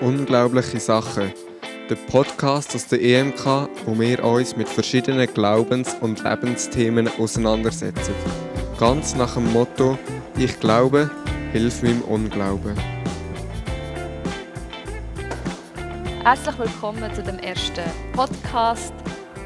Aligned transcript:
Unglaubliche 0.00 0.80
Sachen. 0.80 1.30
Der 1.90 1.94
Podcast 1.94 2.74
aus 2.74 2.86
der 2.86 3.02
EMK, 3.02 3.68
wo 3.84 3.98
wir 4.00 4.24
uns 4.24 4.56
mit 4.56 4.66
verschiedenen 4.66 5.26
Glaubens- 5.34 5.94
und 6.00 6.24
Lebensthemen 6.24 7.06
auseinandersetzen. 7.18 8.14
Ganz 8.78 9.14
nach 9.14 9.34
dem 9.34 9.52
Motto: 9.52 9.98
Ich 10.38 10.58
glaube, 10.58 11.10
hilf 11.52 11.82
meinem 11.82 12.00
Unglauben. 12.02 12.74
Herzlich 16.24 16.58
willkommen 16.58 17.14
zu 17.14 17.22
dem 17.22 17.38
ersten 17.40 17.84
Podcast 18.14 18.94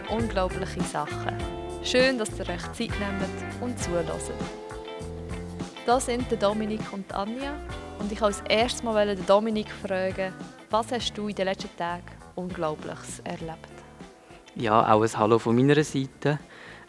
Unglaubliche 0.09 0.83
Sachen. 0.83 1.37
Schön, 1.83 2.17
dass 2.17 2.31
ihr 2.39 2.49
euch 2.49 2.63
Zeit 2.75 3.01
nehmt 3.01 3.61
und 3.61 3.77
zuhört. 3.83 4.07
Das 5.85 6.07
sind 6.07 6.27
Dominik 6.41 6.81
und 6.93 7.13
Anja 7.13 7.55
und 8.05 8.13
ich 8.13 8.21
wollte 8.21 8.39
als 8.39 8.51
erstes 8.51 8.83
mal 8.83 9.17
Dominik 9.17 9.69
fragen, 9.71 10.35
was 10.69 10.93
hast 10.93 11.17
du 11.17 11.29
in 11.29 11.35
den 11.35 11.47
letzten 11.47 11.75
Tagen 11.75 12.05
Unglaubliches 12.35 13.21
erlebt? 13.21 13.71
Ja, 14.57 14.93
auch 14.93 15.01
ein 15.01 15.17
Hallo 15.17 15.39
von 15.39 15.57
meiner 15.57 15.83
Seite. 15.83 16.39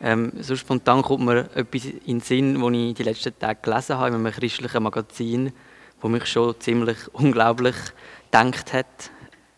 Ähm, 0.02 0.34
so 0.41 0.58
spontan 0.58 1.02
kommt 1.02 1.24
mir 1.24 1.50
etwas 1.55 1.86
in 1.86 2.02
den 2.05 2.20
Sinn, 2.20 2.60
das 2.60 2.72
ich 2.74 2.94
die 2.96 3.04
letzten 3.04 3.40
Tage 3.40 3.60
gelesen 3.62 3.98
habe 3.98 4.10
in 4.10 4.16
einem 4.16 4.34
christlichen 4.34 4.84
Magazin, 4.84 5.54
das 6.02 6.12
mich 6.12 6.26
schon 6.26 6.60
ziemlich 6.60 6.98
unglaublich 7.14 7.77
gedacht 8.30 8.74
hat. 8.74 9.12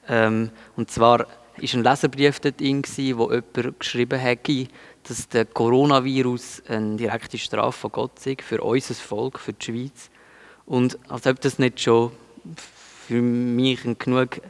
Ähm, 0.08 0.52
und 0.76 0.92
zwar 0.92 1.20
war 1.22 1.28
ein 1.60 1.84
Leserbrief 1.84 2.40
drin, 2.40 2.84
wo 3.16 3.32
jemand 3.32 3.80
geschrieben 3.80 4.22
hat, 4.22 4.48
dass 5.10 5.28
der 5.28 5.46
Coronavirus 5.46 6.62
eine 6.68 6.98
direkte 6.98 7.40
Strafe 7.40 7.80
von 7.80 7.92
Gott 7.92 8.20
sei 8.20 8.38
für 8.40 8.62
unser 8.62 8.94
Volk, 8.94 9.40
für 9.40 9.54
die 9.54 9.66
Schweiz. 9.66 10.12
Und 10.68 11.00
als 11.10 11.26
ob 11.26 11.42
das 11.42 11.60
nicht 11.60 11.80
schon 11.80 12.12
für 13.08 13.22
mich 13.22 13.86
eine 13.86 13.96
genug 13.96 14.42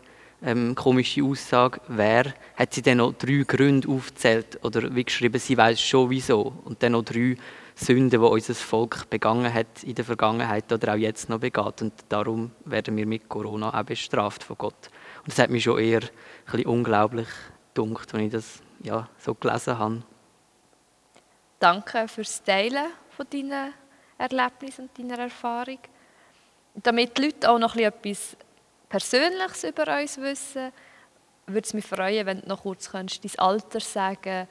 ähm, 0.41 0.73
komische 0.73 1.23
Aussage 1.23 1.79
wäre, 1.87 2.33
hat 2.55 2.73
sie 2.73 2.81
dann 2.81 2.97
noch 2.97 3.13
drei 3.13 3.43
Gründe 3.47 3.87
aufgezählt 3.87 4.59
oder 4.63 4.93
wie 4.95 5.03
geschrieben, 5.03 5.39
sie 5.39 5.55
weiß 5.55 5.79
schon 5.79 6.09
wieso. 6.09 6.53
Und 6.65 6.81
dann 6.81 6.93
noch 6.93 7.03
drei 7.03 7.37
Sünden, 7.75 8.09
die 8.09 8.17
unser 8.17 8.55
Volk 8.55 9.07
begangen 9.11 9.53
hat 9.53 9.83
in 9.83 9.93
der 9.93 10.05
Vergangenheit 10.05 10.71
oder 10.71 10.93
auch 10.93 10.97
jetzt 10.97 11.29
noch 11.29 11.39
begeht. 11.39 11.83
Und 11.83 11.93
darum 12.09 12.51
werden 12.65 12.97
wir 12.97 13.05
mit 13.05 13.29
Corona 13.29 13.79
auch 13.79 13.83
bestraft 13.83 14.43
von 14.43 14.57
Gott. 14.57 14.89
Und 15.19 15.27
das 15.27 15.37
hat 15.37 15.51
mich 15.51 15.63
schon 15.63 15.77
eher 15.77 16.01
ein 16.01 16.09
bisschen 16.45 16.65
unglaublich 16.65 17.27
gedunkt, 17.75 18.11
als 18.11 18.23
ich 18.23 18.31
das 18.31 18.59
ja, 18.81 19.07
so 19.19 19.35
gelesen 19.35 19.77
habe. 19.77 20.03
Danke 21.59 22.07
fürs 22.07 22.43
Teilen 22.43 22.87
von 23.09 23.27
deinen 23.31 23.73
Erlebnissen 24.17 24.89
und 24.89 24.97
deiner 24.97 25.23
Erfahrung 25.23 25.79
damit 26.83 27.17
die 27.17 27.23
Leute 27.23 27.49
auch 27.49 27.59
noch 27.59 27.75
etwas 27.75 28.37
Persönliches 28.89 29.63
über 29.63 29.99
uns 29.99 30.17
wissen, 30.17 30.71
würde 31.47 31.65
es 31.65 31.73
mich 31.73 31.85
freuen, 31.85 32.25
wenn 32.25 32.41
du 32.41 32.47
noch 32.47 32.63
kurz 32.63 32.89
könntest, 32.89 33.23
dein 33.23 33.39
Alter 33.39 33.79
sagen 33.79 34.47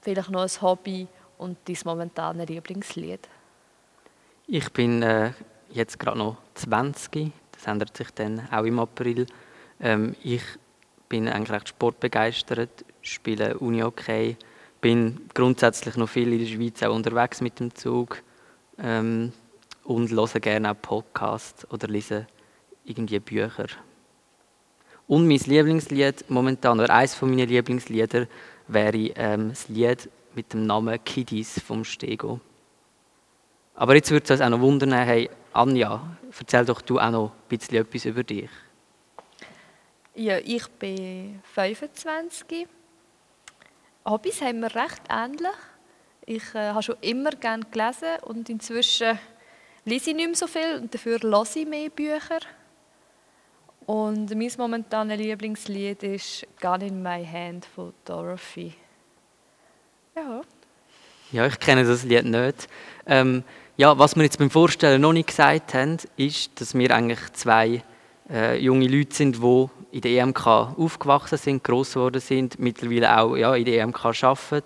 vielleicht 0.00 0.30
noch 0.30 0.42
ein 0.42 0.62
Hobby 0.62 1.08
und 1.38 1.58
dein 1.66 1.76
momentanes 1.84 2.48
Lieblingslied. 2.48 3.28
Ich 4.46 4.72
bin 4.72 5.02
äh, 5.02 5.32
jetzt 5.70 5.98
gerade 5.98 6.18
noch 6.18 6.36
20, 6.54 7.32
das 7.52 7.66
ändert 7.66 7.96
sich 7.96 8.10
dann 8.12 8.48
auch 8.52 8.64
im 8.64 8.78
April. 8.78 9.26
Ähm, 9.80 10.14
ich 10.22 10.42
bin 11.08 11.28
eigentlich 11.28 11.50
recht 11.50 11.68
sportbegeistert, 11.70 12.84
spiele 13.02 13.58
Uni-Hockey, 13.58 14.36
bin 14.80 15.28
grundsätzlich 15.34 15.96
noch 15.96 16.08
viel 16.08 16.32
in 16.32 16.38
der 16.38 16.46
Schweiz 16.46 16.82
auch 16.82 16.94
unterwegs 16.94 17.40
mit 17.40 17.58
dem 17.58 17.74
Zug. 17.74 18.22
Ähm, 18.78 19.32
und 19.86 20.10
höre 20.10 20.40
gerne 20.40 20.72
auch 20.72 20.80
Podcasts 20.80 21.70
oder 21.70 21.88
lese 21.88 22.26
irgendwie 22.84 23.20
Bücher. 23.20 23.66
Und 25.06 25.28
mein 25.28 25.38
Lieblingslied 25.38 26.28
momentan, 26.28 26.80
oder 26.80 26.92
eines 26.92 27.14
von 27.14 27.30
meinen 27.30 27.48
Lieblingslieder, 27.48 28.26
wäre 28.66 28.96
ähm, 29.14 29.50
das 29.50 29.68
Lied 29.68 30.10
mit 30.34 30.52
dem 30.52 30.66
Namen 30.66 31.02
Kiddies 31.04 31.60
vom 31.60 31.84
Stego. 31.84 32.40
Aber 33.74 33.94
jetzt 33.94 34.10
würde 34.10 34.24
es 34.24 34.30
uns 34.30 34.40
auch 34.40 34.48
noch 34.48 34.60
wundern, 34.60 34.92
hey 34.92 35.30
Anja, 35.52 36.16
erzähl 36.36 36.64
doch 36.64 36.80
du 36.80 36.98
auch 36.98 37.10
noch 37.10 37.30
ein 37.30 37.48
bisschen 37.48 37.76
etwas 37.76 38.04
über 38.04 38.24
dich. 38.24 38.50
Ja, 40.14 40.38
ich 40.38 40.66
bin 40.68 41.40
25. 41.54 42.66
Hobbys 44.04 44.40
haben 44.40 44.60
wir 44.60 44.74
recht 44.74 45.02
ähnlich. 45.08 45.56
Ich 46.24 46.54
äh, 46.54 46.70
habe 46.70 46.82
schon 46.82 46.96
immer 47.02 47.30
gerne 47.30 47.64
gelesen 47.70 48.18
und 48.22 48.48
inzwischen 48.48 49.18
lese 49.86 50.10
ich 50.10 50.16
nicht 50.16 50.26
mehr 50.26 50.36
so 50.36 50.46
viel 50.46 50.80
und 50.80 50.92
dafür 50.92 51.18
lese 51.20 51.60
ich 51.60 51.66
mehr 51.66 51.88
Bücher. 51.88 52.40
Und 53.86 54.34
mein 54.34 54.50
momentanes 54.58 55.16
Lieblingslied 55.16 56.02
ist 56.02 56.46
«Gun 56.60 56.80
in 56.80 57.02
my 57.02 57.24
hand» 57.24 57.64
von 57.64 57.94
Dorothy. 58.04 58.74
Ja. 60.16 60.42
Ja, 61.30 61.46
ich 61.46 61.58
kenne 61.60 61.84
das 61.84 62.02
Lied 62.02 62.24
nicht. 62.24 62.68
Ähm, 63.06 63.44
ja, 63.76 63.96
was 63.96 64.16
wir 64.16 64.24
jetzt 64.24 64.38
beim 64.38 64.50
Vorstellen 64.50 65.00
noch 65.00 65.12
nicht 65.12 65.28
gesagt 65.28 65.74
haben, 65.74 65.98
ist, 66.16 66.60
dass 66.60 66.74
wir 66.74 66.90
eigentlich 66.90 67.20
zwei 67.34 67.82
äh, 68.28 68.58
junge 68.58 68.88
Leute 68.88 69.14
sind, 69.14 69.40
die 69.40 69.66
in 69.92 70.00
der 70.00 70.10
EMK 70.22 70.46
aufgewachsen 70.46 71.38
sind, 71.38 71.62
gross 71.62 71.94
geworden 71.94 72.20
sind, 72.20 72.58
mittlerweile 72.58 73.18
auch 73.18 73.36
ja, 73.36 73.54
in 73.54 73.64
der 73.64 73.82
EMK 73.82 74.04
arbeiten. 74.04 74.64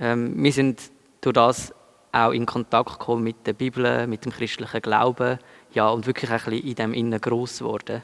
Ähm, 0.00 0.42
wir 0.42 0.52
sind 0.52 0.80
durch 1.20 1.34
das 1.34 1.72
auch 2.12 2.32
in 2.32 2.46
Kontakt 2.46 2.98
gekommen 2.98 3.24
mit 3.24 3.46
der 3.46 3.52
Bibel, 3.52 4.06
mit 4.06 4.24
dem 4.24 4.32
christlichen 4.32 4.82
Glauben, 4.82 5.38
ja, 5.72 5.88
und 5.88 6.06
wirklich 6.06 6.30
ein 6.30 6.38
bisschen 6.38 6.66
in 6.66 6.74
dem 6.74 6.92
Innen 6.92 7.20
gross 7.20 7.58
geworden. 7.58 8.02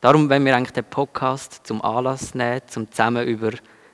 Darum 0.00 0.28
wenn 0.30 0.44
wir 0.44 0.56
eigentlich 0.56 0.72
den 0.72 0.84
Podcast 0.84 1.66
zum 1.66 1.82
Anlass 1.82 2.34
nehmen, 2.34 2.62
um 2.76 2.90
zusammen 2.90 3.26
über 3.26 3.50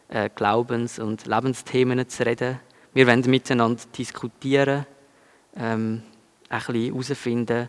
äh, 0.08 0.30
Glaubens- 0.34 0.98
und 0.98 1.26
Lebensthemen 1.26 2.08
zu 2.08 2.24
reden. 2.24 2.60
Wir 2.94 3.06
wollen 3.06 3.28
miteinander 3.28 3.82
diskutieren, 3.96 4.86
ähm, 5.56 6.02
ein 6.48 6.58
bisschen 6.58 6.92
herausfinden, 6.94 7.68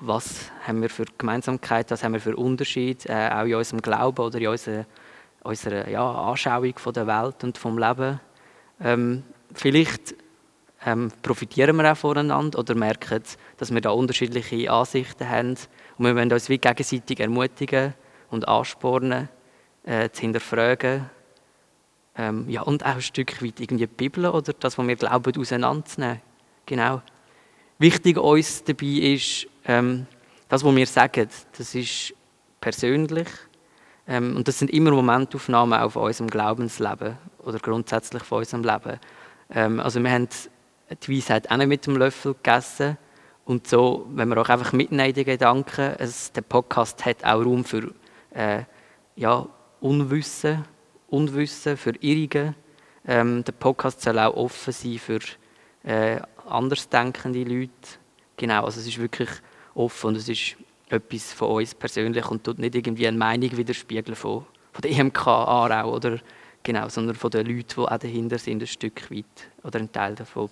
was 0.00 0.50
haben 0.66 0.82
wir 0.82 0.90
für 0.90 1.04
Gemeinsamkeit, 1.18 1.90
was 1.90 2.02
haben 2.02 2.12
wir 2.12 2.20
für 2.20 2.36
Unterschied, 2.36 3.06
äh, 3.06 3.30
auch 3.32 3.44
in 3.44 3.54
unserem 3.54 3.82
Glauben 3.82 4.24
oder 4.24 4.38
in 4.38 4.48
unserer, 4.48 4.86
unserer 5.42 5.88
ja, 5.88 6.08
Anschauung 6.08 6.78
von 6.78 6.92
der 6.92 7.06
Welt 7.06 7.44
und 7.44 7.58
vom 7.58 7.78
Leben. 7.78 8.20
Ähm, 8.80 9.22
vielleicht 9.52 10.14
ähm, 10.86 11.10
profitieren 11.20 11.76
wir 11.76 11.92
auch 11.92 11.96
voneinander 11.96 12.60
oder 12.60 12.76
merken, 12.76 13.20
dass 13.56 13.74
wir 13.74 13.80
da 13.80 13.90
unterschiedliche 13.90 14.70
Ansichten 14.70 15.28
haben. 15.28 15.56
Und 15.98 16.04
wir 16.06 16.14
wollen 16.14 16.32
uns 16.32 16.48
wie 16.48 16.58
gegenseitig 16.58 17.18
ermutigen 17.18 17.92
und 18.30 18.46
anspornen, 18.46 19.28
äh, 19.84 20.08
zu 20.10 20.20
hinterfragen. 20.22 21.10
Ähm, 22.16 22.48
ja, 22.48 22.62
und 22.62 22.84
auch 22.84 22.94
ein 22.94 23.02
Stück 23.02 23.42
weit 23.42 23.58
irgendwie 23.60 23.86
die 23.86 23.94
Bibel 23.94 24.26
oder 24.26 24.52
das, 24.52 24.78
was 24.78 24.86
wir 24.86 24.96
glauben, 24.96 25.36
auseinanderzunehmen. 25.36 26.22
Genau. 26.64 27.02
Wichtig 27.78 28.16
uns 28.16 28.62
dabei 28.62 28.86
ist, 28.86 29.48
ähm, 29.66 30.06
das, 30.48 30.64
was 30.64 30.76
wir 30.76 30.86
sagen, 30.86 31.28
das 31.58 31.74
ist 31.74 32.14
persönlich. 32.60 33.28
Ähm, 34.06 34.36
und 34.36 34.46
das 34.46 34.60
sind 34.60 34.70
immer 34.70 34.92
Momentaufnahmen 34.92 35.80
auf 35.80 35.96
unserem 35.96 36.30
Glaubensleben 36.30 37.18
oder 37.40 37.58
grundsätzlich 37.58 38.22
von 38.22 38.38
unserem 38.38 38.62
Leben. 38.62 39.00
Ähm, 39.50 39.80
also 39.80 40.00
wir 40.02 40.10
haben 40.10 40.28
die 40.90 41.16
Weisheit 41.16 41.50
auch 41.50 41.56
nicht 41.56 41.68
mit 41.68 41.86
dem 41.86 41.96
Löffel 41.96 42.34
gegessen. 42.34 42.96
Und 43.44 43.68
so, 43.68 44.06
wenn 44.10 44.28
wir 44.28 44.38
auch 44.38 44.48
einfach 44.48 44.72
mitnehmen 44.72 45.12
die 45.12 45.24
Gedanken, 45.24 45.94
es, 45.98 46.32
der 46.32 46.42
Podcast 46.42 47.04
hat 47.04 47.24
auch 47.24 47.44
Raum 47.44 47.64
für 47.64 47.92
äh, 48.34 48.62
ja, 49.14 49.46
Unwissen, 49.80 50.64
Unwissen, 51.08 51.76
für 51.76 51.94
Irrige. 52.00 52.54
Ähm, 53.06 53.44
der 53.44 53.52
Podcast 53.52 54.02
soll 54.02 54.18
auch 54.18 54.34
offen 54.34 54.72
sein 54.72 54.98
für 54.98 55.20
äh, 55.84 56.20
andersdenkende 56.48 57.44
Leute. 57.44 57.70
Genau, 58.36 58.64
also 58.64 58.80
es 58.80 58.86
ist 58.86 58.98
wirklich 58.98 59.30
offen 59.74 60.08
und 60.08 60.16
es 60.16 60.28
ist 60.28 60.56
etwas 60.88 61.32
von 61.32 61.50
uns 61.50 61.74
persönlich 61.74 62.28
und 62.28 62.44
tut 62.44 62.58
nicht 62.58 62.74
irgendwie 62.74 63.06
eine 63.06 63.16
Meinung 63.16 63.56
widerspiegeln 63.56 64.16
von, 64.16 64.44
von 64.72 64.82
der 64.82 64.90
EMK 64.90 65.26
Aarau 65.26 65.94
oder 65.94 66.18
genau, 66.62 66.88
sondern 66.88 67.16
von 67.16 67.30
den 67.30 67.46
Leuten, 67.46 67.74
die 67.76 67.80
auch 67.80 67.98
dahinter 67.98 68.38
sind, 68.38 68.62
ein 68.62 68.66
Stück 68.66 69.10
weit 69.10 69.24
oder 69.62 69.78
ein 69.78 69.90
Teil 69.90 70.14
davon. 70.14 70.50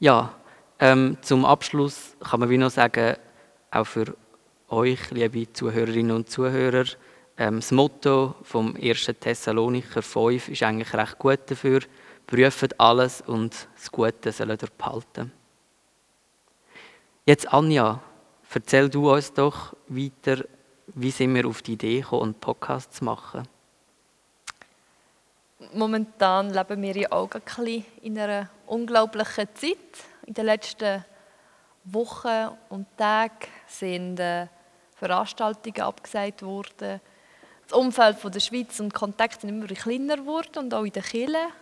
Ja, 0.00 0.34
ähm, 0.80 1.16
zum 1.22 1.44
Abschluss 1.44 2.16
kann 2.18 2.40
man 2.40 2.50
wie 2.50 2.58
noch 2.58 2.70
sagen, 2.70 3.16
auch 3.70 3.84
für 3.84 4.16
euch, 4.68 5.10
liebe 5.12 5.52
Zuhörerinnen 5.52 6.16
und 6.16 6.28
Zuhörer, 6.28 6.84
ähm, 7.38 7.56
das 7.56 7.70
Motto 7.70 8.34
vom 8.42 8.74
1. 8.74 9.06
Thessalonicher 9.20 10.02
5 10.02 10.48
ist 10.48 10.62
eigentlich 10.64 10.92
recht 10.94 11.18
gut 11.18 11.40
dafür. 11.46 11.80
Prüft 12.26 12.80
alles 12.80 13.20
und 13.20 13.68
das 13.76 13.92
Gute 13.92 14.32
soll 14.32 14.50
ihr 14.50 14.58
behalten. 14.76 15.30
Jetzt 17.24 17.52
Anja, 17.52 18.00
erzähl 18.52 18.88
du 18.88 19.12
uns 19.12 19.32
doch 19.32 19.76
weiter, 19.88 20.44
wie 20.88 21.10
sind 21.10 21.34
wir 21.34 21.46
auf 21.46 21.62
die 21.62 21.74
Idee 21.74 22.00
gekommen, 22.00 22.22
einen 22.22 22.34
Podcast 22.34 22.94
zu 22.94 23.04
machen? 23.04 23.46
momentan 25.72 26.50
leben 26.50 26.82
wir 26.82 27.12
auch 27.12 27.30
ein 27.32 27.84
in 28.02 28.18
einer 28.18 28.50
unglaublichen 28.74 29.48
Zeit. 29.54 29.76
In 30.26 30.34
den 30.34 30.46
letzten 30.46 31.04
Wochen 31.84 32.50
und 32.70 32.86
Tagen 32.96 33.46
sind 33.68 34.18
äh, 34.18 34.48
Veranstaltungen 34.96 35.80
abgesagt 35.80 36.42
worden. 36.42 37.00
Das 37.68 37.78
Umfeld 37.78 38.16
der 38.22 38.40
Schweiz 38.40 38.80
und 38.80 38.92
Kontakte 38.92 39.42
sind 39.42 39.50
immer 39.50 39.66
kleiner 39.66 40.16
geworden 40.16 40.58
und 40.58 40.74
auch 40.74 40.84
in 40.84 40.92
den 40.92 41.02
Kirchen 41.02 41.52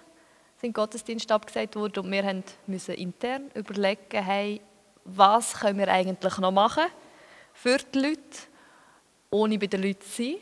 sind 0.60 0.74
Gottesdienste 0.74 1.34
abgesagt 1.34 1.76
worden 1.76 2.04
und 2.04 2.10
wir 2.12 2.42
mussten 2.66 2.92
intern 2.92 3.50
überlegen, 3.54 4.24
hey, 4.24 4.60
was 5.04 5.54
können 5.54 5.78
wir 5.78 5.88
eigentlich 5.88 6.38
noch 6.38 6.52
machen 6.52 6.84
für 7.52 7.78
die 7.78 7.98
Leute, 7.98 8.38
ohne 9.30 9.58
bei 9.58 9.66
den 9.66 9.82
Leuten 9.82 10.02
zu 10.02 10.22
sein. 10.22 10.36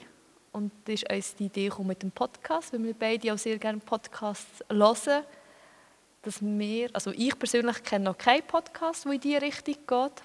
Und 0.52 0.72
das 0.84 1.02
ist 1.02 1.10
uns 1.10 1.34
die 1.36 1.46
Idee 1.46 1.70
mit 1.82 2.02
dem 2.02 2.10
Podcast, 2.10 2.72
weil 2.72 2.82
wir 2.82 2.94
beide 2.94 3.32
auch 3.32 3.38
sehr 3.38 3.58
gerne 3.58 3.78
Podcasts 3.78 4.64
hören. 4.68 5.24
Dass 6.22 6.42
wir, 6.42 6.90
also 6.92 7.12
ich 7.12 7.38
persönlich 7.38 7.82
kenne 7.82 8.06
noch 8.06 8.18
keinen 8.18 8.46
Podcast, 8.46 9.04
der 9.04 9.12
in 9.12 9.20
diese 9.20 9.42
Richtung 9.42 9.74
geht. 9.86 10.22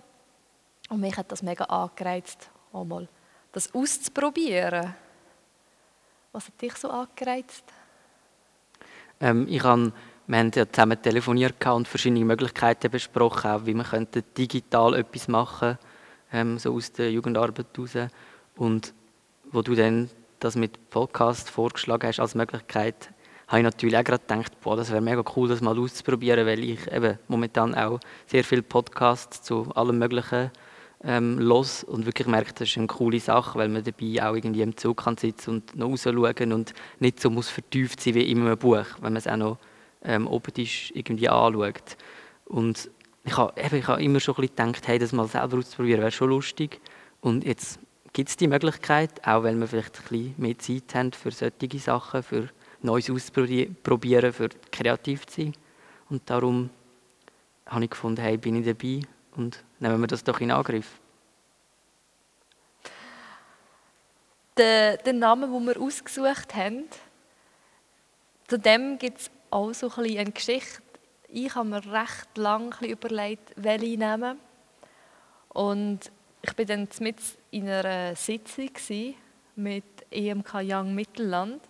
Und 0.89 0.99
mich 0.99 1.15
hat 1.17 1.31
das 1.31 1.41
mega 1.41 1.63
angereizt, 1.65 2.49
auch 2.73 2.83
mal 2.83 3.07
das 3.51 3.73
auszuprobieren. 3.73 4.93
Was 6.31 6.47
hat 6.47 6.61
dich 6.61 6.75
so 6.75 6.89
angereizt? 6.89 7.63
Ähm, 9.21 9.47
ich 9.49 9.63
habe, 9.63 9.93
wir 10.27 10.37
haben 10.37 10.51
ja 10.53 10.69
zusammen 10.69 11.01
telefoniert 11.01 11.65
und 11.65 11.87
verschiedene 11.87 12.25
Möglichkeiten 12.25 12.91
besprochen, 12.91 13.51
auch 13.51 13.65
wie 13.65 13.73
man 13.73 13.85
könnte 13.85 14.21
digital 14.21 14.95
etwas 14.95 15.29
machen 15.29 15.77
ähm, 16.35 16.59
so 16.59 16.73
aus 16.73 16.91
der 16.91 17.11
Jugendarbeit 17.11 17.65
heraus. 17.75 18.11
Und 18.55 18.93
wo 19.51 19.61
du 19.61 19.75
dann 19.75 20.09
das 20.39 20.55
mit 20.55 20.89
Podcast 20.89 21.49
vorgeschlagen 21.49 22.07
hast 22.07 22.19
als 22.19 22.35
Möglichkeit, 22.35 23.09
habe 23.47 23.59
ich 23.59 23.63
natürlich 23.63 23.97
auch 23.97 24.03
gerade 24.03 24.23
gedacht, 24.27 24.59
boah, 24.61 24.75
das 24.75 24.91
wäre 24.91 25.01
mega 25.01 25.23
cool, 25.35 25.47
das 25.47 25.61
mal 25.61 25.77
auszuprobieren, 25.77 26.45
weil 26.45 26.63
ich 26.63 26.91
eben 26.91 27.19
momentan 27.27 27.75
auch 27.75 27.99
sehr 28.25 28.43
viele 28.43 28.63
Podcasts 28.63 29.41
zu 29.41 29.69
allem 29.75 29.99
Möglichen 29.99 30.51
ähm, 31.03 31.37
los 31.39 31.83
und 31.83 32.05
wirklich 32.05 32.27
merke, 32.27 32.53
das 32.53 32.69
ist 32.69 32.77
eine 32.77 32.87
coole 32.87 33.19
Sache, 33.19 33.59
weil 33.59 33.69
man 33.69 33.83
dabei 33.83 34.27
auch 34.27 34.35
irgendwie 34.35 34.61
im 34.61 34.75
Zug 34.75 35.03
kann 35.03 35.17
sitzen 35.17 35.51
und 35.51 35.75
noch 35.75 35.89
rausschauen 35.89 36.53
und 36.53 36.73
nicht 36.99 37.19
so 37.19 37.29
muss 37.29 37.49
vertieft 37.49 38.01
sein 38.01 38.15
wie 38.15 38.23
in 38.23 38.41
einem 38.41 38.57
Buch, 38.57 38.85
wenn 39.01 39.13
man 39.13 39.17
es 39.17 39.27
auch 39.27 39.37
noch 39.37 39.57
ähm, 40.03 40.27
optisch 40.27 40.91
irgendwie 40.95 41.29
anschaut. 41.29 41.97
Und 42.45 42.89
ich 43.23 43.37
habe, 43.37 43.59
eben, 43.59 43.99
immer 43.99 44.19
schon 44.19 44.35
ein 44.35 44.41
bisschen 44.41 44.71
gedacht, 44.71 44.87
hey, 44.87 44.99
das 44.99 45.11
mal 45.11 45.27
selber 45.27 45.57
auszuprobieren, 45.57 46.01
wäre 46.01 46.11
schon 46.11 46.29
lustig. 46.29 46.79
Und 47.21 47.43
jetzt 47.43 47.79
gibt 48.13 48.29
es 48.29 48.37
die 48.37 48.47
Möglichkeit, 48.47 49.25
auch 49.27 49.43
wenn 49.43 49.59
wir 49.59 49.67
vielleicht 49.67 49.97
ein 49.97 50.03
bisschen 50.09 50.35
mehr 50.37 50.57
Zeit 50.57 50.95
haben 50.95 51.11
für 51.11 51.31
solche 51.31 51.79
Sachen, 51.79 52.23
für 52.23 52.49
Neues 52.81 53.09
auszuprobieren, 53.09 54.33
für 54.33 54.49
kreativ 54.71 55.25
zu 55.25 55.41
sein. 55.41 55.53
Und 56.09 56.29
darum 56.29 56.69
habe 57.65 57.85
ich 57.85 57.89
gefunden, 57.89 58.21
hey, 58.21 58.37
bin 58.37 58.55
ich 58.55 58.65
dabei 58.65 59.01
und 59.35 59.63
nehmen 59.79 59.99
wir 59.99 60.07
das 60.07 60.23
doch 60.23 60.39
in 60.39 60.51
Angriff. 60.51 60.99
Der, 64.57 64.97
der 64.97 65.13
Name, 65.13 65.47
den 65.47 65.65
wir 65.65 65.81
ausgesucht 65.81 66.55
haben, 66.55 66.85
zu 68.47 68.57
dem 68.57 68.97
gibt 68.97 69.21
es 69.21 69.31
auch 69.49 69.73
so 69.73 69.91
eine 69.97 70.31
Geschichte. 70.31 70.81
Ich 71.27 71.53
habe 71.55 71.67
mir 71.67 71.85
recht 71.91 72.37
lange 72.37 72.87
überlegt, 72.87 73.51
welche 73.55 73.97
nehmen. 73.97 74.39
Und 75.49 76.11
ich 76.41 76.57
war 76.57 76.65
dann 76.65 76.87
mit 76.99 77.17
in 77.51 77.67
einer 77.67 78.15
Sitzung 78.15 78.69
mit 79.55 79.83
EMK 80.11 80.53
Young 80.61 80.93
Mittelland, 80.93 81.61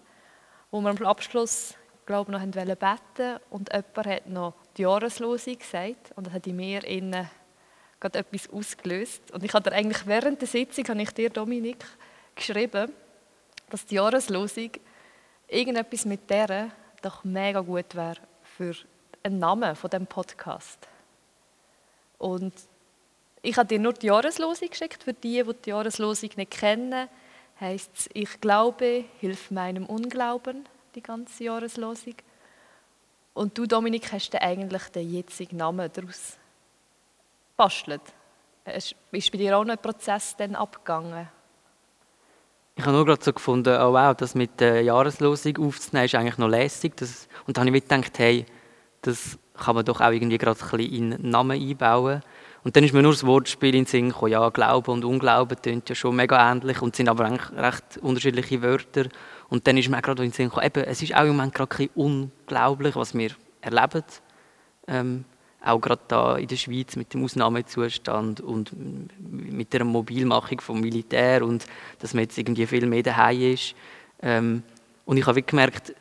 wo 0.75 0.81
wir 0.81 0.89
am 0.89 1.06
Abschluss 1.06 1.74
glaube 2.06 2.33
noch 2.33 2.42
beten 2.42 3.39
und 3.50 3.72
jemand 3.72 4.07
hat 4.07 4.27
noch 4.27 4.56
die 4.75 4.81
Jahreslose 4.81 5.56
gesagt 5.56 6.12
und 6.18 6.27
das 6.27 6.33
hat 6.33 6.45
in 6.48 6.57
mir 6.57 6.83
innen 6.83 7.30
gerade 8.01 8.19
etwas 8.19 8.50
ausgelöst. 8.50 9.31
Und 9.31 9.45
ich 9.45 9.54
habe 9.54 9.72
eigentlich 9.72 10.06
während 10.06 10.42
der 10.42 10.50
Sitzung, 10.50 10.86
habe 10.89 11.01
ich 11.01 11.12
dir, 11.12 11.30
Dominik, 11.30 11.86
geschrieben, 12.36 12.92
dass 13.69 13.86
die 13.86 13.95
Jahreslosung 13.95 14.72
irgendetwas 15.48 16.04
mit 16.04 16.30
der 16.30 16.72
doch 17.01 17.24
mega 17.24 17.62
gut 17.62 17.95
wäre 17.95 18.18
für 18.44 18.75
einen 19.24 19.39
Namen 19.39 19.77
von 19.77 19.89
dem 19.89 20.06
Podcast. 20.06 20.89
Und 22.18 22.54
ich 23.42 23.56
habe 23.56 23.69
dir 23.69 23.80
nur 23.80 23.94
die 23.94 24.07
Jahreslosung 24.07 24.69
geschickt. 24.69 25.04
Für 25.06 25.13
die, 25.13 25.42
die 25.42 25.54
die 25.54 25.69
Jahreslosung 25.69 26.31
nicht 26.36 26.51
kennen, 26.51 27.07
heißt 27.60 27.92
es, 27.96 28.10
ich 28.13 28.42
glaube, 28.42 29.06
hilf 29.19 29.52
meinem 29.52 29.86
Unglauben, 29.86 30.68
die 30.96 31.02
ganze 31.02 31.44
Jahreslosung. 31.46 32.16
Und 33.34 33.57
du, 33.57 33.66
Dominik, 33.66 34.12
hast 34.12 34.34
dann 34.34 34.42
eigentlich 34.42 34.84
den 34.90 35.12
jetzigen 35.12 35.57
Namen 35.57 35.90
daraus 35.92 36.38
bastelt. 37.57 38.02
Ist 38.66 38.96
bei 39.12 39.38
dir 39.38 39.57
auch 39.57 39.63
noch 39.63 39.74
ein 39.74 39.81
Prozess 39.81 40.36
dann 40.38 40.56
abgegangen? 40.56 41.28
Ich 42.78 42.84
habe 42.84 42.96
nur 42.96 43.06
gerade 43.06 43.24
so 43.24 43.31
gefunden, 43.31 43.78
oh 43.80 43.94
wow, 43.94 44.16
das 44.16 44.36
mit 44.36 44.60
der 44.60 44.81
Jahreslosung 44.81 45.58
aufzunehmen, 45.58 46.06
ist 46.06 46.16
eigentlich 46.16 46.38
noch 46.38 46.50
lässig. 46.50 46.98
Das, 46.98 47.28
und 47.48 47.58
dann 47.58 47.68
habe 47.68 47.78
ich 47.78 47.84
gedacht, 47.84 48.19
hey, 48.19 48.46
das 49.01 49.38
kann 49.54 49.75
man 49.75 49.86
doch 49.86 50.01
auch 50.01 50.12
irgendwie 50.12 50.38
gerade 50.38 50.60
ein 50.60 50.78
bisschen 50.78 51.12
in 51.13 51.30
Namen 51.30 51.62
einbauen. 51.62 52.22
Und 52.66 52.76
dann 52.76 52.84
ist 52.84 52.96
mir 52.96 53.04
nur 53.04 53.12
das 53.12 53.24
Wortspiel 53.24 53.76
in 53.76 53.84
den 53.84 53.86
Sinn 53.86 54.10
gekommen, 54.10 54.32
ja, 54.32 54.50
Glaube 54.50 54.90
und 54.92 55.06
Unglauben 55.06 55.56
tönt 55.62 55.88
ja 55.88 55.94
schon 55.94 56.16
mega 56.16 56.52
ähnlich 56.52 56.82
und 56.82 56.96
sind 56.96 57.08
aber 57.08 57.26
eigentlich 57.26 57.52
recht 57.56 58.00
unterschiedliche 58.02 58.64
Wörter. 58.64 59.06
Und 59.50 59.68
dann 59.68 59.78
ist 59.78 59.88
mir 59.88 60.02
gerade 60.02 60.24
in 60.24 60.32
den 60.32 60.36
Sinn 60.36 60.50
gekommen, 60.50 60.66
eben, 60.66 60.84
es 60.84 61.00
ist 61.00 61.14
auch 61.16 61.22
im 61.22 61.38
Moment 61.38 61.54
gerade 61.54 61.90
unglaublich, 61.94 62.96
was 62.96 63.14
wir 63.14 63.30
erleben. 63.62 64.04
Ähm, 64.88 65.26
auch 65.64 65.80
gerade 65.80 66.02
da 66.08 66.38
in 66.38 66.48
der 66.48 66.56
Schweiz 66.56 66.96
mit 66.96 67.14
dem 67.14 67.24
Ausnahmezustand 67.24 68.42
und 68.42 68.72
mit 69.20 69.72
der 69.72 69.84
Mobilmachung 69.84 70.60
vom 70.60 70.82
Militär 70.82 71.46
und 71.46 71.68
dass 72.00 72.16
man 72.16 72.24
jetzt 72.24 72.36
irgendwie 72.36 72.66
viel 72.66 72.88
mehr 72.88 73.04
daheim 73.04 73.54
ist. 73.54 73.76
Ähm, 74.24 74.64
und 75.06 75.18
ich 75.18 75.28
habe 75.28 75.44
gemerkt, 75.44 75.94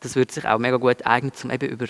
das 0.00 0.16
würde 0.16 0.32
sich 0.32 0.48
auch 0.48 0.58
mega 0.58 0.78
gut 0.78 1.06
eignen, 1.06 1.30
um 1.44 1.50
eben 1.52 1.68
über 1.68 1.86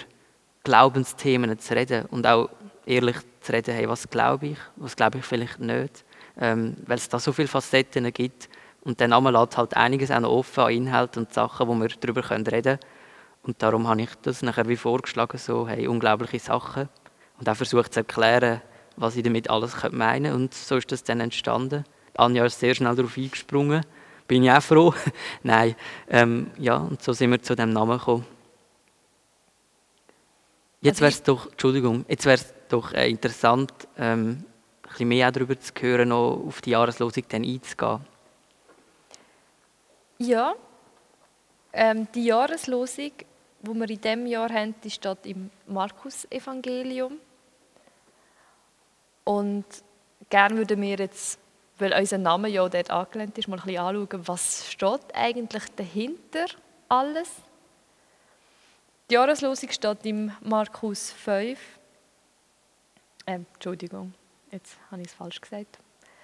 Glaubensthemen 0.64 1.58
zu 1.58 1.74
reden 1.74 2.04
und 2.10 2.26
auch 2.26 2.50
ehrlich 2.88 3.16
zu 3.40 3.52
reden, 3.52 3.74
hey, 3.74 3.88
was 3.88 4.08
glaube 4.08 4.48
ich, 4.48 4.58
was 4.76 4.96
glaube 4.96 5.18
ich 5.18 5.24
vielleicht 5.24 5.60
nicht, 5.60 6.04
ähm, 6.40 6.76
weil 6.86 6.96
es 6.96 7.08
da 7.08 7.18
so 7.18 7.32
viele 7.32 7.48
Facetten 7.48 8.12
gibt 8.12 8.48
und 8.82 9.00
dann 9.00 9.10
lässt 9.10 9.56
halt 9.56 9.76
einiges 9.76 10.10
auch 10.10 10.20
noch 10.20 10.30
offen 10.30 10.64
an 10.64 10.72
Inhalten 10.72 11.24
und 11.24 11.32
Sachen, 11.32 11.68
wo 11.68 11.74
wir 11.74 11.88
darüber 11.88 12.28
reden 12.30 12.44
können. 12.44 12.78
Und 13.42 13.62
darum 13.62 13.86
habe 13.86 14.02
ich 14.02 14.10
das 14.22 14.42
nachher 14.42 14.68
wie 14.68 14.76
vorgeschlagen, 14.76 15.38
so, 15.38 15.68
hey, 15.68 15.86
unglaubliche 15.86 16.38
Sachen 16.38 16.88
und 17.38 17.48
auch 17.48 17.54
versucht 17.54 17.92
zu 17.92 18.00
erklären, 18.00 18.60
was 18.96 19.16
ich 19.16 19.22
damit 19.22 19.48
alles 19.48 19.76
meinen 19.90 20.24
könnte. 20.24 20.34
Und 20.34 20.54
so 20.54 20.76
ist 20.76 20.90
das 20.90 21.04
dann 21.04 21.20
entstanden. 21.20 21.84
Anja 22.16 22.44
ist 22.44 22.58
sehr 22.58 22.74
schnell 22.74 22.96
darauf 22.96 23.16
eingesprungen. 23.16 23.84
Bin 24.26 24.42
ich 24.42 24.50
auch 24.50 24.62
froh. 24.62 24.94
Nein, 25.42 25.76
ähm, 26.08 26.50
ja, 26.58 26.76
und 26.76 27.02
so 27.02 27.12
sind 27.12 27.30
wir 27.30 27.40
zu 27.40 27.54
dem 27.54 27.70
Namen 27.70 27.98
gekommen. 27.98 28.26
Jetzt 30.80 31.00
wäre 31.00 31.10
es 31.10 31.22
doch, 31.22 31.50
Entschuldigung, 31.50 32.04
jetzt 32.08 32.24
wäre 32.26 32.36
es 32.36 32.54
doch 32.72 32.92
äh, 32.92 33.08
interessant, 33.08 33.72
ähm, 33.96 34.44
ein 34.82 34.88
bisschen 34.88 35.08
mehr 35.08 35.30
darüber 35.30 35.58
zu 35.58 35.72
hören, 35.80 36.08
noch 36.08 36.42
auf 36.46 36.60
die 36.60 36.70
Jahreslosung 36.70 37.24
dann 37.28 37.44
einzugehen. 37.44 38.00
Ja, 40.18 40.54
ähm, 41.72 42.08
die 42.14 42.24
Jahreslosung, 42.24 43.12
die 43.60 43.74
wir 43.74 43.90
in 43.90 44.00
diesem 44.00 44.26
Jahr 44.26 44.50
haben, 44.52 44.74
die 44.82 44.90
steht 44.90 45.26
im 45.26 45.50
Markus-Evangelium. 45.66 47.18
Und 49.24 49.64
gerne 50.30 50.56
würden 50.56 50.80
wir 50.80 50.96
jetzt, 50.96 51.38
weil 51.78 51.92
unser 51.92 52.18
Name 52.18 52.48
ja 52.48 52.68
dort 52.68 52.90
angelehnt 52.90 53.36
ist, 53.38 53.46
mal 53.46 53.58
ein 53.58 53.64
bisschen 53.64 53.84
anschauen, 53.84 54.26
was 54.26 54.72
steht 54.72 55.14
eigentlich 55.14 55.64
dahinter 55.76 56.46
alles. 56.88 57.28
Die 59.10 59.14
Jahreslosung 59.14 59.70
steht 59.70 60.04
im 60.04 60.32
Markus 60.40 61.12
5. 61.12 61.58
Äh, 63.28 63.40
Entschuldigung, 63.52 64.14
jetzt 64.50 64.78
habe 64.90 65.02
ich 65.02 65.08
es 65.08 65.12
falsch 65.12 65.38
gesagt. 65.38 65.78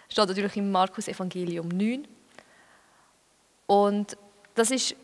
Steht 0.09 0.27
natürlich 0.27 0.57
im 0.57 0.73
Markus 0.73 1.07
Evangelium 1.07 1.69
9. 1.69 2.09
Und 3.67 4.17
das 4.55 4.71
ist 4.71 4.97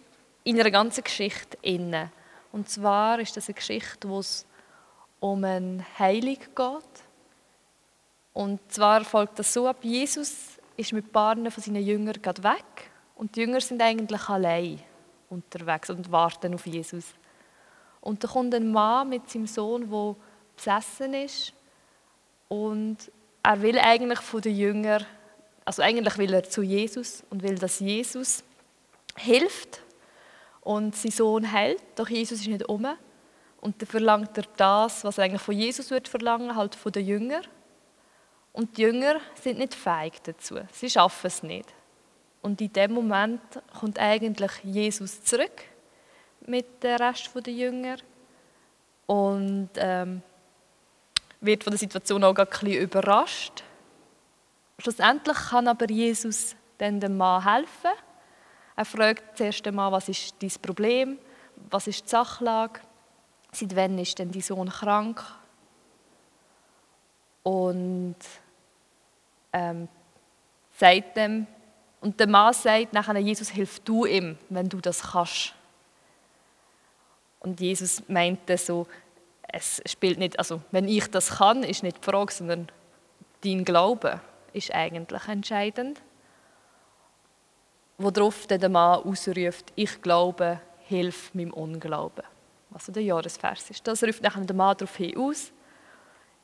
in 0.43 0.59
einer 0.59 0.71
ganzen 0.71 1.05
Geschichte 1.05 1.59
inne. 1.61 2.11
Und 2.53 2.71
zwar 2.71 3.21
ist 3.21 3.37
das 3.37 3.49
eine 3.49 3.55
Geschichte, 3.55 4.09
wo 4.09 4.21
es 4.21 4.47
um 5.21 5.45
eine 5.45 5.85
Heilung 5.99 6.39
geht 6.39 7.05
und 8.33 8.61
zwar 8.73 9.05
folgt 9.05 9.39
das 9.39 9.53
so 9.53 9.69
ab, 9.69 9.79
Jesus 9.83 10.59
ist 10.79 10.95
mit 10.95 11.05
ein 11.07 11.13
paar 11.13 11.37
von 11.37 11.63
seinen 11.63 11.85
Jüngern 11.85 12.17
weg 12.25 12.91
und 13.17 13.37
die 13.37 13.41
Jünger 13.41 13.61
sind 13.61 13.83
eigentlich 13.83 14.27
allein 14.31 14.81
unterwegs 15.29 15.91
und 15.91 16.11
warten 16.11 16.55
auf 16.55 16.65
Jesus. 16.65 17.13
Und 18.01 18.25
da 18.25 18.29
kommt 18.29 18.55
ein 18.55 18.73
Mann 18.73 19.11
mit 19.11 19.29
seinem 19.29 19.47
Sohn, 19.47 19.91
der 19.91 20.17
besessen 20.57 21.13
ist 21.13 21.53
und 22.51 22.99
er 23.45 23.63
will 23.63 23.79
eigentlich 23.79 24.19
von 24.19 24.41
den 24.41 24.57
Jüngern, 24.57 25.07
also 25.65 25.83
eigentlich 25.83 26.19
will 26.19 26.35
er 26.35 26.43
zu 26.43 26.63
Jesus 26.63 27.23
und 27.31 27.45
will, 27.45 27.55
dass 27.55 27.79
Jesus 27.79 28.43
hilft 29.17 29.81
und 30.61 30.97
sein 30.97 31.13
Sohn 31.13 31.45
hält, 31.45 31.81
doch 31.95 32.09
Jesus 32.09 32.41
ist 32.41 32.49
nicht 32.49 32.69
um. 32.69 32.89
Und 33.61 33.81
dann 33.81 33.89
verlangt 33.89 34.37
er 34.37 34.45
das, 34.57 35.05
was 35.05 35.19
er 35.19 35.25
eigentlich 35.25 35.43
von 35.43 35.55
Jesus 35.55 35.93
wird 35.93 36.09
verlangen, 36.09 36.57
halt 36.57 36.75
von 36.75 36.91
den 36.91 37.07
Jüngern. 37.07 37.45
Und 38.53 38.77
die 38.77 38.83
Jünger 38.83 39.21
sind 39.41 39.59
nicht 39.59 39.75
feig 39.75 40.23
dazu. 40.25 40.57
Sie 40.73 40.91
schaffen 40.91 41.29
es 41.29 41.45
nicht. 41.45 41.73
Und 42.43 42.61
in 42.61 42.73
dem 42.73 42.93
Moment 42.95 43.41
kommt 43.79 44.01
eigentlich 44.01 44.51
Jesus 44.65 45.23
zurück 45.23 45.63
mit 46.47 46.83
dem 46.83 46.97
Rest 46.97 47.31
der 47.33 47.53
Jünger 47.53 47.97
und 49.07 49.71
ähm, 49.77 50.23
wird 51.41 51.65
von 51.65 51.71
der 51.71 51.79
Situation 51.79 52.23
auch 52.25 52.37
ein 52.37 52.47
bisschen 52.47 52.73
überrascht. 52.73 53.65
Schlussendlich 54.79 55.37
kann 55.37 55.69
aber 55.69 55.91
Jesus 55.91 56.57
dann 56.79 57.01
dem 57.01 57.17
Mann 57.17 57.45
helfen. 57.45 57.91
Er 58.77 58.85
fragt 58.85 59.37
zuerst 59.37 59.67
einmal, 59.67 59.93
was 59.93 60.09
ist 60.09 60.35
dein 60.41 60.51
Problem, 60.63 61.19
was 61.71 61.87
ist 61.87 62.05
die 62.05 62.09
Sachlage, 62.09 62.81
seit 63.53 63.77
wann 63.77 63.99
ist 63.99 64.19
denn 64.19 64.31
dein 64.31 64.41
Sohn 64.41 64.69
krank? 64.69 65.23
Und 67.43 68.17
ähm, 69.53 69.89
sagt 70.79 71.17
dem, 71.17 71.47
und 72.01 72.19
der 72.19 72.29
Mann 72.29 72.55
sagt 72.55 72.95
nachher, 72.95 73.19
Jesus, 73.19 73.51
hilf 73.51 73.81
du 73.81 74.07
ihm, 74.07 74.39
wenn 74.49 74.69
du 74.69 74.81
das 74.81 75.03
kannst. 75.03 75.55
Und 77.41 77.61
Jesus 77.61 78.03
meinte 78.09 78.57
so, 78.57 78.87
es 79.53 79.83
spielt 79.87 80.19
nicht, 80.19 80.39
also 80.39 80.63
wenn 80.71 80.89
ich 80.89 81.11
das 81.11 81.39
kann, 81.39 81.63
ist 81.63 81.83
nicht 81.83 81.99
die 81.99 82.11
Frage, 82.11 82.33
sondern 82.33 82.69
dein 83.43 83.65
Glaube 83.65 84.21
ist 84.53 84.75
eigentlich 84.75 85.27
entscheidend. 85.29 86.01
Worauf 87.99 88.47
der 88.47 88.69
Mann 88.69 89.03
ausruft, 89.03 89.73
ich 89.75 90.01
glaube, 90.01 90.61
hilf 90.87 91.35
meinem 91.35 91.53
Unglauben. 91.53 92.25
Was 92.71 92.87
der 92.87 93.03
Jahresvers 93.03 93.71
ist. 93.71 93.87
Das 93.87 94.03
ruft 94.03 94.23
nachher 94.23 94.45
der 94.45 94.57
Mann 94.57 94.77
darauf 94.77 94.97
hin 94.97 95.17
aus. 95.19 95.53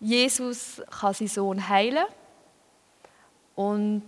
Jesus 0.01 0.83
kann 1.01 1.15
seinen 1.15 1.29
Sohn 1.29 1.69
heilen. 1.69 2.05
Und 3.55 4.05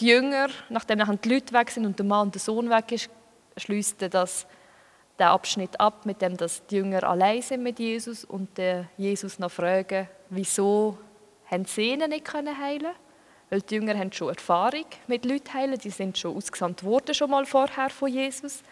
die 0.00 0.06
Jünger, 0.08 0.48
nachdem 0.68 0.98
die 1.20 1.28
Leute 1.28 1.52
weg 1.52 1.70
sind 1.70 1.86
und 1.86 1.98
der 1.98 2.06
Mann 2.06 2.28
und 2.28 2.34
der 2.34 2.40
Sohn 2.40 2.68
weg 2.70 2.90
ist, 2.92 3.10
schließt 3.56 4.02
das 4.10 4.46
den 5.20 5.28
Abschnitt 5.28 5.78
ab, 5.78 6.06
mit 6.06 6.22
dem 6.22 6.36
dass 6.36 6.66
die 6.66 6.76
Jünger 6.76 7.04
allein 7.04 7.42
sind 7.42 7.62
mit 7.62 7.78
Jesus 7.78 8.24
und 8.24 8.48
Jesus 8.96 9.38
noch 9.38 9.52
fragen, 9.52 10.08
wieso 10.30 10.98
haben 11.50 11.64
sie 11.64 11.90
ihn 11.92 12.08
nicht 12.08 12.24
können 12.24 12.56
heilen 12.56 12.92
Weil 13.50 13.60
die 13.62 13.74
Jünger 13.74 13.98
haben 13.98 14.12
schon 14.12 14.30
Erfahrung 14.30 14.86
mit 15.06 15.24
Leuten 15.24 15.52
heilen, 15.52 15.78
die 15.78 15.90
sind 15.90 16.16
schon 16.16 16.36
ausgesandt 16.36 16.84
worden 16.84 17.14
schon 17.14 17.30
mal 17.30 17.44
vorher 17.44 17.90
von 17.90 18.08
Jesus. 18.08 18.62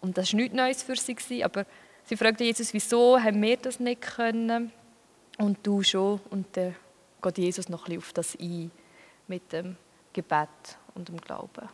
Und 0.00 0.16
das 0.16 0.32
war 0.32 0.40
nichts 0.40 0.54
Neues 0.54 0.82
für 0.82 0.96
sie. 0.96 1.44
Aber 1.44 1.66
sie 2.04 2.16
fragten 2.16 2.46
Jesus, 2.46 2.72
wieso 2.72 3.18
haben 3.18 3.40
wir 3.42 3.56
das 3.56 3.80
nicht 3.80 4.02
können 4.02 4.72
und 5.38 5.58
du 5.62 5.82
schon. 5.82 6.20
Und 6.30 6.56
dann 6.56 6.76
geht 7.22 7.38
Jesus 7.38 7.68
noch 7.68 7.86
ein 7.86 7.96
bisschen 7.96 7.98
auf 7.98 8.12
das 8.12 8.36
ein 8.38 8.70
mit 9.26 9.52
dem 9.52 9.76
Gebet 10.12 10.48
und 10.94 11.08
dem 11.08 11.20
Glauben. 11.20 11.68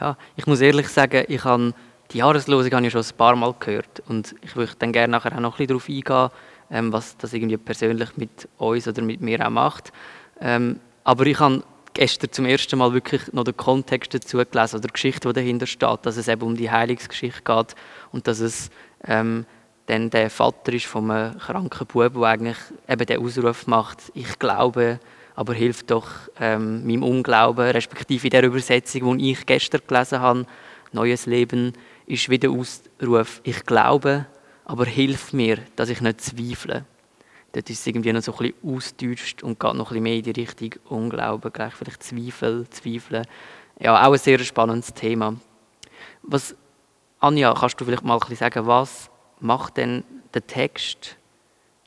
Ja, 0.00 0.16
ich 0.36 0.46
muss 0.46 0.60
ehrlich 0.60 0.88
sagen, 0.88 1.24
ich 1.28 1.44
habe 1.44 1.72
die 2.10 2.18
Jahreslosung 2.18 2.72
habe 2.72 2.86
ich 2.86 2.92
schon 2.92 3.02
ein 3.02 3.16
paar 3.16 3.36
Mal 3.36 3.54
gehört 3.58 4.02
und 4.08 4.34
ich 4.42 4.56
würde 4.56 4.72
dann 4.78 4.92
gerne 4.92 5.12
nachher 5.12 5.34
auch 5.34 5.40
noch 5.40 5.58
ein 5.58 5.66
bisschen 5.66 5.68
darauf 5.68 5.88
eingehen, 5.88 6.30
ähm, 6.70 6.92
was 6.92 7.16
das 7.16 7.32
irgendwie 7.32 7.56
persönlich 7.56 8.16
mit 8.16 8.48
uns 8.58 8.86
oder 8.88 9.02
mit 9.02 9.20
mir 9.20 9.44
auch 9.46 9.50
macht. 9.50 9.92
Ähm, 10.40 10.80
aber 11.04 11.26
ich 11.26 11.38
habe 11.38 11.62
gestern 11.94 12.32
zum 12.32 12.44
ersten 12.46 12.78
Mal 12.78 12.92
wirklich 12.92 13.32
noch 13.32 13.44
den 13.44 13.56
Kontext 13.56 14.12
dazu 14.14 14.38
gelesen 14.38 14.76
oder 14.76 14.88
die 14.88 14.92
Geschichte, 14.92 15.28
die 15.28 15.34
dahinter 15.34 15.66
steht, 15.66 16.00
dass 16.02 16.16
es 16.16 16.28
eben 16.28 16.42
um 16.42 16.56
die 16.56 16.70
Heilungsgeschichte 16.70 17.42
geht 17.42 17.74
und 18.12 18.26
dass 18.26 18.40
es 18.40 18.70
ähm, 19.04 19.46
dann 19.86 20.10
der 20.10 20.30
Vater 20.30 20.72
ist 20.72 20.86
von 20.86 21.10
einem 21.10 21.38
kranken 21.38 21.86
Bub, 21.86 22.14
der 22.14 22.22
eigentlich 22.22 22.56
eben 22.88 23.06
den 23.06 23.22
Ausruf 23.22 23.66
macht, 23.66 23.98
ich 24.14 24.38
glaube, 24.38 24.98
aber 25.34 25.54
hilft 25.54 25.90
doch 25.90 26.08
ähm, 26.38 26.86
meinem 26.86 27.02
Unglauben, 27.02 27.70
respektive 27.70 28.26
in 28.26 28.30
der 28.30 28.44
Übersetzung, 28.44 29.18
die 29.18 29.32
ich 29.32 29.46
gestern 29.46 29.82
gelesen 29.86 30.20
habe, 30.20 30.46
Neues 30.92 31.26
Leben, 31.26 31.72
ist 32.06 32.28
wieder 32.28 32.50
Ausruf, 32.50 33.40
ich 33.42 33.64
glaube, 33.66 34.26
aber 34.64 34.84
hilf 34.84 35.32
mir, 35.32 35.58
dass 35.74 35.88
ich 35.88 36.00
nicht 36.00 36.20
zweifle. 36.20 36.84
Dort 37.52 37.70
ist 37.70 37.80
es 37.80 37.86
irgendwie 37.86 38.12
noch 38.12 38.22
so 38.22 38.32
ein 38.32 38.38
bisschen 38.38 38.76
ausdeutscht 38.76 39.42
und 39.42 39.60
geht 39.60 39.74
noch 39.74 39.90
ein 39.90 40.00
bisschen 40.00 40.02
mehr 40.02 40.16
in 40.16 40.22
die 40.22 40.30
Richtung 40.32 40.70
Unglauben, 40.88 41.52
gleich 41.52 41.74
vielleicht 41.74 42.02
Zweifel, 42.02 42.68
Zweifeln. 42.70 43.26
Ja, 43.80 44.06
auch 44.06 44.12
ein 44.12 44.18
sehr 44.18 44.38
spannendes 44.40 44.92
Thema. 44.94 45.36
Was, 46.22 46.54
Anja, 47.20 47.54
kannst 47.54 47.80
du 47.80 47.84
vielleicht 47.84 48.04
mal 48.04 48.14
ein 48.14 48.20
bisschen 48.20 48.36
sagen, 48.36 48.66
was 48.66 49.10
macht 49.40 49.76
denn 49.76 50.04
der 50.32 50.46
Text 50.46 51.16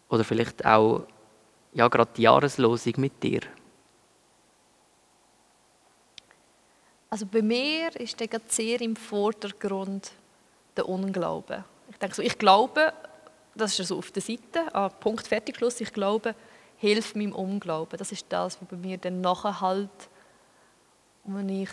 oder 0.10 0.24
vielleicht 0.24 0.66
auch 0.66 1.06
ja, 1.74 1.88
gerade 1.88 2.12
die 2.16 2.24
Jahreslosung 2.24 2.94
mit 2.98 3.22
dir? 3.22 3.42
Also 7.10 7.26
bei 7.26 7.42
mir 7.42 7.96
ist 7.96 8.20
der 8.20 8.42
sehr 8.48 8.82
im 8.82 8.96
Vordergrund 8.96 10.12
der 10.76 10.88
Unglaube. 10.88 11.64
Ich 11.90 11.98
denke 11.98 12.16
so, 12.16 12.22
ich 12.22 12.38
glaube, 12.38 12.94
das 13.56 13.80
ist 13.80 13.88
so 13.88 13.98
auf 13.98 14.12
der 14.12 14.22
Seite, 14.22 14.74
ah, 14.74 14.90
Punkt 14.90 15.26
fertig 15.26 15.58
Schluss, 15.58 15.80
ich 15.80 15.94
glaube, 15.94 16.36
hilf 16.78 17.16
meinem 17.16 17.34
Unglauben. 17.34 17.98
Das 17.98 18.12
ist 18.12 18.26
das, 18.30 18.62
was 18.62 18.70
bei 18.70 18.76
mir 18.76 18.98
dann 18.98 19.22
nachher 19.22 19.62
halt, 19.62 19.90
wenn 21.24 21.50
ich 21.50 21.70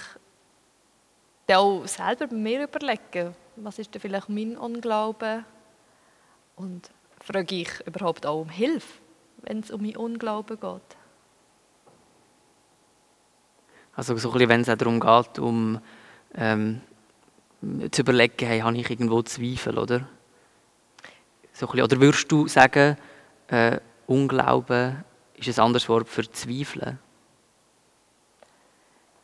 dann 1.47 1.59
auch 1.59 1.87
selber 1.87 2.29
bei 2.29 2.37
mir 2.37 2.63
überlege, 2.63 3.35
was 3.57 3.79
ist 3.79 3.93
denn 3.93 4.01
vielleicht 4.01 4.29
mein 4.29 4.57
Unglaube 4.57 5.45
und 6.57 6.91
frage 7.21 7.57
ich 7.57 7.87
überhaupt 7.87 8.25
auch 8.25 8.43
um 8.43 8.49
Hilfe 8.49 9.04
wenn 9.47 9.61
es 9.61 9.71
um 9.71 9.83
meinen 9.83 9.97
Unglauben 9.97 10.59
geht. 10.59 10.97
Also 13.97 14.17
so 14.17 14.29
ein 14.29 14.33
bisschen, 14.33 14.49
wenn 14.49 14.61
es 14.63 14.69
auch 14.69 14.77
darum 14.77 15.01
geht, 15.01 15.39
um 15.39 15.81
ähm, 16.35 16.81
zu 17.91 18.03
überlegen, 18.03 18.47
hey, 18.47 18.61
habe 18.61 18.77
ich 18.77 18.91
irgendwo 18.91 19.23
Zweifel, 19.23 19.79
oder? 19.79 20.09
So 21.53 21.67
bisschen, 21.67 21.83
oder 21.83 22.01
würdest 22.01 22.31
du 22.31 22.49
sagen, 22.49 22.97
äh, 23.49 23.79
Unglauben 24.07 25.05
ist 25.35 25.59
ein 25.59 25.65
anderes 25.65 25.89
Wort 25.89 26.09
für 26.09 26.31
Zweifeln? 26.31 26.99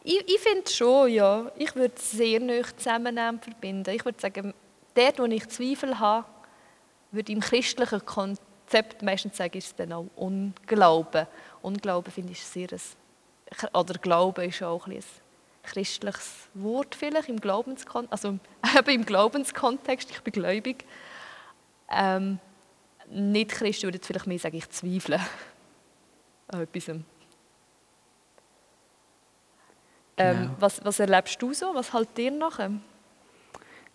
Ich, 0.02 0.22
ich 0.26 0.40
finde 0.40 0.70
schon, 0.70 1.10
ja. 1.10 1.50
Ich 1.56 1.74
würde 1.74 1.94
es 1.96 2.12
sehr 2.12 2.40
nah 2.40 2.62
zusammennehmen 2.76 3.40
verbinden. 3.40 3.94
Ich 3.94 4.04
würde 4.04 4.18
sagen, 4.20 4.54
dort, 4.94 5.18
wo 5.18 5.24
ich 5.24 5.48
Zweifel 5.48 5.98
habe, 5.98 6.26
würde 7.10 7.32
im 7.32 7.40
christlichen 7.40 8.04
Kontext 8.06 8.49
Konzept 8.70 9.02
meistens 9.02 9.36
sage, 9.36 9.58
ist 9.58 9.66
es 9.66 9.74
dann 9.74 9.92
auch 9.92 10.06
Unglauben. 10.14 11.26
Unglauben 11.60 12.12
finde 12.12 12.32
ich 12.32 12.44
sehr 12.44 12.68
ein, 12.70 13.68
oder 13.74 13.94
Glaube 13.94 14.44
ist 14.44 14.62
auch 14.62 14.86
ein, 14.86 14.92
ein 14.92 15.02
christliches 15.64 16.48
Wort 16.54 16.94
vielleicht 16.94 17.28
im 17.28 17.40
Glaubenskontext, 17.40 18.12
also 18.12 18.38
eben 18.78 19.00
im 19.00 19.04
Glaubenskontext, 19.04 20.12
ich 20.12 20.20
bin 20.20 20.32
gläubig. 20.32 20.84
Ähm, 21.90 22.38
nicht 23.10 23.50
Christen 23.50 23.84
würde 23.84 23.98
vielleicht 24.00 24.28
mehr 24.28 24.38
sagen, 24.38 24.56
ich 24.56 24.70
zweifle 24.70 25.18
an 26.48 26.60
etwas. 26.60 26.88
Ähm, 26.88 27.04
genau. 30.16 30.50
was, 30.60 30.84
was 30.84 31.00
erlebst 31.00 31.42
du 31.42 31.52
so? 31.52 31.74
Was 31.74 31.92
halt 31.92 32.16
dir 32.16 32.30
nachher? 32.30 32.70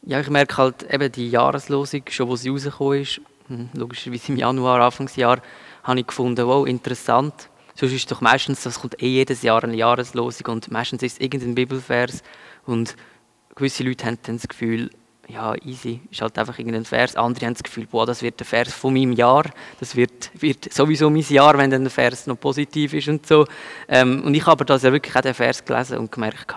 Ja, 0.01 0.19
ich 0.19 0.29
merke 0.29 0.57
halt 0.57 0.83
eben 0.83 1.09
die 1.09 1.29
Jahreslosung, 1.29 2.03
schon 2.09 2.27
wo 2.27 2.35
sie 2.35 2.49
rausgekommen 2.49 3.01
ist, 3.01 3.21
logischerweise 3.73 4.31
im 4.31 4.37
Januar, 4.37 4.81
Anfangsjahr, 4.81 5.41
habe 5.83 5.99
ich 5.99 6.07
gefunden, 6.07 6.45
wow, 6.47 6.65
interessant. 6.67 7.49
Sonst 7.75 7.91
ist 7.91 8.01
es 8.01 8.05
doch 8.07 8.21
meistens, 8.21 8.63
das 8.63 8.79
kommt 8.79 9.01
eh 9.01 9.07
jedes 9.07 9.41
Jahr 9.41 9.63
eine 9.63 9.75
Jahreslosung 9.75 10.47
und 10.47 10.71
meistens 10.71 11.03
ist 11.03 11.13
es 11.13 11.19
irgendein 11.19 11.55
Bibelvers 11.55 12.23
und 12.65 12.95
gewisse 13.53 13.83
Leute 13.83 14.05
haben 14.05 14.17
dann 14.23 14.37
das 14.37 14.47
Gefühl, 14.47 14.89
ja, 15.27 15.55
easy, 15.63 16.01
ist 16.11 16.21
halt 16.21 16.37
einfach 16.37 16.59
irgendein 16.59 16.85
Vers. 16.85 17.15
Andere 17.15 17.47
haben 17.47 17.53
das 17.53 17.63
Gefühl, 17.63 17.87
boah, 17.87 18.05
das 18.05 18.21
wird 18.21 18.39
der 18.39 18.45
Vers 18.45 18.73
von 18.73 18.93
meinem 18.93 19.13
Jahr. 19.13 19.45
Das 19.79 19.95
wird, 19.95 20.29
wird 20.39 20.71
sowieso 20.71 21.09
mein 21.09 21.21
Jahr, 21.21 21.57
wenn 21.57 21.71
dann 21.71 21.83
der 21.83 21.91
Vers 21.91 22.27
noch 22.27 22.39
positiv 22.39 22.93
ist 22.93 23.07
und 23.07 23.25
so. 23.25 23.45
Ähm, 23.87 24.23
und 24.23 24.35
ich 24.35 24.45
habe 24.45 24.65
das 24.65 24.83
ja 24.83 24.91
wirklich 24.91 25.15
auch 25.15 25.21
den 25.21 25.33
Vers 25.33 25.65
gelesen 25.65 25.97
und 25.97 26.11
gemerkt, 26.11 26.55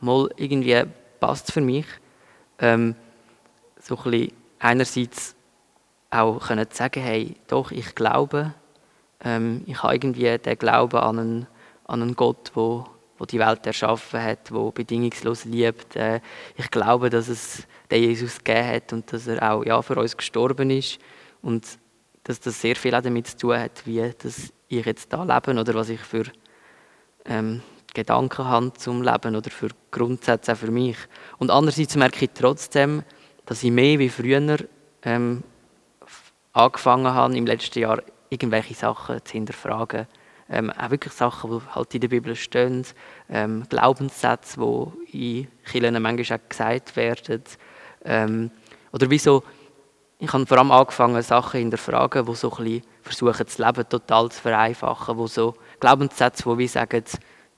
mal 0.00 0.30
irgendwie 0.36 0.84
passt 1.20 1.48
es 1.48 1.54
für 1.54 1.60
mich. 1.60 1.86
Ähm, 2.58 2.94
so 3.80 3.96
ein 3.96 4.10
bisschen 4.10 4.32
einerseits 4.58 5.36
auch 6.10 6.40
können 6.40 6.66
sagen, 6.70 7.02
hey, 7.02 7.36
doch, 7.46 7.70
ich 7.70 7.94
glaube, 7.94 8.54
ähm, 9.22 9.62
ich 9.66 9.82
habe 9.82 9.94
irgendwie 9.94 10.38
den 10.38 10.58
Glauben 10.58 10.96
an 10.96 11.18
einen, 11.18 11.46
an 11.84 12.02
einen 12.02 12.16
Gott, 12.16 12.52
wo, 12.54 12.86
wo 13.18 13.24
die 13.24 13.38
Welt 13.38 13.66
erschaffen 13.66 14.22
hat, 14.22 14.52
wo 14.52 14.70
bedingungslos 14.70 15.44
liebt. 15.44 15.96
Äh, 15.96 16.20
ich 16.56 16.70
glaube, 16.70 17.10
dass 17.10 17.28
es 17.28 17.66
den 17.90 18.02
Jesus 18.02 18.38
gegeben 18.38 18.68
hat 18.68 18.92
und 18.92 19.12
dass 19.12 19.26
er 19.26 19.52
auch 19.52 19.64
ja, 19.64 19.80
für 19.82 19.96
uns 19.96 20.16
gestorben 20.16 20.70
ist 20.70 20.98
und 21.42 21.66
dass 22.24 22.40
das 22.40 22.60
sehr 22.60 22.76
viel 22.76 22.94
auch 22.94 23.02
damit 23.02 23.26
zu 23.26 23.36
tun 23.36 23.58
hat, 23.58 23.86
wie 23.86 24.12
dass 24.18 24.52
ich 24.68 24.84
jetzt 24.84 25.12
da 25.12 25.22
lebe 25.24 25.58
oder 25.58 25.74
was 25.74 25.88
ich 25.88 26.00
für 26.00 26.24
ähm, 27.24 27.62
Gedanken 27.94 28.44
habe 28.44 28.72
zum 28.74 29.02
Leben 29.02 29.34
oder 29.34 29.50
für 29.50 29.68
Grundsätze 29.90 30.52
auch 30.52 30.56
für 30.56 30.70
mich. 30.70 30.96
Und 31.38 31.50
andererseits 31.50 31.96
merke 31.96 32.26
ich 32.26 32.30
trotzdem, 32.34 33.02
dass 33.46 33.62
ich 33.62 33.70
mehr 33.70 33.98
wie 33.98 34.10
früher 34.10 34.58
ähm, 35.02 35.42
angefangen 36.58 37.14
habe, 37.14 37.36
im 37.36 37.46
letzten 37.46 37.78
Jahr 37.78 38.02
irgendwelche 38.30 38.74
Sachen 38.74 39.24
zu 39.24 39.32
hinterfragen. 39.32 40.06
Ähm, 40.50 40.70
auch 40.70 40.90
wirklich 40.90 41.12
Sachen, 41.12 41.50
die 41.50 41.74
halt 41.74 41.94
in 41.94 42.00
der 42.00 42.08
Bibel 42.08 42.34
stehen, 42.34 42.84
ähm, 43.28 43.64
Glaubenssätze, 43.68 44.92
die 45.12 45.40
in 45.40 45.48
Kirchen 45.64 46.02
manchmal 46.02 46.38
auch 46.38 46.48
gesagt 46.48 46.96
werden. 46.96 47.44
Ähm, 48.04 48.50
oder 48.92 49.10
wieso, 49.10 49.44
ich 50.18 50.32
habe 50.32 50.46
vor 50.46 50.58
allem 50.58 50.70
angefangen, 50.70 51.22
Sachen 51.22 51.60
hinterfragen, 51.60 52.24
die 52.24 52.34
so 52.34 52.50
ein 52.50 52.82
versuchen, 53.02 53.44
das 53.44 53.58
Leben 53.58 53.88
total 53.88 54.30
zu 54.30 54.40
vereinfachen, 54.40 55.16
wo 55.16 55.26
so 55.26 55.54
Glaubenssätze, 55.80 56.46
wo 56.46 56.56
wir 56.56 56.68
sagen, 56.68 57.04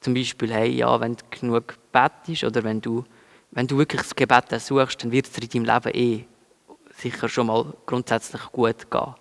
zum 0.01 0.15
Beispiel, 0.15 0.53
hey, 0.53 0.71
ja, 0.71 1.01
wenn 1.01 1.15
du 1.15 1.25
genug 1.31 1.77
betest 1.93 2.45
oder 2.45 2.65
wenn 2.65 2.81
du, 2.81 3.05
wenn 3.53 3.67
du 3.67 3.79
wirklich 3.79 4.03
das 4.03 4.17
Gebet 4.17 4.47
suchst, 4.61 5.05
dann 5.05 5.13
wird 5.13 5.27
es 5.27 5.39
in 5.39 5.65
deinem 5.65 5.83
Leben 5.85 5.95
eh 5.95 6.27
sicher 7.01 7.29
schon 7.29 7.49
mal 7.49 7.73
grundsätzlich 7.87 8.43
gut 8.53 8.91
gehen. 8.91 9.15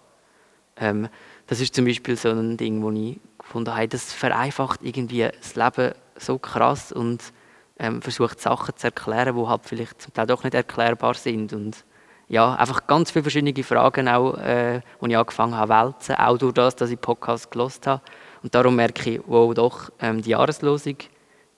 Ähm, 0.78 1.10
das 1.48 1.60
ist 1.60 1.76
zum 1.76 1.86
Beispiel 1.86 2.16
so 2.16 2.30
ein 2.30 2.58
Ding, 2.58 2.82
wo 2.82 2.92
ich 2.92 3.20
gefunden 3.38 3.76
habe, 3.76 3.88
das 3.88 4.14
vereinfacht 4.14 4.82
irgendwie 4.84 5.28
das 5.40 5.56
Leben 5.56 5.94
so 6.16 6.38
krass 6.38 6.92
und 6.92 7.34
ähm, 7.80 8.02
versucht 8.02 8.40
Sachen 8.40 8.76
zu 8.76 8.88
erklären, 8.88 9.36
die 9.36 9.48
halt 9.48 9.62
vielleicht 9.66 10.02
zum 10.02 10.14
Teil 10.14 10.28
doch 10.28 10.44
nicht 10.44 10.54
erklärbar 10.54 11.14
sind 11.16 11.54
und 11.54 11.86
ja, 12.28 12.54
einfach 12.54 12.86
ganz 12.86 13.10
viele 13.10 13.24
verschiedene 13.24 13.64
Fragen 13.64 14.08
auch, 14.08 14.38
äh, 14.38 14.82
wo 15.00 15.08
ich 15.08 15.18
angefangen 15.18 15.56
habe 15.56 15.96
zu 15.98 16.10
wälzen, 16.10 16.16
auch 16.16 16.38
durch 16.38 16.54
das, 16.54 16.76
dass 16.76 16.92
ich 16.92 17.02
Podcast 17.02 17.50
gelost 17.50 17.88
habe. 17.88 18.04
Und 18.44 18.54
darum 18.54 18.76
merke 18.76 19.10
ich, 19.10 19.22
wow, 19.26 19.52
doch, 19.54 19.90
ähm, 20.00 20.22
die 20.22 20.30
Jahreslosung, 20.30 20.98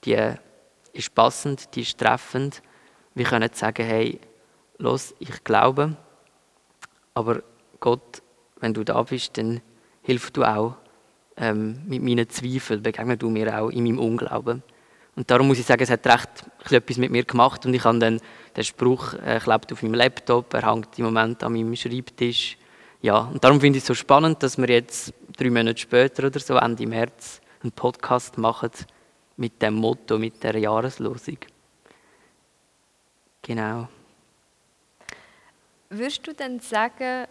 die 0.05 0.33
ist 0.93 1.13
passend, 1.13 1.75
die 1.75 1.81
ist 1.81 1.97
treffend. 1.97 2.61
Wir 3.13 3.25
können 3.25 3.49
sagen, 3.53 3.85
hey, 3.85 4.21
los, 4.77 5.13
ich 5.19 5.43
glaube, 5.43 5.97
aber 7.13 7.43
Gott, 7.79 8.21
wenn 8.59 8.73
du 8.73 8.83
da 8.83 9.01
bist, 9.03 9.37
dann 9.37 9.61
hilf 10.03 10.31
du 10.31 10.43
auch 10.43 10.75
ähm, 11.37 11.81
mit 11.87 12.01
meinen 12.03 12.29
Zweifeln, 12.29 12.83
begegne 12.83 13.17
du 13.17 13.29
mir 13.29 13.59
auch 13.59 13.69
in 13.69 13.83
meinem 13.83 13.99
Unglauben. 13.99 14.63
Und 15.15 15.29
darum 15.29 15.47
muss 15.47 15.59
ich 15.59 15.65
sagen, 15.65 15.83
es 15.83 15.89
hat 15.89 16.05
recht 16.07 16.45
etwas 16.71 16.97
mit 16.97 17.11
mir 17.11 17.23
gemacht 17.23 17.65
und 17.65 17.73
ich 17.73 17.83
habe 17.83 17.99
dann 17.99 18.21
den 18.55 18.63
Spruch 18.63 19.13
äh, 19.13 19.39
klebt 19.39 19.71
auf 19.73 19.83
meinem 19.83 19.95
Laptop, 19.95 20.53
er 20.53 20.71
hängt 20.71 20.97
im 20.97 21.05
Moment 21.05 21.43
an 21.43 21.53
meinem 21.53 21.75
Schreibtisch. 21.75 22.57
Ja, 23.01 23.19
und 23.19 23.43
darum 23.43 23.59
finde 23.59 23.77
ich 23.77 23.83
es 23.83 23.87
so 23.87 23.93
spannend, 23.93 24.41
dass 24.43 24.57
wir 24.57 24.69
jetzt 24.69 25.13
drei 25.35 25.49
Monate 25.49 25.79
später 25.79 26.27
oder 26.27 26.39
so, 26.39 26.55
Ende 26.55 26.87
März, 26.87 27.41
einen 27.61 27.71
Podcast 27.71 28.37
machen 28.37 28.71
mit 29.37 29.61
dem 29.61 29.75
Motto, 29.75 30.17
mit 30.17 30.41
der 30.43 30.57
Jahreslosung. 30.57 31.37
Genau. 33.41 33.87
Würdest 35.93 36.25
du 36.25 36.33
denn 36.33 36.61
sagen, 36.61 37.27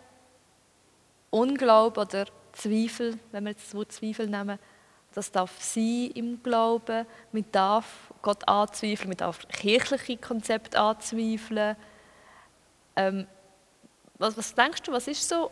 Unglaube 1.31 2.01
oder 2.01 2.27
Zweifel, 2.53 3.19
wenn 3.33 3.45
wir 3.45 3.53
jetzt 3.53 3.69
das 3.69 3.75
Wort 3.75 3.91
Zweifel 3.91 4.27
nehmen, 4.27 4.59
das 5.15 5.33
darf 5.33 5.63
sein 5.63 6.11
im 6.15 6.43
Glauben. 6.43 7.07
Man 7.33 7.45
darf 7.53 8.13
Gott 8.21 8.47
anzweifeln, 8.47 9.09
man 9.09 9.17
darf 9.17 9.49
kirchliche 9.49 10.19
Konzepte 10.19 10.79
anzweifeln. 10.79 11.75
Ähm, 12.97 13.27
was, 14.19 14.37
was 14.37 14.55
denkst 14.55 14.83
du, 14.83 14.93
was 14.93 15.09
ist 15.09 15.27
so, 15.27 15.51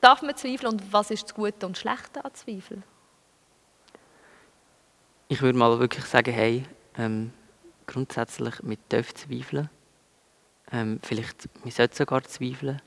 darf 0.00 0.20
man 0.22 0.36
zweifeln 0.36 0.72
und 0.72 0.92
was 0.92 1.12
ist 1.12 1.22
das 1.22 1.34
Gute 1.34 1.64
und 1.64 1.78
Schlechte 1.78 2.24
an 2.24 2.34
Zweifeln? 2.34 2.82
Ich 5.28 5.40
würde 5.42 5.56
mal 5.56 5.78
wirklich 5.78 6.06
sagen, 6.06 6.32
hey, 6.32 6.66
ähm, 6.98 7.32
grundsätzlich, 7.86 8.54
wir 8.62 8.78
dürfen 8.90 9.14
zweifeln. 9.16 9.70
Ähm, 10.72 11.00
vielleicht, 11.02 11.48
wir 11.64 11.72
sollten 11.72 11.94
sogar 11.94 12.22
zweifeln. 12.24 12.80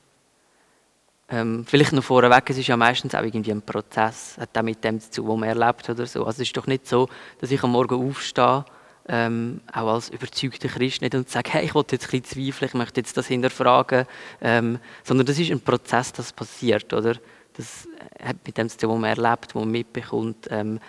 Ähm, 1.28 1.64
vielleicht 1.66 1.92
noch 1.92 2.04
vorweg, 2.04 2.50
es 2.50 2.58
ist 2.58 2.66
ja 2.66 2.76
meistens 2.76 3.14
auch 3.14 3.22
irgendwie 3.22 3.50
ein 3.50 3.62
Prozess, 3.62 4.36
hat 4.38 4.56
auch 4.56 4.62
mit 4.62 4.84
dem 4.84 5.00
zu 5.00 5.10
tun, 5.10 5.28
was 5.28 5.38
man 5.38 5.48
erlebt 5.48 5.88
oder 5.88 6.06
so. 6.06 6.20
Also 6.24 6.42
es 6.42 6.48
ist 6.48 6.56
doch 6.56 6.66
nicht 6.66 6.86
so, 6.86 7.08
dass 7.40 7.50
ich 7.50 7.62
am 7.62 7.72
Morgen 7.72 8.08
aufstehe, 8.08 8.64
ähm, 9.08 9.60
auch 9.72 9.94
als 9.94 10.10
überzeugter 10.10 10.68
Christ 10.68 11.02
nicht 11.02 11.14
und 11.14 11.28
sage, 11.28 11.52
hey, 11.52 11.64
ich 11.64 11.74
will 11.74 11.84
jetzt 11.90 12.04
ein 12.04 12.20
bisschen 12.20 12.24
zweifeln, 12.24 12.68
ich 12.68 12.74
möchte 12.74 13.00
jetzt 13.00 13.16
das 13.16 13.26
hinterfragen, 13.26 14.06
ähm, 14.40 14.78
sondern 15.02 15.26
das 15.26 15.38
ist 15.38 15.50
ein 15.50 15.60
Prozess, 15.60 16.12
das 16.12 16.32
passiert, 16.32 16.92
oder? 16.92 17.16
Das 17.54 17.86
hat 18.22 18.36
mit 18.46 18.58
dem 18.58 18.68
zu 18.68 18.78
tun, 18.78 18.90
was 18.90 18.98
man 18.98 19.10
erlebt, 19.10 19.54
was 19.54 19.62
man 19.62 19.70
mitbekommt. 19.70 20.48
Ähm, 20.50 20.80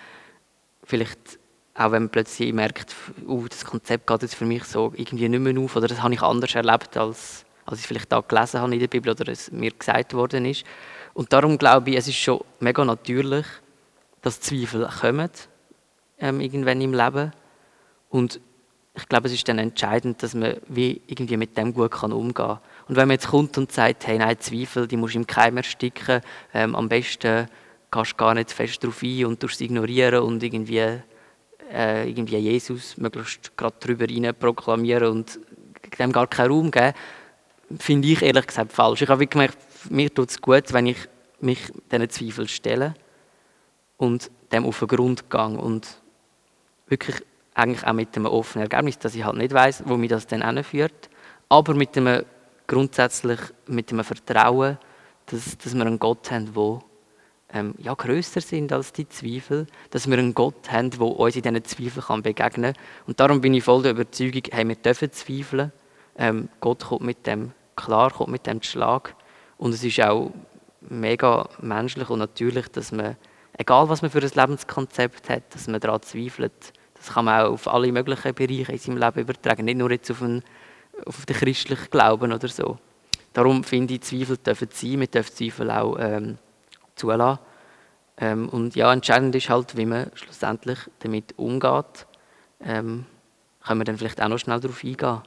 vielleicht 0.84 1.39
auch 1.75 1.91
wenn 1.91 2.03
man 2.03 2.09
plötzlich 2.09 2.53
merkt, 2.53 2.95
uh, 3.27 3.47
das 3.47 3.65
Konzept 3.65 4.07
geht 4.07 4.21
jetzt 4.21 4.35
für 4.35 4.45
mich 4.45 4.63
so 4.63 4.93
irgendwie 4.95 5.29
nicht 5.29 5.41
mehr 5.41 5.61
auf 5.61 5.75
oder 5.75 5.88
das 5.88 6.01
habe 6.01 6.13
ich 6.13 6.21
anders 6.21 6.55
erlebt 6.55 6.97
als 6.97 7.45
als 7.65 7.79
ich 7.79 7.88
vielleicht 7.88 8.11
da 8.11 8.21
gelesen 8.21 8.61
habe 8.61 8.73
in 8.73 8.79
der 8.79 8.88
Bibel 8.88 9.11
oder 9.11 9.31
es 9.31 9.51
mir 9.51 9.71
gesagt 9.71 10.13
worden 10.13 10.45
ist. 10.45 10.63
Und 11.13 11.33
darum 11.33 11.57
glaube 11.57 11.89
ich, 11.89 11.97
es 11.97 12.07
ist 12.07 12.17
schon 12.17 12.41
mega 12.59 12.85
natürlich, 12.85 13.45
dass 14.21 14.39
Zweifel 14.39 14.88
kommen, 15.01 15.29
ähm, 16.19 16.41
irgendwann 16.41 16.81
im 16.81 16.93
Leben. 16.93 17.31
Und 18.09 18.39
ich 18.93 19.09
glaube, 19.09 19.27
es 19.27 19.33
ist 19.33 19.47
dann 19.49 19.57
entscheidend, 19.57 20.21
dass 20.23 20.35
man 20.35 20.57
wie 20.67 21.01
irgendwie 21.07 21.38
mit 21.38 21.57
dem 21.57 21.73
gut 21.73 21.91
kann 21.91 22.13
umgehen 22.13 22.33
kann. 22.33 22.59
Und 22.88 22.95
wenn 22.95 23.07
man 23.07 23.15
jetzt 23.15 23.27
kommt 23.27 23.57
und 23.57 23.71
sagt, 23.71 24.07
hey, 24.07 24.17
nein, 24.17 24.39
Zweifel, 24.39 24.88
die 24.88 24.95
musst 24.95 25.15
du 25.15 25.19
im 25.19 25.27
Keim 25.27 25.57
ersticken, 25.57 26.21
ähm, 26.53 26.75
am 26.75 26.88
besten 26.88 27.47
gehst 27.91 28.11
du 28.11 28.15
gar 28.15 28.35
nicht 28.35 28.51
fest 28.51 28.83
darauf 28.83 29.01
ein 29.01 29.25
und 29.25 29.39
tust 29.39 29.55
es 29.55 29.61
irgendwie, 29.61 31.01
äh, 31.71 32.10
irgendwie 32.10 32.38
Jesus 32.38 32.97
möglichst 32.97 33.56
gerade 33.58 33.75
drüber 33.80 34.06
rein 34.10 34.34
proklamieren 34.38 35.08
und 35.08 35.39
dem 35.99 36.12
gar 36.12 36.28
keinen 36.28 36.51
Raum 36.51 36.71
geben, 36.71 36.93
finde 37.80 38.08
ich 38.08 38.21
ehrlich 38.21 38.47
gesagt 38.47 38.73
falsch. 38.73 39.01
Ich 39.01 39.10
habe 39.10 39.28
gemerkt, 39.28 39.58
mir 39.89 40.13
tut 40.13 40.30
es 40.30 40.41
gut, 40.41 40.73
wenn 40.73 40.88
ich 40.88 40.97
mich 41.39 41.60
diesen 41.91 42.10
Zweifeln 42.10 42.47
stelle 42.47 42.95
und 43.97 44.32
dem 44.51 44.65
auf 44.65 44.80
den 44.80 44.88
Grund 44.88 45.30
gehe 45.30 45.58
und 45.58 46.01
wirklich 46.88 47.17
eigentlich 47.54 47.86
auch 47.86 47.93
mit 47.93 48.15
einem 48.15 48.25
offenen 48.28 48.69
Ergebnis, 48.69 48.99
dass 48.99 49.15
ich 49.15 49.23
halt 49.23 49.38
nicht 49.38 49.54
weiß, 49.54 49.84
wo 49.86 49.97
mich 49.97 50.10
das 50.10 50.28
dann 50.28 50.45
hinführt, 50.45 51.10
aber 51.49 51.73
mit 51.73 51.97
einem 51.97 52.25
grundsätzlich 52.67 53.39
mit 53.67 53.91
einem 53.91 54.04
Vertrauen, 54.04 54.78
dass, 55.28 55.58
dass 55.58 55.73
wir 55.73 55.86
einen 55.86 55.99
Gott 55.99 56.30
haben, 56.32 56.54
der 56.54 56.82
ähm, 57.56 57.74
ja, 57.78 57.94
grösser 57.94 58.41
sind 58.41 58.74
als 58.74 58.91
die 58.91 59.08
Zweifel, 59.08 59.65
dass 59.89 60.10
wir 60.10 60.18
einen 60.18 60.34
Gott 60.34 60.70
haben, 60.72 60.91
der 60.91 61.02
uns 61.02 61.38
in 61.38 61.41
diesen 61.41 61.63
Zweifeln 61.63 62.22
begegnen 62.22 62.74
kann. 62.74 62.84
Und 63.08 63.20
darum 63.20 63.39
bin 63.39 63.54
ich 63.54 63.63
voll 63.63 63.82
der 63.82 63.91
Überzeugung, 63.91 64.44
hey, 64.52 64.68
wir 64.68 64.76
dürfen 64.76 65.12
zweifeln, 65.13 65.72
ähm, 66.18 66.50
Gott 66.60 66.84
kommt 66.84 67.04
mit 67.04 67.26
dem 67.26 67.54
klar, 67.78 68.12
kommt 68.12 68.32
mit 68.32 68.46
dem 68.46 68.62
Schlag. 68.62 69.15
Und 69.58 69.74
es 69.74 69.84
ist 69.86 70.02
auch 70.02 70.32
mega 70.82 71.48
menschlich 71.62 72.10
und 72.10 72.20
natürlich, 72.20 72.68
dass 72.68 72.91
man, 72.91 73.15
egal 73.58 73.88
was 73.88 74.02
man 74.02 74.12
für 74.12 74.22
ein 74.22 74.32
Lebenskonzept 74.36 75.30
hat, 75.30 75.56
dass 75.56 75.68
man 75.68 75.80
daran 75.80 76.02
zweifelt. 76.02 76.74
Das 76.96 77.13
kann 77.13 77.26
man 77.26 77.46
auch 77.46 77.54
auf 77.54 77.68
alle 77.70 77.91
möglichen 77.91 78.34
Bereiche 78.34 78.74
in 78.74 78.78
seinem 78.78 78.98
Leben 78.98 79.20
übertragen, 79.22 79.63
nicht 79.63 79.78
nur 79.78 79.91
jetzt 79.91 80.12
auf, 80.12 80.22
einen, 80.22 80.44
auf 81.06 81.26
den 81.26 81.38
christlichen 81.38 81.89
Glauben 81.89 82.34
oder 82.34 82.50
so. 82.50 82.78
Darum 83.32 83.63
finde 83.63 83.94
ich, 83.94 84.02
Zweifel 84.02 84.38
dürfen 84.38 84.68
sein, 84.72 85.00
wir 85.00 85.08
dürfen 85.08 85.36
Zweifel 85.36 85.72
auch 85.72 85.98
ähm, 86.00 86.38
zulassen. 86.95 87.39
Ähm, 88.17 88.49
und 88.49 88.75
ja, 88.75 88.91
entscheidend 88.91 89.36
ist 89.36 89.49
halt, 89.49 89.75
wie 89.75 89.86
man 89.86 90.12
schlussendlich 90.15 90.79
damit 90.99 91.38
umgeht. 91.38 92.08
Ähm, 92.62 93.05
können 93.65 93.79
wir 93.79 93.86
dann 93.86 93.97
vielleicht 93.97 94.21
auch 94.21 94.27
noch 94.27 94.38
schnell 94.38 94.60
darauf 94.60 94.84
eingehen. 94.84 95.21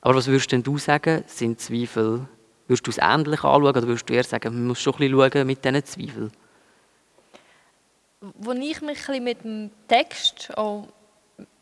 Aber 0.00 0.14
was 0.14 0.26
würdest 0.26 0.52
denn 0.52 0.62
du 0.62 0.78
sagen? 0.78 1.24
Sind 1.26 1.60
Zweifel, 1.60 2.26
würdest 2.66 2.86
du 2.86 2.90
es 2.90 2.98
ähnlich 2.98 3.42
anschauen 3.42 3.64
oder 3.64 3.82
würdest 3.82 4.08
du 4.08 4.14
eher 4.14 4.24
sagen, 4.24 4.54
man 4.54 4.66
muss 4.66 4.80
schon 4.80 4.94
ein 4.94 4.98
bisschen 4.98 5.32
schauen 5.32 5.46
mit 5.46 5.64
diesen 5.64 5.84
Zweifeln? 5.84 6.32
Als 8.46 8.58
ich 8.58 8.80
mich 8.80 9.08
ein 9.08 9.24
mit 9.24 9.44
dem 9.44 9.70
Text 9.86 10.56
auch 10.56 10.88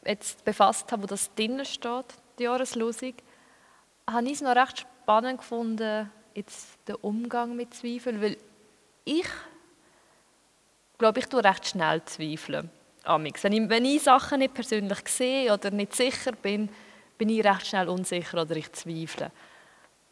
jetzt 0.05 0.44
befasst 0.44 0.90
habe, 0.92 1.02
wo 1.02 1.07
das 1.07 1.35
drinnen 1.35 1.64
steht, 1.64 2.07
die 2.38 2.44
Jahreslosung, 2.44 3.14
habe 4.09 4.26
ich 4.26 4.35
es 4.35 4.40
noch 4.40 4.57
recht 4.57 4.81
spannend 4.81 5.38
gefunden, 5.38 6.11
jetzt 6.35 6.78
den 6.88 6.96
Umgang 6.96 7.57
mit 7.57 7.74
Zweifeln, 7.74 8.20
weil 8.20 8.37
ich 9.05 9.27
glaube, 10.99 11.21
ich 11.21 11.27
tue 11.27 11.43
recht 11.43 11.67
schnell 11.67 12.05
zweifeln. 12.05 12.71
Wenn 13.05 13.27
ich, 13.27 13.43
wenn 13.69 13.85
ich 13.85 14.03
Sachen 14.03 14.38
nicht 14.38 14.55
persönlich 14.55 15.01
sehe 15.09 15.53
oder 15.53 15.71
nicht 15.71 15.95
sicher 15.95 16.33
bin, 16.33 16.69
bin 17.19 17.29
ich 17.29 17.45
recht 17.45 17.67
schnell 17.67 17.88
unsicher 17.88 18.43
oder 18.43 18.57
ich 18.57 18.71
zweifle. 18.73 19.33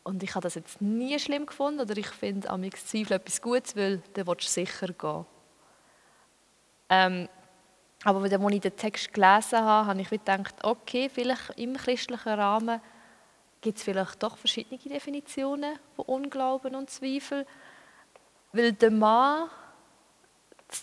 Und 0.03 0.23
ich 0.23 0.35
habe 0.35 0.43
das 0.43 0.55
jetzt 0.55 0.81
nie 0.81 1.19
schlimm 1.19 1.47
gefunden 1.47 1.81
oder 1.81 1.97
ich 1.97 2.09
finde 2.09 2.51
am 2.51 2.69
Zweifel 2.73 3.13
etwas 3.13 3.41
Gutes, 3.41 3.77
weil 3.77 4.03
dann 4.15 4.27
willst 4.27 4.49
du 4.49 4.51
sicher 4.51 4.89
gehen. 4.89 5.27
Ähm, 6.89 7.29
aber 8.03 8.23
als 8.23 8.33
ich 8.33 8.61
den 8.61 8.77
Text 8.77 9.13
gelesen 9.13 9.61
habe, 9.61 9.87
habe 9.87 10.01
ich 10.01 10.09
gedacht, 10.09 10.55
okay, 10.65 11.11
vielleicht 11.13 11.51
im 11.59 11.77
christlichen 11.77 12.33
Rahmen 12.33 12.81
gibt 13.61 13.79
es 13.79 13.85
vielleicht 13.85 14.23
doch 14.23 14.39
verschiedene 14.39 14.81
Definitionen 14.81 15.79
von 15.95 16.07
Unglauben 16.07 16.75
und 16.75 16.89
Zweifel. 16.89 17.47
Weil 18.53 18.73
der 18.73 18.91
Mann, 18.91 19.49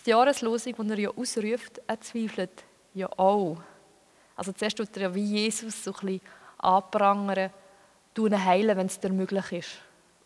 die 0.04 0.10
Jahreslosung, 0.10 0.74
die 0.74 0.90
er 0.90 0.98
ja 0.98 1.10
ausruft, 1.10 1.80
er 1.86 2.00
zweifelt 2.00 2.64
ja 2.94 3.08
auch. 3.18 3.58
Also 4.36 4.52
zuerst 4.52 4.76
tut 4.76 4.96
er 4.96 5.02
ja 5.02 5.14
wie 5.14 5.24
Jesus 5.24 5.84
so 5.84 5.92
ein 5.92 6.00
bisschen 6.00 6.20
anprangern, 6.58 7.50
du 8.14 8.26
ihn 8.26 8.44
heilen, 8.44 8.76
wenn 8.76 8.86
es 8.86 8.98
dir 8.98 9.12
möglich 9.12 9.52
ist. 9.52 9.78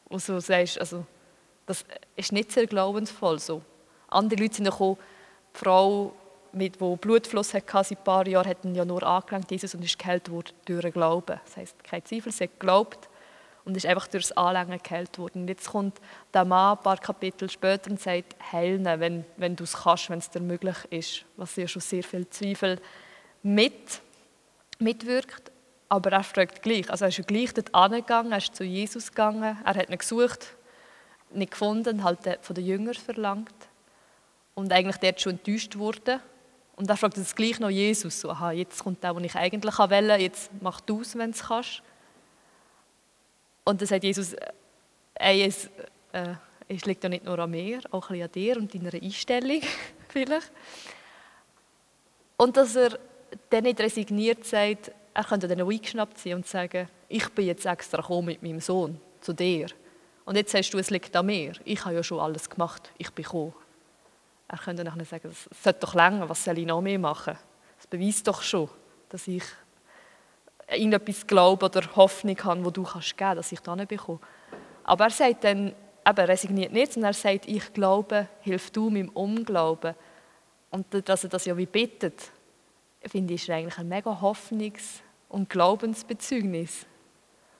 Und 0.08 0.22
so 0.22 0.38
sagst, 0.38 0.78
also, 0.78 1.04
Das 1.66 1.84
ist 2.16 2.32
nicht 2.32 2.52
sehr 2.52 2.66
glaubensvoll 2.66 3.38
so. 3.38 3.62
Andere 4.08 4.42
Leute 4.42 4.56
sind 4.56 4.64
gekommen, 4.64 4.98
die 5.54 5.58
Frau, 5.58 6.12
mit, 6.52 6.80
die 6.80 6.96
Blutfluss 6.96 7.54
hatte, 7.54 7.66
seit 7.70 7.98
ein 7.98 8.04
paar 8.04 8.26
Jahren, 8.26 8.48
hat 8.48 8.64
ja 8.64 8.84
nur 8.84 9.02
angelangt, 9.02 9.50
Jesus, 9.50 9.74
und 9.74 9.84
ist 9.84 9.98
geheilt 9.98 10.30
worden 10.30 10.52
durch 10.64 10.82
den 10.82 10.92
Glauben. 10.92 11.40
Das 11.44 11.56
heisst, 11.56 11.82
kein 11.82 12.04
Zweifel, 12.04 12.32
sie 12.32 12.44
hat 12.44 12.60
geglaubt 12.60 13.08
und 13.64 13.76
ist 13.76 13.86
einfach 13.86 14.08
durch 14.08 14.28
das 14.28 14.36
Anlängen 14.36 14.80
geheilt 14.82 15.18
worden. 15.18 15.42
Und 15.42 15.48
jetzt 15.48 15.70
kommt 15.70 16.00
der 16.34 16.44
Mann 16.44 16.76
ein 16.76 16.82
paar 16.82 16.96
Kapitel 16.96 17.48
später 17.48 17.90
und 17.90 18.00
sagt, 18.00 18.34
heilen, 18.52 18.84
wenn, 18.84 19.24
wenn 19.36 19.54
du 19.54 19.64
es 19.64 19.74
kannst, 19.74 20.10
wenn 20.10 20.18
es 20.18 20.30
dir 20.30 20.40
möglich 20.40 20.76
ist. 20.90 21.24
Was 21.36 21.54
ja 21.56 21.68
schon 21.68 21.82
sehr 21.82 22.02
viel 22.02 22.28
Zweifel 22.28 22.80
mit, 23.42 24.00
mitwirkt. 24.78 25.52
Aber 25.88 26.10
er 26.12 26.24
fragt 26.24 26.62
gleich. 26.62 26.90
Also 26.90 27.04
er 27.04 27.10
ist 27.10 27.26
gleich 27.26 27.54
dort 27.54 27.74
angegangen, 27.74 28.32
er 28.32 28.38
ist 28.38 28.56
zu 28.56 28.64
Jesus 28.64 29.10
gegangen, 29.10 29.58
er 29.64 29.74
hat 29.74 29.90
ihn 29.90 29.98
gesucht, 29.98 30.56
nicht 31.30 31.52
gefunden, 31.52 32.02
halt 32.02 32.18
von 32.40 32.54
den 32.54 32.66
Jüngern 32.66 32.94
verlangt. 32.94 33.54
Und 34.54 34.72
eigentlich 34.72 34.96
dort 34.96 35.20
schon 35.20 35.32
enttäuscht 35.32 35.76
wurde. 35.76 36.20
Und 36.76 36.90
er 36.90 36.96
fragt 36.96 37.16
jetzt 37.16 37.36
gleich 37.36 37.60
noch 37.60 37.70
Jesus, 37.70 38.20
so, 38.20 38.30
aha, 38.30 38.52
jetzt 38.52 38.82
kommt 38.82 39.04
der, 39.04 39.14
den 39.14 39.24
ich 39.24 39.36
eigentlich 39.36 39.78
wählen 39.78 40.20
jetzt 40.20 40.50
mach 40.60 40.80
du 40.80 41.02
es, 41.02 41.16
wenn 41.16 41.30
du 41.30 41.36
es 41.36 41.44
kannst. 41.44 41.82
Und 43.64 43.80
dann 43.80 43.88
sagt 43.88 44.04
Jesus, 44.04 44.34
ey, 45.14 45.44
es, 45.44 45.66
äh, 46.12 46.34
es 46.68 46.84
liegt 46.84 47.02
ja 47.02 47.08
nicht 47.08 47.24
nur 47.24 47.38
an 47.38 47.50
mir, 47.50 47.80
auch 47.90 48.10
ein 48.10 48.18
bisschen 48.18 48.24
an 48.24 48.32
dir 48.32 48.56
und 48.56 48.74
deiner 48.74 48.94
Einstellung 48.94 49.60
vielleicht. 50.08 50.52
Und 52.36 52.56
dass 52.56 52.76
er 52.76 52.98
dann 53.50 53.64
nicht 53.64 53.80
resigniert 53.80 54.44
sagt, 54.44 54.90
er 55.14 55.24
könnte 55.24 55.46
dann 55.46 55.60
eingeschnappt 55.60 56.18
sein 56.18 56.34
und 56.34 56.46
sagen, 56.46 56.88
ich 57.08 57.28
bin 57.30 57.46
jetzt 57.46 57.66
extra 57.66 58.00
gekommen 58.00 58.26
mit 58.26 58.42
meinem 58.42 58.60
Sohn 58.60 59.00
zu 59.20 59.32
dir. 59.32 59.66
Und 60.24 60.36
jetzt 60.36 60.52
sagst 60.52 60.72
du, 60.72 60.78
es 60.78 60.90
liegt 60.90 61.14
an 61.14 61.26
mir. 61.26 61.52
Ich 61.64 61.84
habe 61.84 61.94
ja 61.94 62.02
schon 62.02 62.20
alles 62.20 62.48
gemacht. 62.48 62.90
Ich 62.98 63.10
bin 63.10 63.24
gekommen. 63.24 63.52
Er 64.48 64.58
könnte 64.58 64.84
dann 64.84 65.04
sagen, 65.04 65.28
es 65.28 65.48
sollte 65.62 65.80
doch 65.80 65.94
länger, 65.94 66.28
was 66.28 66.44
soll 66.44 66.58
ich 66.58 66.66
noch 66.66 66.80
mehr 66.80 66.98
machen? 66.98 67.36
Das 67.76 67.86
beweist 67.86 68.26
doch 68.26 68.42
schon, 68.42 68.68
dass 69.08 69.26
ich 69.26 69.42
irgendetwas 70.72 71.26
glaube 71.26 71.66
oder 71.66 71.82
Hoffnung 71.96 72.36
habe, 72.44 72.64
wo 72.64 72.70
du 72.70 72.82
kannst 72.82 73.16
geben, 73.16 73.36
dass 73.36 73.52
ich 73.52 73.60
da 73.60 73.76
nicht 73.76 73.88
bekomme. 73.88 74.20
Aber 74.84 75.04
er 75.04 75.10
sagt 75.10 75.44
dann, 75.44 75.68
eben, 76.06 76.26
resigniert 76.26 76.72
nicht, 76.72 76.92
sondern 76.92 77.10
er 77.10 77.14
sagt, 77.14 77.46
ich 77.46 77.72
glaube, 77.72 78.28
hilf 78.40 78.70
du 78.70 78.90
meinem 78.90 79.08
Unglauben. 79.10 79.94
Und 80.70 80.86
dass 81.08 81.24
er 81.24 81.30
das 81.30 81.44
ja 81.44 81.56
wie 81.56 81.66
bittet, 81.66 82.30
finde 83.06 83.34
ich, 83.34 83.42
ist 83.42 83.50
eigentlich 83.50 83.78
ein 83.78 83.88
mega 83.88 84.10
Hoffnungs- 84.20 85.00
und 85.28 85.48
Glaubensbezeugnis. 85.48 86.86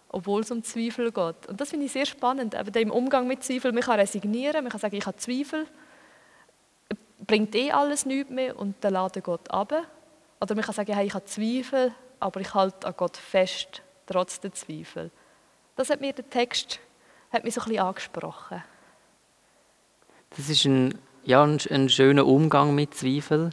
Obwohl 0.09 0.43
es 0.43 0.51
um 0.51 0.63
Zweifel 0.63 1.11
geht. 1.11 1.47
Und 1.49 1.61
das 1.61 1.71
finde 1.71 1.87
ich 1.87 1.93
sehr 1.93 2.07
spannend. 2.07 2.55
Eben 2.55 2.75
im 2.75 2.91
Umgang 2.91 3.27
mit 3.27 3.43
Zweifel, 3.43 3.73
man 3.73 3.83
kann 3.83 3.99
resignieren, 3.99 4.63
man 4.63 4.71
kann 4.71 4.81
sagen, 4.81 4.97
ich 4.97 5.07
habe 5.07 5.17
Zweifel, 5.17 5.67
bringt 7.27 7.55
eh 7.55 7.71
alles 7.73 8.05
nichts 8.05 8.31
mehr 8.31 8.59
und 8.59 8.83
der 8.83 8.91
Laden 8.91 9.23
geht 9.23 9.51
ab. 9.51 9.73
Oder 10.41 10.55
man 10.55 10.65
kann 10.65 10.75
sagen, 10.75 10.93
hey, 10.95 11.07
ich 11.07 11.15
habe 11.15 11.25
Zweifel, 11.25 11.95
aber 12.23 12.41
ich 12.41 12.55
halte 12.55 12.87
an 12.87 12.95
Gott 12.97 13.17
fest, 13.17 13.83
trotz 14.07 14.41
der 14.41 14.53
Zweifel. 14.53 15.11
Das 15.77 15.91
hat 15.91 16.01
mir 16.01 16.13
der 16.13 16.29
Text 16.29 16.81
hat 17.33 17.45
mich 17.45 17.55
so 17.55 17.63
ein 17.63 17.69
bisschen 17.69 17.85
angesprochen. 17.85 18.63
Das 20.37 20.49
ist 20.49 20.65
ein, 20.65 20.99
ja, 21.25 21.43
ein, 21.43 21.59
ein 21.71 21.89
schöner 21.89 22.27
Umgang 22.27 22.75
mit 22.75 22.95
Zweifel. 22.95 23.51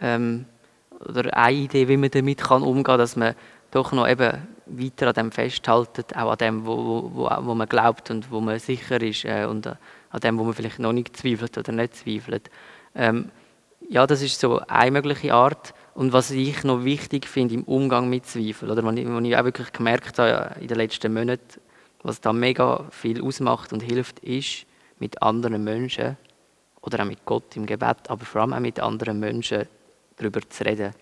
Ähm, 0.00 0.46
oder 1.06 1.34
eine 1.36 1.56
Idee, 1.56 1.88
wie 1.88 1.96
man 1.96 2.10
damit 2.10 2.42
kann 2.42 2.62
umgehen 2.62 2.84
kann, 2.84 2.98
dass 2.98 3.16
man 3.16 3.34
doch 3.70 3.92
noch 3.92 4.08
eben 4.08 4.46
weiter 4.66 5.08
an 5.08 5.14
dem 5.14 5.32
festhält, 5.32 6.16
auch 6.16 6.30
an 6.30 6.38
dem, 6.38 6.66
wo, 6.66 7.10
wo, 7.14 7.30
wo 7.40 7.54
man 7.54 7.68
glaubt 7.68 8.10
und 8.10 8.30
wo 8.30 8.40
man 8.40 8.58
sicher 8.58 9.00
ist 9.00 9.24
äh, 9.24 9.44
und 9.44 9.66
an 9.66 10.20
dem, 10.22 10.38
wo 10.38 10.44
man 10.44 10.54
vielleicht 10.54 10.78
noch 10.78 10.92
nicht 10.92 11.16
zweifelt 11.16 11.56
oder 11.56 11.72
nicht 11.72 11.96
zweifelt. 11.96 12.50
Ähm, 12.94 13.30
ja, 13.88 14.06
das 14.06 14.22
ist 14.22 14.38
so 14.38 14.60
eine 14.68 14.90
mögliche 14.90 15.34
Art. 15.34 15.74
Und 15.94 16.12
was 16.12 16.30
ich 16.30 16.64
noch 16.64 16.84
wichtig 16.84 17.26
finde 17.26 17.54
im 17.54 17.64
Umgang 17.64 18.08
mit 18.08 18.26
Zweifel, 18.26 18.70
oder 18.70 18.84
was 18.84 18.96
ich, 18.96 19.06
was 19.06 19.24
ich 19.24 19.36
auch 19.36 19.44
wirklich 19.44 19.72
gemerkt 19.72 20.18
habe 20.18 20.60
in 20.60 20.68
den 20.68 20.76
letzten 20.76 21.12
Monaten, 21.12 21.60
was 22.02 22.20
da 22.20 22.32
mega 22.32 22.86
viel 22.90 23.22
ausmacht 23.22 23.72
und 23.72 23.82
hilft, 23.82 24.20
ist, 24.20 24.66
mit 24.98 25.20
anderen 25.22 25.64
Menschen 25.64 26.16
oder 26.82 27.00
auch 27.00 27.06
mit 27.06 27.24
Gott 27.24 27.56
im 27.56 27.66
Gebet, 27.66 28.08
aber 28.08 28.24
vor 28.24 28.42
allem 28.42 28.52
auch 28.52 28.60
mit 28.60 28.80
anderen 28.80 29.18
Menschen 29.18 29.66
darüber 30.16 30.40
zu 30.48 30.64
reden. 30.64 30.94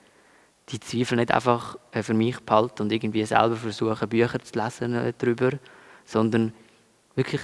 Die 0.70 0.81
Zweifel 0.81 1.16
nicht 1.16 1.33
einfach 1.33 1.77
äh, 1.92 2.03
für 2.03 2.14
mich 2.14 2.40
behalten 2.40 2.83
und 2.83 2.92
irgendwie 2.92 3.24
selber 3.24 3.57
versuchen, 3.57 4.09
Bücher 4.09 4.40
zu 4.40 4.59
lesen 4.59 4.94
äh, 4.94 5.12
darüber, 5.16 5.53
sondern 6.05 6.53
wirklich 7.14 7.40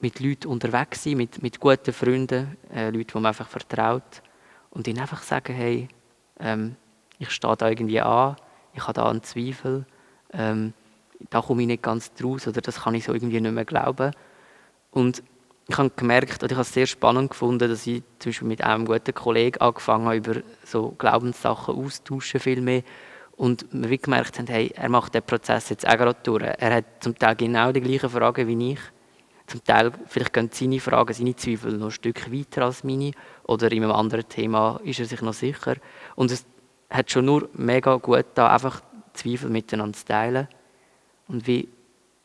mit 0.00 0.20
Leuten 0.20 0.48
unterwegs 0.48 1.04
sein, 1.04 1.16
mit, 1.16 1.42
mit 1.42 1.60
guten 1.60 1.92
Freunden, 1.92 2.56
äh, 2.72 2.90
Leuten, 2.90 3.08
die 3.08 3.14
man 3.14 3.26
einfach 3.26 3.48
vertraut 3.48 4.22
und 4.70 4.86
ihnen 4.86 5.00
einfach 5.00 5.22
sagen, 5.22 5.54
hey, 5.54 5.88
ähm, 6.40 6.76
ich 7.18 7.30
stehe 7.30 7.56
da 7.56 7.68
irgendwie 7.68 8.00
an, 8.00 8.36
ich 8.74 8.82
habe 8.82 8.94
da 8.94 9.08
einen 9.08 9.22
Zweifel, 9.22 9.84
ähm, 10.32 10.72
da 11.28 11.40
komme 11.42 11.62
ich 11.62 11.68
nicht 11.68 11.82
ganz 11.82 12.12
draus 12.14 12.48
oder 12.48 12.60
das 12.60 12.82
kann 12.82 12.94
ich 12.94 13.04
so 13.04 13.12
irgendwie 13.12 13.40
nicht 13.40 13.52
mehr 13.52 13.64
glauben. 13.64 14.12
Und 14.90 15.22
ich 15.68 15.78
habe 15.78 15.90
gemerkt, 15.90 16.42
oder 16.42 16.50
ich 16.50 16.56
habe 16.56 16.62
es 16.62 16.72
sehr 16.72 16.86
spannend 16.86 17.30
gefunden, 17.30 17.68
dass 17.68 17.86
ich 17.86 18.02
zum 18.18 18.30
Beispiel 18.30 18.48
mit 18.48 18.64
einem 18.64 18.86
guten 18.86 19.14
Kollegen 19.14 19.60
angefangen 19.60 20.06
habe, 20.06 20.16
über 20.16 20.34
so 20.64 20.90
Glaubenssachen 20.98 21.76
austauschen 21.76 22.40
viel 22.40 22.60
mehr. 22.60 22.82
Und 23.36 23.66
wir 23.70 23.96
gemerkt 23.96 24.38
haben, 24.38 24.48
hey, 24.48 24.72
er 24.74 24.88
macht 24.88 25.14
den 25.14 25.22
Prozess 25.22 25.68
jetzt 25.70 25.86
auch 25.86 25.96
gerade 25.96 26.18
durch. 26.22 26.42
Er 26.42 26.74
hat 26.74 26.84
zum 27.00 27.16
Teil 27.16 27.36
genau 27.36 27.72
die 27.72 27.80
gleichen 27.80 28.10
Fragen 28.10 28.48
wie 28.48 28.72
ich. 28.72 28.80
Zum 29.46 29.64
Teil, 29.64 29.92
vielleicht 30.06 30.32
gehen 30.32 30.50
seine 30.52 30.80
Fragen, 30.80 31.14
seine 31.14 31.36
Zweifel 31.36 31.72
noch 31.78 31.86
ein 31.86 31.90
Stück 31.92 32.30
weiter 32.32 32.64
als 32.64 32.84
meine. 32.84 33.12
Oder 33.50 33.72
in 33.72 33.82
einem 33.82 33.90
anderen 33.90 34.28
Thema 34.28 34.80
ist 34.84 35.00
er 35.00 35.06
sich 35.06 35.22
noch 35.22 35.32
sicher. 35.32 35.74
Und 36.14 36.30
es 36.30 36.46
hat 36.88 37.10
schon 37.10 37.24
nur 37.24 37.48
mega 37.54 37.96
gut 37.96 38.26
da 38.34 38.48
einfach 38.54 38.80
Zweifel 39.12 39.50
miteinander 39.50 39.98
zu 39.98 40.04
teilen. 40.04 40.46
Und 41.26 41.48
wie 41.48 41.68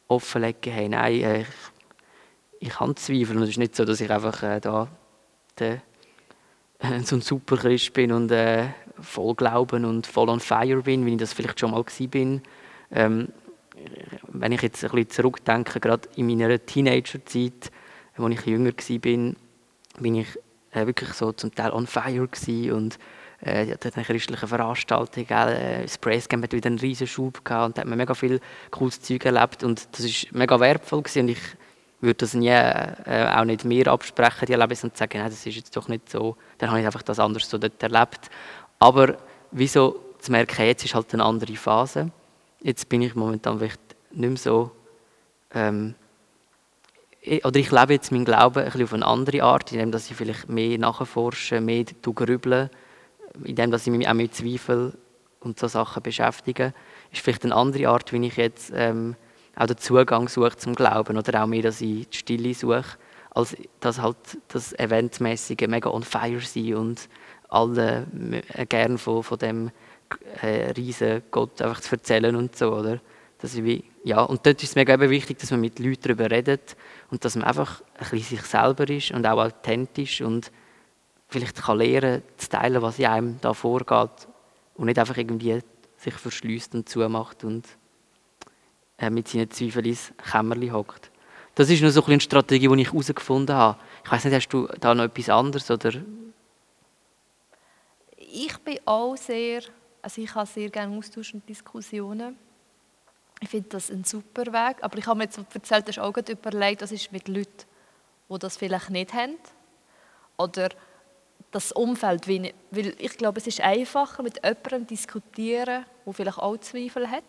offenlegen, 0.07 0.71
hey, 0.71 0.87
nein, 0.87 1.21
äh, 1.21 1.41
ich, 1.41 1.47
ich 2.59 2.79
habe 2.79 2.93
Zweifel. 2.93 3.37
Und 3.37 3.41
es 3.41 3.49
ist 3.49 3.57
nicht 3.57 3.75
so, 3.75 3.85
dass 3.85 4.01
ich 4.01 4.11
einfach 4.11 4.43
äh, 4.43 4.59
da 4.59 4.87
der, 5.57 5.81
äh, 6.77 6.99
so 6.99 7.15
ein 7.15 7.21
super 7.21 7.57
Christ 7.57 7.91
bin 7.93 8.11
und 8.11 8.31
äh, 8.31 8.67
voll 9.01 9.33
Glauben 9.33 9.83
und 9.83 10.05
voll 10.05 10.29
on 10.29 10.39
fire 10.39 10.83
bin, 10.83 11.07
wie 11.07 11.13
ich 11.13 11.17
das 11.17 11.33
vielleicht 11.33 11.59
schon 11.59 11.71
mal 11.71 11.83
war. 11.83 12.41
Ähm, 12.91 13.29
wenn 14.27 14.51
ich 14.51 14.61
jetzt 14.61 14.83
ein 14.83 14.91
bisschen 14.91 15.09
zurückdenke, 15.09 15.79
gerade 15.79 16.07
in 16.17 16.27
meiner 16.27 16.63
Teenagerzeit, 16.63 17.71
als 18.15 18.31
ich 18.31 18.45
jünger 18.45 18.73
war, 18.73 18.99
bin 18.99 20.15
ich 20.15 20.27
äh, 20.75 20.85
wirklich 20.87 21.13
so 21.13 21.31
zum 21.31 21.53
Teil 21.53 21.71
on 21.71 21.87
fire 21.87 22.27
und 22.73 22.99
äh, 23.45 23.65
ja, 23.65 23.75
eine 23.81 24.05
christliche 24.05 24.47
Veranstaltung, 24.47 25.25
äh, 25.29 25.81
das 25.83 25.97
Praise 25.97 26.27
hat 26.31 26.51
wieder 26.51 26.67
einen 26.67 26.79
riesen 26.79 27.07
Schub 27.07 27.43
gehabt 27.43 27.65
und 27.65 27.77
da 27.77 27.81
hat 27.81 27.87
man 27.87 27.97
mega 27.97 28.13
viel 28.13 28.39
cooles 28.71 29.01
Zeug 29.01 29.25
erlebt 29.25 29.63
und 29.63 29.87
das 29.91 30.01
ist 30.01 30.31
mega 30.33 30.59
wertvoll 30.59 31.01
gewesen 31.01 31.21
und 31.23 31.29
ich 31.29 31.41
würde 32.01 32.17
das 32.17 32.33
nie, 32.33 32.49
äh, 32.49 33.31
auch 33.33 33.45
nicht 33.45 33.65
mehr 33.65 33.87
absprechen, 33.87 34.45
die 34.45 34.53
Erlebnisse 34.53 34.87
und 34.87 34.97
sagen, 34.97 35.17
nein, 35.17 35.29
das 35.29 35.45
ist 35.45 35.55
jetzt 35.55 35.75
doch 35.75 35.87
nicht 35.87 36.09
so, 36.09 36.37
dann 36.57 36.69
habe 36.69 36.79
ich 36.79 36.85
einfach 36.85 37.03
das 37.03 37.19
anders 37.19 37.49
so 37.49 37.57
dort 37.57 37.81
erlebt. 37.81 38.29
Aber 38.79 39.17
wieso 39.51 39.99
zu 40.19 40.31
merken, 40.31 40.65
jetzt 40.65 40.85
ist 40.85 40.95
halt 40.95 41.13
eine 41.13 41.23
andere 41.23 41.55
Phase. 41.55 42.11
Jetzt 42.61 42.89
bin 42.89 43.01
ich 43.01 43.15
momentan 43.15 43.57
vielleicht 43.59 43.81
nicht 44.11 44.29
mehr 44.29 44.37
so, 44.37 44.71
ähm, 45.53 45.95
oder 47.43 47.59
ich 47.59 47.71
lebe 47.71 47.93
jetzt 47.93 48.11
meinen 48.11 48.25
Glauben 48.25 48.59
ein 48.59 48.65
bisschen 48.65 48.83
auf 48.83 48.93
eine 48.93 49.05
andere 49.05 49.43
Art, 49.43 49.71
indem 49.71 49.91
dass 49.91 50.09
ich 50.09 50.15
vielleicht 50.15 50.49
mehr 50.49 50.77
nachforsche, 50.77 51.61
mehr 51.61 51.85
grüble, 52.01 52.69
indem 53.43 53.71
dass 53.71 53.87
ich 53.87 53.93
mich 53.93 54.07
auch 54.07 54.13
mit 54.13 54.35
Zweifeln 54.35 54.93
und 55.39 55.59
so 55.59 55.67
Sachen 55.67 56.03
beschäftige. 56.03 56.73
Ist 57.11 57.21
vielleicht 57.21 57.43
eine 57.45 57.55
andere 57.55 57.89
Art, 57.89 58.11
wie 58.13 58.25
ich 58.25 58.37
jetzt 58.37 58.71
ähm, 58.75 59.15
auch 59.55 59.67
den 59.67 59.77
Zugang 59.77 60.27
suche 60.27 60.57
zum 60.57 60.75
Glauben 60.75 61.17
oder 61.17 61.43
auch 61.43 61.47
mehr, 61.47 61.61
dass 61.61 61.81
ich 61.81 62.09
die 62.09 62.17
Stille 62.17 62.53
suche, 62.53 62.97
als 63.31 63.55
dass 63.79 64.01
halt 64.01 64.17
das 64.49 64.77
Eventmäßige 64.77 65.67
mega 65.67 65.89
on 65.89 66.03
fire 66.03 66.39
sein 66.41 66.75
und 66.75 67.09
alle 67.49 68.07
äh, 68.53 68.65
gern 68.65 68.97
von, 68.97 69.23
von 69.23 69.37
dem 69.37 69.71
äh, 70.41 70.71
riesen 70.71 71.23
Gott 71.31 71.61
einfach 71.61 71.81
zu 71.81 71.95
erzählen 71.95 72.35
und 72.35 72.55
so, 72.55 72.73
oder? 72.73 72.99
Dass 73.39 73.55
ich 73.55 73.83
ja, 74.03 74.21
und 74.21 74.45
dort 74.45 74.61
ist 74.61 74.75
es 74.75 74.81
eben 74.81 75.09
wichtig, 75.09 75.39
dass 75.39 75.51
man 75.51 75.61
mit 75.61 75.79
Leuten 75.79 76.01
darüber 76.03 76.29
redet 76.29 76.75
und 77.15 77.23
dass 77.23 77.37
man 77.37 77.45
einfach 77.45 77.81
ein 77.97 78.09
bisschen 78.09 78.37
sich 78.37 78.45
selber 78.45 78.89
ist 78.89 79.11
und 79.11 79.25
auch 79.25 79.41
authentisch 79.41 80.19
und 80.21 80.51
vielleicht 81.29 81.63
kann 81.63 81.77
lernen 81.77 82.23
zu 82.35 82.49
teilen, 82.49 82.81
was 82.81 82.99
in 82.99 83.05
einem 83.05 83.37
da 83.39 83.53
vorgeht 83.53 84.27
und 84.75 84.87
nicht 84.87 84.99
einfach 84.99 85.15
irgendwie 85.15 85.61
sich 85.95 86.13
verschließt 86.13 86.75
und 86.75 86.89
zumacht 86.89 87.45
und 87.45 87.65
äh, 88.97 89.09
mit 89.09 89.29
seinen 89.29 89.49
Zweifeln 89.49 89.85
ins 89.85 90.11
Kämmerchen 90.29 90.73
hockt. 90.73 91.09
Das 91.55 91.69
ist 91.69 91.81
nur 91.81 91.91
so 91.91 92.03
eine 92.05 92.19
Strategie, 92.19 92.67
die 92.67 92.81
ich 92.81 92.91
herausgefunden 92.91 93.55
habe. 93.55 93.79
Ich 94.03 94.11
weiß 94.11 94.25
nicht, 94.25 94.33
hast 94.33 94.49
du 94.49 94.67
da 94.81 94.93
noch 94.93 95.05
etwas 95.05 95.29
anderes 95.29 95.71
oder? 95.71 95.93
Ich 98.17 98.57
bin 98.57 98.79
auch 98.85 99.15
sehr 99.15 99.61
also 100.01 100.21
ich 100.21 100.35
habe 100.35 100.45
sehr 100.45 100.69
gerne 100.69 100.95
Austausch 100.95 101.33
und 101.33 101.49
Diskussionen. 101.49 102.37
Ich 103.45 103.51
finde 103.51 103.69
das 103.69 103.91
ein 103.91 104.03
super 104.03 104.47
Weg. 104.47 104.77
Aber 104.81 104.97
ich 104.97 105.05
habe 105.05 105.19
mir 105.19 105.25
jetzt 105.25 105.39
erzählt, 105.53 105.87
dass 105.87 105.99
auch 105.99 106.17
überlegt, 106.17 106.81
was 106.81 106.91
ist 106.91 107.11
mit 107.11 107.27
Leuten, 107.27 107.65
die 108.27 108.39
das 108.39 108.57
vielleicht 108.57 108.89
nicht 108.89 109.13
haben. 109.13 109.37
Oder 110.35 110.69
das 111.51 111.71
Umfeld, 111.71 112.27
weil 112.27 112.95
ich 112.97 113.17
glaube, 113.17 113.39
es 113.39 113.45
ist 113.45 113.61
einfacher, 113.61 114.23
mit 114.23 114.37
jemandem 114.43 114.81
zu 114.81 114.85
diskutieren, 114.87 115.85
der 116.07 116.13
vielleicht 116.13 116.39
auch 116.39 116.57
Zweifel 116.57 117.11
hat, 117.11 117.23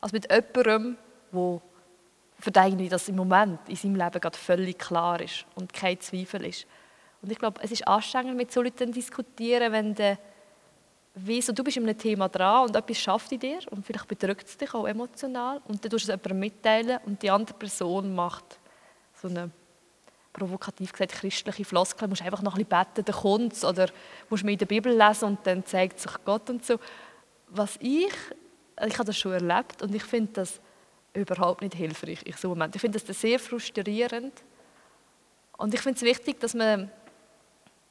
als 0.00 0.12
mit 0.12 0.30
jemandem, 0.30 0.96
der 1.32 1.60
für 2.38 2.50
das 2.52 3.08
im 3.08 3.16
Moment 3.16 3.58
in 3.66 3.74
seinem 3.74 3.96
Leben 3.96 4.20
gerade 4.20 4.38
völlig 4.38 4.78
klar 4.78 5.20
ist 5.20 5.44
und 5.56 5.72
kein 5.72 5.98
Zweifel 5.98 6.46
ist. 6.46 6.66
Und 7.20 7.32
ich 7.32 7.38
glaube, 7.38 7.60
es 7.64 7.72
ist 7.72 7.88
anstrengend, 7.88 8.36
mit 8.36 8.52
so 8.52 8.62
Leuten 8.62 8.92
zu 8.92 8.92
diskutieren, 8.92 9.72
wenn 9.72 9.92
du 9.92 10.16
weißt, 11.16 11.58
du 11.58 11.64
bist 11.64 11.78
in 11.78 11.84
einem 11.84 11.98
Thema 11.98 12.28
dran 12.28 12.68
und 12.68 12.76
etwas 12.76 12.98
schafft 12.98 13.32
in 13.32 13.40
dir 13.40 13.58
und 13.70 13.84
vielleicht 13.84 14.06
bedrückt 14.06 14.46
es 14.46 14.56
dich 14.56 14.72
auch 14.74 14.86
emotional 14.86 15.60
und 15.66 15.82
dann 15.82 15.90
tust 15.90 16.08
du 16.08 16.12
es 16.12 16.18
jemandem 16.18 16.38
mitteilen 16.38 16.98
und 17.06 17.22
die 17.22 17.30
andere 17.30 17.56
Person 17.56 18.14
macht 18.14 18.58
so 19.14 19.28
eine 19.28 19.50
provokativ 20.34 20.92
gesagt 20.92 21.12
christliche 21.12 21.64
Floskel, 21.64 22.06
du 22.06 22.10
musst 22.10 22.22
einfach 22.22 22.42
noch 22.42 22.56
ein 22.56 22.64
bisschen 22.66 22.84
beten, 22.84 23.04
dann 23.04 23.16
kommt 23.16 23.52
es, 23.54 23.64
oder 23.64 23.88
musst 24.28 24.44
mir 24.44 24.52
in 24.52 24.58
der 24.58 24.66
Bibel 24.66 24.94
lesen 24.94 25.24
und 25.24 25.38
dann 25.46 25.64
zeigt 25.64 25.98
sich 25.98 26.12
Gott 26.24 26.50
und 26.50 26.64
so. 26.64 26.78
Was 27.48 27.76
ich, 27.80 28.12
ich 28.86 28.94
habe 28.94 29.06
das 29.06 29.16
schon 29.16 29.32
erlebt 29.32 29.80
und 29.80 29.94
ich 29.94 30.04
finde 30.04 30.32
das 30.34 30.60
überhaupt 31.14 31.62
nicht 31.62 31.74
hilfreich 31.74 32.20
in 32.26 32.34
so 32.34 32.50
Moment. 32.50 32.74
Ich 32.74 32.82
finde 32.82 33.00
das 33.00 33.20
sehr 33.20 33.38
frustrierend 33.38 34.34
und 35.56 35.72
ich 35.72 35.80
finde 35.80 35.96
es 35.96 36.02
wichtig, 36.02 36.38
dass 36.40 36.52
man, 36.52 36.90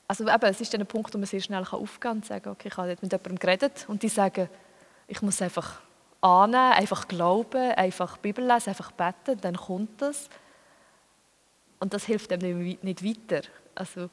also 0.08 0.28
eben, 0.28 0.46
es 0.46 0.62
ist 0.62 0.74
dann 0.74 0.82
ein 0.82 0.88
Punkt, 0.88 1.14
wo 1.14 1.18
man 1.18 1.26
sehr 1.26 1.42
schnell 1.42 1.64
aufgehen 1.64 2.00
kann 2.00 2.18
und 2.18 2.26
sagen, 2.26 2.50
okay, 2.50 2.68
ich 2.68 2.78
habe 2.78 2.90
mit 2.90 3.12
jemandem 3.12 3.40
geredet 3.40 3.86
und 3.88 4.04
die 4.04 4.10
sagen, 4.10 4.50
ich 5.08 5.22
muss 5.22 5.42
einfach 5.42 5.82
annehmen, 6.22 6.74
einfach 6.74 7.08
glauben, 7.08 7.72
einfach 7.72 8.18
Bibel 8.18 8.46
lesen, 8.46 8.70
einfach 8.70 8.92
beten, 8.92 9.40
dann 9.42 9.56
kommt 9.56 10.02
das. 10.02 10.30
Und 11.80 11.94
das 11.94 12.06
hilft 12.06 12.32
einem 12.32 12.78
nicht 12.82 13.04
weiter. 13.04 13.48
Also, 13.76 14.10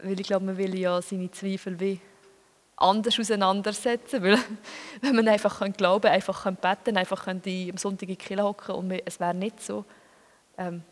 weil 0.00 0.18
ich 0.20 0.26
glaube, 0.26 0.46
man 0.46 0.56
will 0.56 0.78
ja 0.78 1.02
seine 1.02 1.30
Zweifel 1.30 1.78
wie 1.80 2.00
anders 2.76 3.18
auseinandersetzen, 3.18 4.22
weil 4.22 4.38
wenn 5.00 5.16
man 5.16 5.28
einfach 5.28 5.60
glauben 5.76 6.02
kann, 6.02 6.12
einfach 6.12 6.50
beten 6.52 6.96
einfach 6.96 7.26
am 7.26 7.42
Sonntag 7.76 8.02
in 8.02 8.08
die 8.08 8.16
Kirche 8.16 8.42
hocken 8.42 8.74
und 8.74 8.92
es 8.92 9.18
wäre 9.18 9.34
nicht 9.34 9.60
so, 9.60 9.84
ähm, 10.56 10.82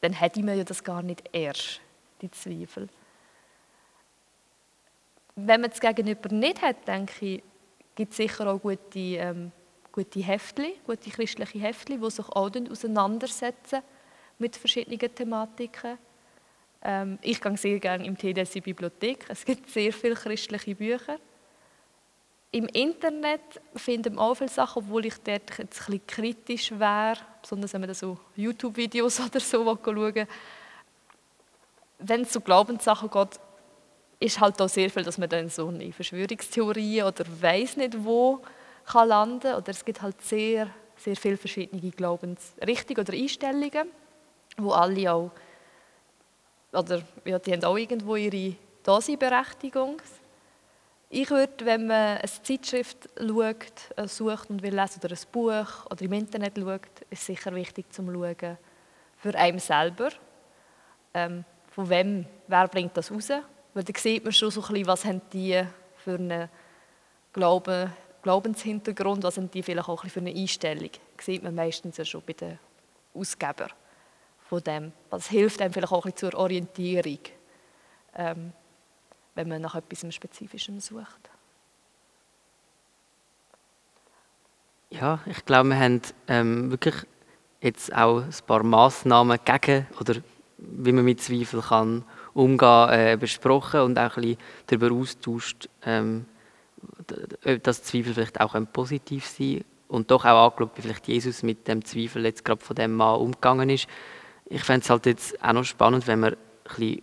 dann 0.00 0.12
hätte 0.12 0.42
man 0.42 0.58
ja 0.58 0.64
das 0.64 0.82
gar 0.82 1.02
nicht 1.02 1.22
erst, 1.32 1.80
die 2.20 2.30
Zweifel. 2.30 2.88
Wenn 5.36 5.60
man 5.60 5.70
das 5.70 5.80
Gegenüber 5.80 6.30
nicht 6.34 6.62
hat, 6.62 6.88
denke 6.88 7.26
ich, 7.26 7.42
gibt 7.94 8.12
es 8.12 8.16
sicher 8.16 8.46
auch 8.46 8.58
gute, 8.58 8.98
ähm, 8.98 9.52
gute 9.92 10.20
Heftchen, 10.20 10.72
gute 10.86 11.10
christliche 11.10 11.58
Heftchen, 11.58 12.00
die 12.00 12.10
sich 12.10 12.26
auch 12.30 12.50
auseinandersetzen 12.70 13.82
mit 14.38 14.56
verschiedenen 14.56 15.14
Thematiken. 15.14 15.98
Ähm, 16.82 17.18
ich 17.20 17.38
gehe 17.38 17.56
sehr 17.58 17.78
gerne 17.78 18.06
im 18.06 18.16
TDS 18.16 18.54
in 18.54 18.62
die 18.62 18.72
Bibliothek. 18.72 19.26
Es 19.28 19.44
gibt 19.44 19.68
sehr 19.68 19.92
viele 19.92 20.14
christliche 20.14 20.74
Bücher. 20.74 21.18
Im 22.52 22.66
Internet 22.68 23.60
finden 23.74 24.14
wir 24.14 24.22
auch 24.22 24.36
viele 24.36 24.48
Sachen, 24.48 24.84
obwohl 24.84 25.04
ich 25.04 25.18
dort 25.18 25.58
jetzt 25.58 25.60
ein 25.60 25.66
bisschen 25.66 26.06
kritisch 26.06 26.70
wäre, 26.70 27.18
besonders 27.42 27.74
wenn 27.74 27.82
man 27.82 27.92
so 27.92 28.18
YouTube-Videos 28.36 29.20
oder 29.26 29.40
so 29.40 29.64
schauen 29.64 30.26
Wenn 31.98 32.22
es 32.22 32.32
so 32.32 32.40
Glaubenssachen 32.40 33.10
geht, 33.10 33.38
ist 34.18 34.40
halt 34.40 34.60
auch 34.60 34.68
sehr 34.68 34.90
viel, 34.90 35.02
dass 35.02 35.18
man 35.18 35.28
dann 35.28 35.48
so 35.48 35.68
in 35.70 35.92
Verschwörungstheorien 35.92 37.06
oder 37.06 37.24
weiß 37.40 37.76
nicht 37.76 38.04
wo 38.04 38.40
kann 38.84 39.08
landen 39.08 39.54
oder 39.54 39.70
es 39.70 39.84
gibt 39.84 40.00
halt 40.00 40.20
sehr, 40.22 40.68
sehr 40.96 41.16
viele 41.16 41.36
verschiedene 41.36 41.90
Glaubensrichtungen 41.90 43.00
oder 43.00 43.12
Einstellungen 43.12 43.88
wo 44.56 44.70
alle 44.72 45.12
auch, 45.12 45.30
oder 46.72 47.02
ja, 47.24 47.38
die 47.38 47.52
haben 47.52 47.64
auch 47.64 47.76
irgendwo 47.76 48.16
ihre 48.16 48.56
Daseinberechtigung. 48.82 50.00
Ich 51.08 51.30
würde, 51.30 51.64
wenn 51.64 51.86
man 51.86 52.18
eine 52.18 52.28
Zeitschrift 52.42 53.08
schaut, 53.18 53.96
äh, 53.96 54.08
sucht 54.08 54.50
und 54.50 54.62
will 54.62 54.74
lesen 54.74 55.00
oder 55.02 55.14
ein 55.14 55.26
Buch 55.30 55.86
oder 55.90 56.02
im 56.02 56.12
Internet 56.12 56.58
schaut, 56.58 57.02
ist 57.10 57.26
sicher 57.26 57.54
wichtig 57.54 57.92
zu 57.92 58.02
schauen 58.02 58.58
für 59.18 59.34
einen 59.34 59.58
selber. 59.58 60.10
Ähm, 61.14 61.44
von 61.70 61.88
wem, 61.88 62.26
wer 62.48 62.68
bringt 62.68 62.96
das 62.96 63.10
raus? 63.10 63.30
Weil 63.76 63.84
dann 63.84 63.94
sieht 63.94 64.24
man 64.24 64.32
schon 64.32 64.50
so 64.50 64.62
ein 64.62 64.68
bisschen, 64.68 64.86
was 64.86 65.04
haben 65.04 65.20
die 65.34 65.62
für 65.98 66.14
einen 66.14 66.48
Glauben, 67.34 67.92
Glaubenshintergrund, 68.22 69.22
was 69.22 69.36
haben 69.36 69.50
die 69.50 69.62
vielleicht 69.62 69.86
auch 69.86 70.02
ein 70.02 70.08
bisschen 70.08 70.24
für 70.24 70.30
eine 70.30 70.40
Einstellung. 70.40 70.88
Das 71.14 71.26
sieht 71.26 71.42
man 71.42 71.54
meistens 71.54 71.98
ja 71.98 72.06
schon 72.06 72.22
bei 72.26 72.32
den 72.32 72.58
Ausgebern 73.12 73.70
von 74.48 74.64
dem. 74.64 74.92
Das 75.10 75.28
hilft 75.28 75.60
einem 75.60 75.74
vielleicht 75.74 75.92
auch 75.92 76.06
ein 76.06 76.12
bisschen 76.12 76.30
zur 76.30 76.40
Orientierung, 76.40 77.18
ähm, 78.14 78.54
wenn 79.34 79.46
man 79.46 79.60
nach 79.60 79.74
etwas 79.74 80.14
Spezifischem 80.14 80.80
sucht. 80.80 81.28
Ja, 84.88 85.20
ich 85.26 85.44
glaube, 85.44 85.68
wir 85.68 85.78
haben 85.78 86.00
ähm, 86.28 86.70
wirklich 86.70 86.94
jetzt 87.60 87.94
auch 87.94 88.22
ein 88.22 88.34
paar 88.46 88.62
Massnahmen 88.62 89.38
gegen 89.44 89.86
oder 90.00 90.14
wie 90.56 90.92
man 90.92 91.04
mit 91.04 91.20
Zweifel 91.20 91.60
kann 91.60 92.06
umgehen 92.36 92.88
äh, 92.90 93.16
besprochen 93.18 93.80
und 93.80 93.98
auch 93.98 94.16
ein 94.16 94.22
bisschen 94.22 94.38
darüber 94.66 94.94
austauscht, 94.94 95.68
ähm, 95.84 96.26
dass 97.62 97.82
Zweifel 97.82 98.14
vielleicht 98.14 98.40
auch 98.40 98.54
positiv 98.72 99.26
sein 99.26 99.64
und 99.88 100.10
doch 100.10 100.24
auch 100.24 100.50
angeschaut, 100.50 100.76
wie 100.76 100.82
vielleicht 100.82 101.08
Jesus 101.08 101.42
mit 101.42 101.66
dem 101.66 101.84
Zweifel 101.84 102.24
jetzt 102.24 102.44
gerade 102.44 102.60
von 102.60 102.76
dem 102.76 102.94
Mann 102.94 103.20
umgegangen 103.20 103.70
ist 103.70 103.88
ich 104.48 104.62
fände 104.62 104.84
es 104.84 104.90
halt 104.90 105.06
jetzt 105.06 105.42
auch 105.42 105.52
noch 105.52 105.64
spannend, 105.64 106.06
wenn 106.06 106.20
wir 106.20 106.32
ein 106.32 106.36
bisschen 106.64 107.02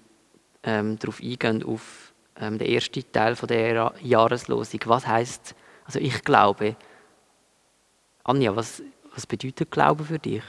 ähm, 0.64 1.00
darauf 1.00 1.20
eingehen, 1.22 1.64
auf 1.64 2.14
ähm, 2.38 2.58
den 2.58 2.70
ersten 2.70 3.12
Teil 3.12 3.36
von 3.36 3.48
der 3.48 3.94
Jahreslosung. 4.02 4.80
Was 4.86 5.06
heißt, 5.06 5.56
also 5.86 6.00
ich 6.00 6.24
glaube, 6.24 6.76
Anja, 8.24 8.56
was, 8.56 8.82
was 9.14 9.28
bedeutet 9.28 9.70
Glaube 9.70 10.06
für 10.06 10.20
dich? 10.20 10.44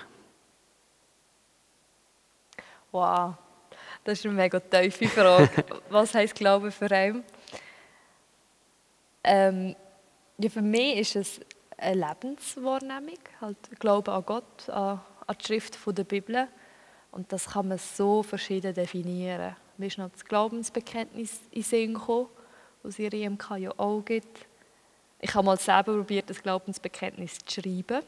Wow, 2.93 3.35
das 4.05 4.19
ist 4.19 4.27
eine 4.27 4.35
mega 4.35 4.61
tiefe 4.61 5.09
Frage. 5.09 5.51
was 5.91 6.15
heißt 6.15 6.35
Glaube 6.35 6.71
für 6.71 6.91
einen? 6.91 7.25
Ähm, 9.25 9.75
ja, 10.39 10.51
für 10.51 10.63
mich 10.63 10.99
ist 10.99 11.17
es 11.17 11.41
eine 11.79 12.07
Lebenswahrnehmung, 12.07 13.19
halt 13.41 13.57
Glaube 13.81 14.13
an 14.13 14.25
Gott, 14.27 14.69
an, 14.69 15.01
an 15.27 15.37
die 15.41 15.45
Schrift 15.45 15.79
der 15.87 16.05
Bibel. 16.05 16.49
Und 17.11 17.33
das 17.33 17.51
kann 17.51 17.69
man 17.69 17.79
so 17.79 18.23
verschieden 18.23 18.75
definieren. 18.75 19.57
Mir 19.79 19.87
ist 19.87 19.99
noch 19.99 20.11
das 20.11 20.25
Glaubensbekenntnis 20.25 21.41
in 21.51 21.63
Sinn 21.63 21.95
gekommen, 21.95 22.29
das 22.83 22.95
es 22.95 22.99
in 22.99 23.11
IMK 23.11 23.57
ja 23.59 23.73
auch 23.77 24.03
gibt. 24.05 24.47
Ich 25.21 25.35
habe 25.35 25.47
mal 25.47 25.59
selber 25.59 25.95
probiert, 25.97 26.29
das 26.29 26.43
Glaubensbekenntnis 26.43 27.39
zu 27.39 27.63
schreiben. 27.63 28.03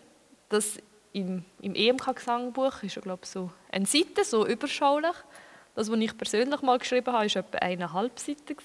Das 0.48 0.78
im, 1.12 1.44
im 1.62 1.74
EMK-Gesangbuch 1.74 2.82
ist 2.82 2.96
ja, 2.96 3.02
glaube 3.02 3.22
ich, 3.24 3.30
so 3.30 3.50
eine 3.72 3.86
Seite, 3.86 4.22
so 4.22 4.46
überschaulich. 4.46 5.16
Das, 5.76 5.90
was 5.90 5.98
ich 5.98 6.16
persönlich 6.16 6.62
mal 6.62 6.78
geschrieben 6.78 7.12
habe, 7.12 7.32
war 7.32 7.36
etwa 7.36 7.58
eineinhalb 7.58 8.18
Seiten, 8.18 8.56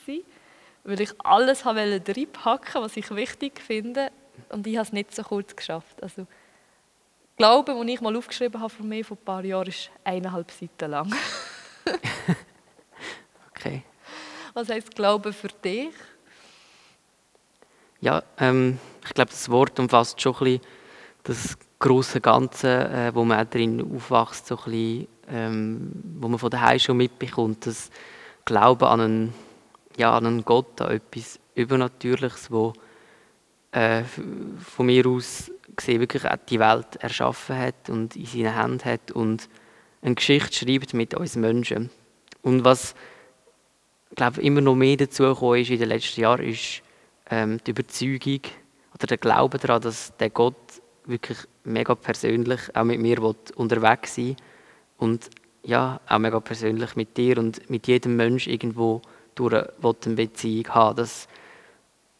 weil 0.84 1.02
ich 1.02 1.12
alles 1.20 1.66
reinpacken 1.66 2.82
was 2.82 2.98
ich 2.98 3.14
wichtig 3.14 3.62
finde. 3.62 4.12
Und 4.50 4.66
ich 4.66 4.78
habe 4.78 4.88
es 4.88 4.94
nicht 4.94 5.14
so 5.14 5.22
kurz 5.22 5.56
geschafft. 5.56 6.02
Also, 6.02 6.26
Glauben, 7.38 7.76
den 7.76 7.88
ich 7.88 8.02
mal 8.02 8.16
aufgeschrieben 8.16 8.62
habe 8.62 8.72
von 8.72 8.88
mir 8.88 9.04
vor 9.04 9.18
ein 9.18 9.26
paar 9.26 9.44
Jahren, 9.44 9.68
ist 9.68 9.90
eineinhalb 10.04 10.52
Seiten 10.52 10.92
lang. 10.92 11.14
okay. 13.50 13.84
Was 14.54 14.70
heißt 14.70 14.96
Glauben 14.96 15.34
für 15.34 15.48
dich? 15.48 15.90
Ja, 18.00 18.24
ähm, 18.38 18.80
ich 19.04 19.14
glaube, 19.14 19.32
das 19.32 19.50
Wort 19.50 19.80
umfasst 19.80 20.22
schon 20.22 20.34
ein 20.36 20.40
bisschen 20.40 20.62
das 21.24 21.58
große 21.80 22.22
Ganze, 22.22 22.90
äh, 22.90 23.16
wo 23.16 23.24
man 23.24 23.50
drin 23.50 23.82
aufwächst, 23.96 24.48
so 24.48 24.58
ein 24.58 24.64
bisschen, 24.64 25.08
ähm, 25.32 25.92
wo 26.20 26.28
man 26.28 26.40
von 26.40 26.50
daheim 26.50 26.80
schon 26.80 26.98
mitbekommt, 26.98 27.66
das 27.66 27.90
Glauben 28.46 28.86
an 28.86 29.02
einen, 29.02 29.34
ja, 29.98 30.16
an 30.16 30.26
einen 30.26 30.46
Gott, 30.46 30.82
an 30.82 30.92
etwas 30.92 31.40
Übernatürliches, 31.56 32.52
wo 32.52 32.74
äh, 33.72 34.04
von 34.04 34.86
mir 34.86 35.06
aus 35.08 35.52
gesehen 35.76 36.02
wirklich 36.02 36.26
auch 36.26 36.38
die 36.50 36.60
Welt 36.60 36.98
erschaffen 37.00 37.58
hat 37.58 37.90
und 37.90 38.16
in 38.16 38.26
seinen 38.26 38.56
Händen 38.56 38.86
hat 38.86 39.12
und 39.12 39.48
eine 40.02 40.16
Geschichte 40.16 40.54
schreibt 40.54 40.94
mit 40.94 41.14
uns 41.14 41.36
Menschen. 41.36 41.90
Und 42.42 42.66
was 42.66 42.96
glaube 44.16 44.42
immer 44.42 44.62
noch 44.62 44.76
mehr 44.76 44.98
dazu 44.98 45.24
ist 45.54 45.70
in 45.70 45.80
den 45.80 45.90
letzten 45.90 46.22
Jahren, 46.22 46.46
ist 46.46 46.82
ähm, 47.30 47.60
die 47.66 47.72
Überzeugung 47.72 48.42
oder 48.94 49.08
der 49.08 49.18
Glaube 49.18 49.58
daran, 49.58 49.82
dass 49.82 50.16
der 50.18 50.30
Gott 50.30 50.56
wirklich 51.06 51.38
mega 51.64 51.96
persönlich 51.96 52.60
auch 52.76 52.84
mit 52.84 53.00
mir 53.00 53.24
unterwegs 53.56 54.16
sein 54.16 54.36
und 55.02 55.30
ja, 55.64 56.00
auch 56.08 56.20
mega 56.20 56.40
persönlich 56.40 56.96
mit 56.96 57.18
dir 57.18 57.38
und 57.40 57.70
mit 57.70 57.88
jedem 57.88 58.16
Mensch 58.16 58.48
irgendwo 58.48 59.02
durch 59.36 59.54
eine 59.54 60.16
Beziehung 60.16 60.68
haben. 60.70 60.98
Dass 60.98 61.28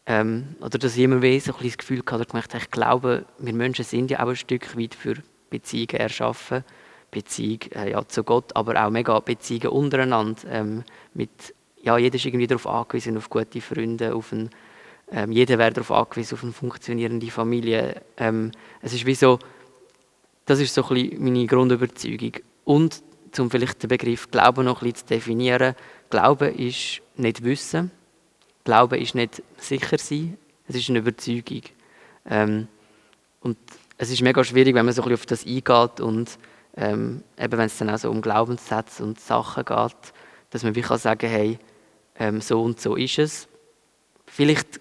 ähm, 0.04 0.56
oder 0.60 0.78
dass 0.78 0.96
ich 0.96 1.04
immer 1.04 1.16
mehr 1.16 1.40
so 1.40 1.54
ein 1.54 1.64
das 1.64 1.78
Gefühl 1.78 2.02
hatte, 2.04 2.56
ich 2.56 2.70
glaube, 2.72 3.24
wir 3.38 3.52
Menschen 3.52 3.84
sind 3.84 4.10
ja 4.10 4.20
auch 4.22 4.28
ein 4.28 4.36
Stück 4.36 4.76
weit 4.76 4.96
für 4.96 5.14
Beziehungen 5.48 6.00
erschaffen. 6.00 6.64
Beziehung 7.12 7.60
äh, 7.74 7.92
ja, 7.92 8.06
zu 8.08 8.24
Gott, 8.24 8.56
aber 8.56 8.84
auch 8.84 8.90
mega 8.90 9.18
Beziehungen 9.20 9.68
untereinander. 9.68 10.40
Ähm, 10.48 10.82
mit, 11.14 11.54
ja, 11.82 11.96
jeder 11.98 12.16
ist 12.16 12.24
irgendwie 12.24 12.48
darauf 12.48 12.66
angewiesen, 12.66 13.16
auf 13.16 13.30
gute 13.30 13.60
Freunde, 13.60 14.14
auf 14.14 14.32
ein, 14.32 14.50
ähm, 15.12 15.30
jeder 15.30 15.58
wäre 15.58 15.72
darauf 15.72 15.92
angewiesen, 15.92 16.34
auf 16.34 16.42
eine 16.42 16.52
funktionierende 16.52 17.30
Familie. 17.30 18.02
Ähm, 18.16 18.50
es 18.80 18.94
ist 18.94 19.06
wie 19.06 19.14
so, 19.14 19.38
das 20.46 20.58
ist 20.58 20.74
so 20.74 20.82
ein 20.82 20.94
bisschen 20.94 21.22
meine 21.22 21.46
Grundüberzeugung. 21.46 22.32
Und 22.64 23.02
um 23.38 23.50
vielleicht 23.50 23.82
den 23.82 23.88
Begriff 23.88 24.30
Glauben 24.30 24.64
noch 24.64 24.80
bisschen 24.80 24.96
zu 24.96 25.06
definieren, 25.06 25.74
Glauben 26.10 26.54
ist 26.54 27.00
nicht 27.16 27.42
Wissen, 27.42 27.90
Glauben 28.64 29.00
ist 29.00 29.14
nicht 29.14 29.42
sicher 29.56 29.98
sein, 29.98 30.36
es 30.68 30.76
ist 30.76 30.88
eine 30.90 31.00
Überzeugung. 31.00 31.62
Ähm, 32.26 32.68
und 33.40 33.56
es 33.98 34.10
ist 34.10 34.22
mega 34.22 34.44
schwierig, 34.44 34.74
wenn 34.74 34.84
man 34.84 34.94
so 34.94 35.02
ein 35.02 35.08
bisschen 35.08 35.20
auf 35.20 35.26
das 35.26 35.46
eingeht 35.46 36.00
und 36.00 36.38
ähm, 36.76 37.22
eben 37.38 37.58
wenn 37.58 37.66
es 37.66 37.78
dann 37.78 37.90
auch 37.90 37.98
so 37.98 38.10
um 38.10 38.22
Glaubenssätze 38.22 39.02
und 39.02 39.20
Sachen 39.20 39.64
geht, 39.64 39.96
dass 40.50 40.62
man 40.62 40.74
wie 40.74 40.80
kann 40.82 40.98
sagen, 40.98 41.28
hey, 41.28 41.58
ähm, 42.18 42.40
so 42.40 42.62
und 42.62 42.80
so 42.80 42.96
ist 42.96 43.18
es. 43.18 43.48
Vielleicht 44.26 44.80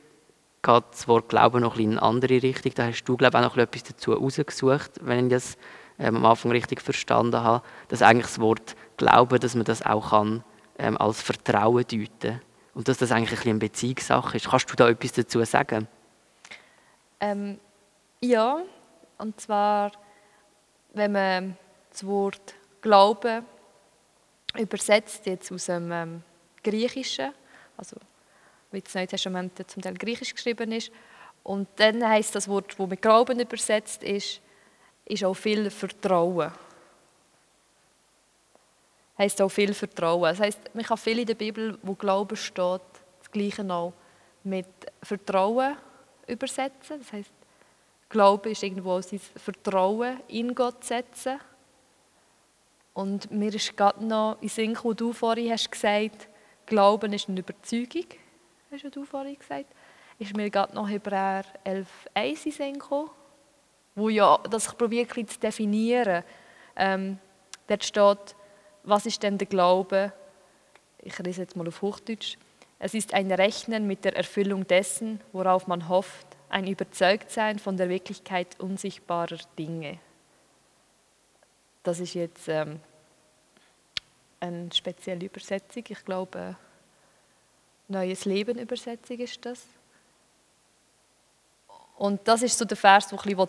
geht 0.62 0.84
das 0.92 1.08
Wort 1.08 1.30
Glauben 1.30 1.62
noch 1.62 1.76
ein 1.76 1.82
in 1.82 1.92
eine 1.92 2.02
andere 2.02 2.42
Richtung. 2.42 2.74
Da 2.76 2.86
hast 2.86 3.04
du, 3.04 3.18
glaube 3.18 3.38
ich, 3.38 3.44
auch 3.44 3.56
noch 3.56 3.58
etwas 3.58 3.84
dazu 3.84 4.14
rausgesucht, 4.14 4.92
wenn 5.02 5.26
ich 5.26 5.32
das 5.32 5.58
ähm, 6.02 6.18
am 6.18 6.26
Anfang 6.26 6.52
richtig 6.52 6.82
verstanden 6.82 7.38
habe, 7.42 7.64
dass 7.88 8.02
eigentlich 8.02 8.26
das 8.26 8.40
Wort 8.40 8.76
Glauben, 8.98 9.40
dass 9.40 9.56
man 9.56 9.66
das 9.66 9.86
auch 9.86 10.10
kann, 10.10 10.44
ähm, 10.78 10.98
als 10.98 11.22
Vertrauen 11.22 11.86
deuten 11.88 12.42
und 12.74 12.88
dass 12.88 12.98
das 12.98 13.12
eigentlich 13.12 13.42
ein 13.42 13.52
eine 13.52 13.60
Beziehungssache 13.60 14.38
ist. 14.38 14.50
Kannst 14.50 14.70
du 14.72 14.76
da 14.76 14.90
etwas 14.90 15.14
dazu 15.14 15.44
sagen? 15.44 15.88
Ähm, 17.20 17.60
ja, 18.20 18.62
und 19.18 19.40
zwar, 19.40 19.92
wenn 20.94 21.12
man 21.12 21.58
das 21.92 22.06
Wort 22.06 22.56
Glauben 22.82 23.46
übersetzt, 24.58 25.26
jetzt 25.28 25.52
aus 25.52 25.66
dem 25.66 25.92
ähm, 25.92 26.24
Griechischen, 26.64 27.32
also 27.78 27.96
wie 28.72 28.82
das 28.82 28.96
Neue 28.96 29.08
Testament 29.08 29.70
zum 29.70 29.82
Teil 29.82 29.94
griechisch 29.96 30.34
geschrieben 30.34 30.72
ist, 30.72 30.92
und 31.44 31.68
dann 31.78 32.08
heißt 32.08 32.36
das 32.36 32.48
Wort, 32.48 32.76
das 32.78 32.88
mit 32.88 33.02
Glauben 33.02 33.40
übersetzt 33.40 34.04
ist, 34.04 34.42
ist 35.12 35.26
auch 35.26 35.34
viel 35.34 35.70
Vertrauen. 35.70 36.52
Heißt 39.18 39.42
auch 39.42 39.50
viel 39.50 39.74
Vertrauen. 39.74 40.24
Das 40.24 40.40
heißt, 40.40 40.74
man 40.74 40.86
kann 40.86 40.98
viel 40.98 41.20
in 41.20 41.26
der 41.26 41.36
Bibel, 41.36 41.78
wo 41.84 41.94
Glauben 41.96 42.38
steht, 42.38 42.82
das 43.20 43.32
Gleiche 43.32 43.70
auch 43.70 43.94
mit 44.44 44.68
Vertrauen 45.04 45.76
übersetzen. 46.28 47.00
Das 47.00 47.12
heißt, 47.12 47.32
Glaube 48.08 48.52
ist 48.52 48.64
irgendwo 48.64 49.02
sein 49.02 49.20
Vertrauen 49.36 50.22
in 50.30 50.56
Gott 50.56 50.84
setzen. 50.86 51.40
Und 52.94 53.30
mir 53.32 53.54
ist 53.54 53.76
gerade 53.76 54.06
noch 54.06 54.38
in 54.42 54.50
Sinn 54.50 54.78
wo 54.82 54.94
du 54.94 55.12
vorhin 55.14 55.52
hast 55.52 55.72
gesagt, 55.72 56.30
Glauben 56.66 57.12
ist 57.12 57.28
eine 57.28 57.40
Überzeugung, 57.40 58.06
hast 58.72 58.96
du 58.96 59.04
vorhin 59.04 59.38
gesagt. 59.38 59.68
Ist 60.20 60.36
mir 60.36 60.50
gerade 60.50 60.74
noch 60.74 60.88
Hebräer 60.88 61.44
11,1 61.66 62.46
in 62.46 62.52
Sinn 62.52 62.74
gekommen, 62.74 63.10
wo 63.96 64.10
ja, 64.10 64.38
das 64.50 64.68
ich 64.68 64.78
probiere 64.78 65.26
zu 65.26 65.40
definieren. 65.40 66.24
Ähm, 66.76 67.20
dort 67.68 67.84
steht, 67.84 68.36
was 68.84 69.06
ist 69.06 69.22
denn 69.24 69.38
der 69.38 69.48
Glaube? 69.48 70.14
Ich 71.00 71.18
lese 71.20 71.42
jetzt 71.42 71.56
mal 71.56 71.68
auf 71.68 71.82
Hochdeutsch. 71.82 72.38
Es 72.80 72.94
ist 72.94 73.14
ein 73.14 73.32
Rechnen 73.32 73.86
mit 73.88 74.06
der 74.06 74.16
Erfüllung 74.16 74.66
dessen, 74.66 75.22
worauf 75.34 75.68
man 75.68 75.88
hofft, 75.88 76.28
ein 76.50 76.68
Überzeugtsein 76.68 77.60
von 77.60 77.78
der 77.78 77.90
Wirklichkeit 77.90 78.60
unsichtbarer 78.60 79.38
Dinge. 79.58 80.00
Das 81.84 82.00
ist 82.00 82.14
jetzt 82.14 82.48
ähm, 82.48 82.80
eine 84.40 84.72
spezielle 84.74 85.26
Übersetzung. 85.26 85.84
Ich 85.88 86.04
glaube, 86.06 86.56
Neues 87.92 88.24
Leben 88.24 88.58
Übersetzung 88.58 89.20
ist 89.20 89.46
das. 89.46 89.66
Und 91.98 92.26
das 92.26 92.42
ist 92.42 92.58
so 92.58 92.64
der 92.64 92.78
Vers, 92.78 93.12
ein 93.12 93.18
bisschen 93.18 93.48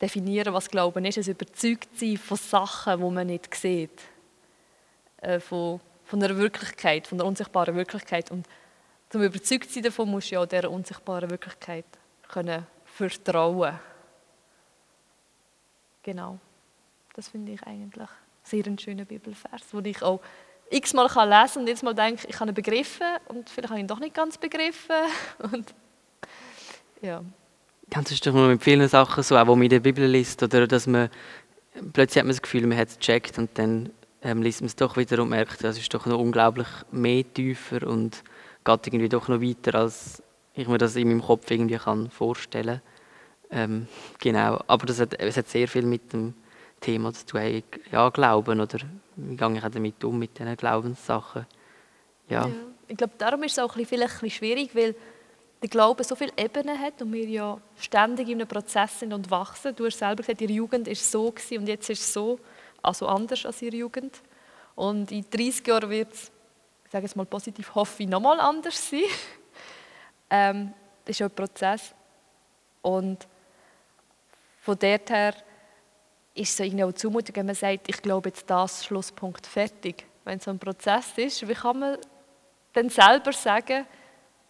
definieren 0.00 0.54
was 0.54 0.70
Glauben 0.70 1.04
ist. 1.04 1.18
Es 1.18 1.28
überzeugt 1.28 1.98
sein 1.98 2.16
von 2.16 2.36
Sachen, 2.36 3.00
die 3.00 3.10
man 3.10 3.26
nicht 3.26 3.54
sieht. 3.54 4.00
Äh, 5.18 5.40
von, 5.40 5.80
von 6.04 6.22
einer 6.22 6.36
Wirklichkeit, 6.36 7.06
von 7.06 7.18
der 7.18 7.26
unsichtbaren 7.26 7.74
Wirklichkeit. 7.74 8.30
Und 8.30 8.46
zum 9.10 9.22
überzeugt 9.22 9.70
sein 9.70 9.82
davon 9.82 10.10
musst 10.10 10.30
du 10.30 10.36
ja 10.36 10.46
dieser 10.46 10.70
unsichtbaren 10.70 11.30
Wirklichkeit 11.30 11.84
können 12.28 12.66
vertrauen 12.84 13.78
Genau. 16.02 16.38
Das 17.14 17.28
finde 17.28 17.52
ich 17.52 17.62
eigentlich 17.64 18.08
sehr 18.42 18.66
ein 18.66 18.78
schöner 18.78 19.04
Bibelvers, 19.04 19.68
den 19.70 19.84
ich 19.84 20.02
auch 20.02 20.20
x-mal 20.70 21.06
lesen 21.06 21.14
kann 21.14 21.62
und 21.62 21.66
jetzt 21.68 21.82
mal 21.82 21.94
denke, 21.94 22.26
ich 22.28 22.38
habe 22.40 22.50
ihn 22.50 22.54
begriffen 22.54 23.06
und 23.28 23.50
vielleicht 23.50 23.70
habe 23.70 23.78
ich 23.78 23.84
ihn 23.84 23.88
doch 23.88 23.98
nicht 23.98 24.14
ganz 24.14 24.38
begriffen. 24.38 24.96
Und, 25.52 25.74
ja. 27.02 27.22
Das 27.90 28.10
ist 28.12 28.26
doch 28.26 28.32
mit 28.34 28.62
vielen 28.62 28.88
Sachen 28.88 29.22
so, 29.22 29.36
auch 29.36 29.46
wo 29.46 29.56
man 29.56 29.64
in 29.64 29.70
der 29.70 29.80
Bibel 29.80 30.06
liest, 30.06 30.42
oder 30.42 30.66
dass 30.66 30.86
man 30.86 31.10
plötzlich 31.92 32.20
hat 32.20 32.26
man 32.26 32.32
das 32.32 32.42
Gefühl, 32.42 32.66
man 32.66 32.78
hat 32.78 32.88
es 32.88 32.98
gecheckt 32.98 33.38
und 33.38 33.50
dann 33.58 33.90
ähm, 34.22 34.42
liest 34.42 34.60
man 34.60 34.66
es 34.66 34.76
doch 34.76 34.96
wieder 34.96 35.22
und 35.22 35.30
merkt, 35.30 35.64
das 35.64 35.78
ist 35.78 35.92
doch 35.92 36.06
noch 36.06 36.18
unglaublich 36.18 36.68
mehr 36.90 37.24
tiefer 37.32 37.86
und 37.86 38.22
geht 38.64 38.86
irgendwie 38.86 39.08
doch 39.08 39.28
noch 39.28 39.40
weiter, 39.40 39.78
als 39.78 40.22
ich 40.54 40.68
mir 40.68 40.78
das 40.78 40.96
in 40.96 41.08
meinem 41.08 41.22
Kopf 41.22 41.50
irgendwie 41.50 41.78
kann 41.78 42.10
vorstellen 42.10 42.82
ähm, 43.50 43.88
Genau, 44.18 44.62
aber 44.66 44.86
das 44.86 45.00
hat, 45.00 45.18
es 45.18 45.36
hat 45.36 45.48
sehr 45.48 45.68
viel 45.68 45.82
mit 45.82 46.12
dem 46.12 46.34
Thema 46.80 47.12
zu 47.12 47.26
tun, 47.26 47.62
ja, 47.90 48.08
Glauben 48.10 48.60
oder 48.60 48.78
wie 49.16 49.36
gehe 49.36 49.54
ich 49.54 49.60
damit 49.60 50.04
um, 50.04 50.18
mit 50.18 50.38
diesen 50.38 50.56
Glaubenssachen. 50.56 51.46
Ja. 52.28 52.46
ja. 52.46 52.54
Ich 52.88 52.96
glaube, 52.96 53.12
darum 53.18 53.42
ist 53.42 53.52
es 53.52 53.58
auch 53.58 53.74
vielleicht 53.74 53.92
ein 54.00 54.20
bisschen 54.20 54.30
schwierig, 54.30 54.74
weil 54.74 54.94
der 55.62 55.68
Glaube 55.68 56.04
so 56.04 56.14
viele 56.14 56.32
Ebenen 56.36 56.78
hat 56.78 57.02
und 57.02 57.12
wir 57.12 57.26
ja 57.26 57.60
ständig 57.78 58.28
in 58.28 58.40
einem 58.40 58.48
Prozess 58.48 59.00
sind 59.00 59.12
und 59.12 59.30
wachsen. 59.30 59.74
Du 59.76 59.84
hast 59.84 59.98
selber 59.98 60.22
gesagt, 60.22 60.40
ihre 60.40 60.52
Jugend 60.52 60.86
war 60.86 60.94
so 60.94 61.34
und 61.50 61.68
jetzt 61.68 61.90
ist 61.90 62.00
es 62.00 62.12
so, 62.12 62.38
also 62.82 63.06
anders 63.06 63.44
als 63.44 63.60
ihre 63.60 63.76
Jugend. 63.76 64.22
Und 64.74 65.12
in 65.12 65.24
30 65.28 65.66
Jahren 65.66 65.90
wird 65.90 66.12
es, 66.12 66.30
ich 66.86 66.90
sage 66.90 67.04
es 67.04 67.14
mal 67.14 67.26
positiv, 67.26 67.74
hoffe 67.74 68.02
ich, 68.02 68.08
nochmal 68.08 68.40
anders 68.40 68.88
sein. 68.88 69.02
ähm, 70.30 70.72
das 71.04 71.16
ist 71.16 71.18
ja 71.20 71.26
ein 71.26 71.34
Prozess. 71.34 71.94
Und 72.80 73.28
von 74.62 74.78
dort 74.78 75.10
her 75.10 75.34
ist 76.34 76.52
es 76.52 76.60
irgendwie 76.60 76.84
auch 76.84 76.92
zumutig, 76.92 77.36
wenn 77.36 77.46
man 77.46 77.54
sagt, 77.54 77.88
ich 77.88 78.00
glaube 78.00 78.30
jetzt 78.30 78.48
das, 78.48 78.86
Schlusspunkt, 78.86 79.46
fertig. 79.46 80.06
Wenn 80.24 80.38
es 80.38 80.44
so 80.44 80.50
ein 80.50 80.58
Prozess 80.58 81.12
ist, 81.16 81.46
wie 81.46 81.54
kann 81.54 81.78
man 81.78 81.98
dann 82.72 82.88
selber 82.88 83.32
sagen, 83.32 83.84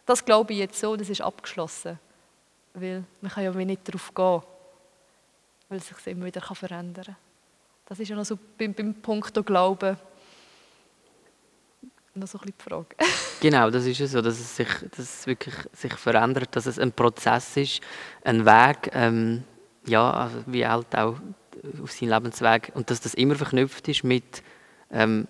das 0.06 0.24
glaube 0.24 0.52
ich 0.52 0.58
jetzt 0.58 0.78
so, 0.78 0.96
das 0.96 1.08
ist 1.08 1.20
abgeschlossen. 1.20 1.98
Weil 2.74 3.04
man 3.20 3.30
kann 3.30 3.44
ja 3.44 3.52
nicht 3.52 3.88
darauf 3.88 4.14
gehen, 4.14 4.42
weil 5.68 5.78
es 5.78 5.88
sich 5.88 6.06
immer 6.06 6.26
wieder 6.26 6.40
verändern 6.40 7.04
kann. 7.04 7.16
Das 7.86 7.98
ist 7.98 8.08
ja 8.08 8.16
noch 8.16 8.24
so 8.24 8.38
beim, 8.56 8.72
beim 8.72 8.94
Punkt 8.94 9.34
Glauben 9.44 9.96
noch 12.14 12.26
so 12.26 12.38
ein 12.38 12.42
bisschen 12.42 12.54
die 12.58 12.70
Frage. 12.70 12.96
genau, 13.40 13.70
das 13.70 13.86
ist 13.86 14.00
es 14.00 14.12
so, 14.12 14.20
dass 14.20 14.38
es 14.38 14.56
sich 14.56 14.68
dass 14.90 14.98
es 14.98 15.26
wirklich 15.26 15.54
sich 15.72 15.94
verändert, 15.94 16.54
dass 16.54 16.66
es 16.66 16.78
ein 16.78 16.92
Prozess 16.92 17.56
ist, 17.56 17.80
ein 18.24 18.44
Weg, 18.44 18.90
ähm, 18.92 19.44
ja, 19.86 20.10
also 20.12 20.42
wie 20.46 20.64
alt 20.64 20.94
auch 20.96 21.16
auf 21.82 21.92
seinem 21.92 22.10
Lebensweg 22.10 22.72
und 22.74 22.90
dass 22.90 23.00
das 23.00 23.14
immer 23.14 23.34
verknüpft 23.34 23.88
ist 23.88 24.04
mit 24.04 24.42
ähm, 24.90 25.26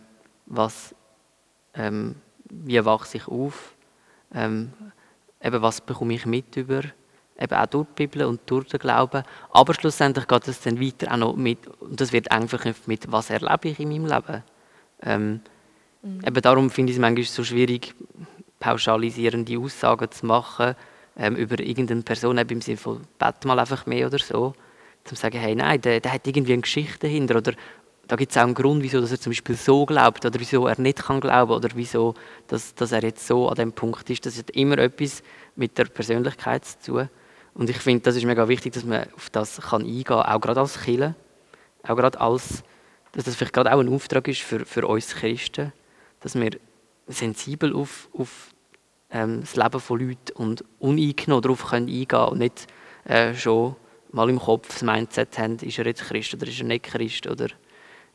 was, 0.46 0.94
ähm, 1.74 2.16
wie 2.44 2.85
wachse 2.85 3.18
ich 3.18 3.28
auf, 3.28 3.74
ähm, 4.34 4.72
eben 5.42 5.62
was 5.62 5.80
bekomme 5.80 6.14
ich 6.14 6.26
mit 6.26 6.56
über, 6.56 6.82
eben 7.38 7.54
auch 7.54 7.66
durch 7.66 7.86
die 7.88 8.06
Bibel 8.06 8.26
und 8.26 8.40
durch 8.46 8.68
den 8.68 8.80
Glauben, 8.80 9.22
aber 9.50 9.74
schlussendlich 9.74 10.26
geht 10.26 10.48
es 10.48 10.61
dann 10.61 10.80
weiter 10.80 11.12
auch 11.12 11.16
noch 11.16 11.36
mit, 11.36 11.66
und 11.80 12.00
das 12.00 12.12
wird 12.12 12.30
eng 12.30 12.48
verknüpft 12.48 12.86
mit, 12.86 13.11
was 13.11 13.30
erlebe 13.30 13.68
ich 13.68 13.80
in 13.80 13.88
meinem 13.88 14.07
Leben. 14.07 14.42
Ähm, 15.02 15.40
mhm. 16.02 16.20
Eben 16.26 16.42
darum 16.42 16.70
finde 16.70 16.90
ich 16.90 16.96
es 16.96 17.00
manchmal 17.00 17.24
so 17.24 17.44
schwierig, 17.44 17.94
pauschalisierende 18.59 19.59
Aussagen 19.59 20.11
zu 20.11 20.26
machen 20.26 20.74
ähm, 21.16 21.36
über 21.36 21.59
irgendeine 21.59 22.02
Person, 22.02 22.38
eben 22.38 22.50
im 22.50 22.61
Sinne 22.61 22.76
von, 22.76 23.00
bett 23.18 23.44
mal 23.44 23.59
einfach 23.59 23.86
mehr 23.86 24.07
oder 24.07 24.18
so, 24.18 24.55
zu 25.05 25.14
sagen, 25.14 25.38
hey, 25.38 25.55
nein, 25.55 25.80
der, 25.80 26.00
der 26.00 26.12
hat 26.12 26.26
irgendwie 26.26 26.52
eine 26.52 26.62
Geschichte 26.62 27.00
dahinter 27.00 27.36
oder 27.36 27.52
da 28.11 28.16
gibt 28.16 28.32
es 28.32 28.38
auch 28.38 28.42
einen 28.42 28.54
Grund, 28.54 28.82
wieso 28.82 29.00
dass 29.00 29.12
er 29.12 29.20
zum 29.20 29.30
Beispiel 29.30 29.54
so 29.54 29.86
glaubt 29.86 30.26
oder 30.26 30.40
wieso 30.40 30.66
er 30.66 30.80
nicht 30.80 31.04
kann 31.04 31.20
glauben 31.20 31.52
oder 31.52 31.68
wieso 31.74 32.14
dass, 32.48 32.74
dass 32.74 32.90
er 32.90 33.04
jetzt 33.04 33.24
so 33.24 33.48
an 33.48 33.54
dem 33.54 33.72
Punkt 33.72 34.11
ist. 34.11 34.26
Das 34.26 34.36
hat 34.36 34.50
immer 34.50 34.78
etwas 34.78 35.22
mit 35.54 35.78
der 35.78 35.84
Persönlichkeit 35.84 36.64
zu 36.64 36.78
tun. 36.80 37.08
Und 37.54 37.70
ich 37.70 37.76
finde, 37.76 38.02
das 38.02 38.16
ist 38.16 38.24
mega 38.24 38.48
wichtig, 38.48 38.72
dass 38.72 38.84
man 38.84 39.06
auf 39.14 39.30
das 39.30 39.61
kann 39.61 39.82
eingehen 39.82 40.02
kann, 40.02 40.22
auch 40.22 40.40
gerade 40.40 40.58
als 40.58 40.80
Killer, 40.80 41.14
auch 41.84 41.94
gerade 41.94 42.20
als, 42.20 42.64
dass 43.12 43.26
das 43.26 43.36
vielleicht 43.36 43.52
gerade 43.52 43.72
auch 43.72 43.78
ein 43.78 43.88
Auftrag 43.88 44.26
ist 44.26 44.40
für, 44.40 44.66
für 44.66 44.88
uns 44.88 45.14
Christen, 45.14 45.72
dass 46.18 46.34
wir 46.34 46.50
sensibel 47.06 47.76
auf, 47.76 48.08
auf 48.12 48.52
ähm, 49.12 49.42
das 49.42 49.54
Leben 49.54 49.78
von 49.78 50.00
Leuten 50.00 50.32
und 50.34 50.64
uneingenommen 50.80 51.42
darauf 51.42 51.64
können 51.64 51.86
eingehen 51.86 52.08
können 52.08 52.28
und 52.28 52.38
nicht 52.38 52.66
äh, 53.04 53.34
schon 53.34 53.76
mal 54.11 54.28
im 54.28 54.40
Kopf 54.40 54.66
das 54.66 54.82
Mindset 54.82 55.38
haben, 55.38 55.58
ist 55.58 55.78
er 55.78 55.86
jetzt 55.86 56.02
Christ 56.02 56.34
oder 56.34 56.48
ist 56.48 56.58
er 56.58 56.66
nicht 56.66 56.86
Christ 56.86 57.28
oder 57.28 57.46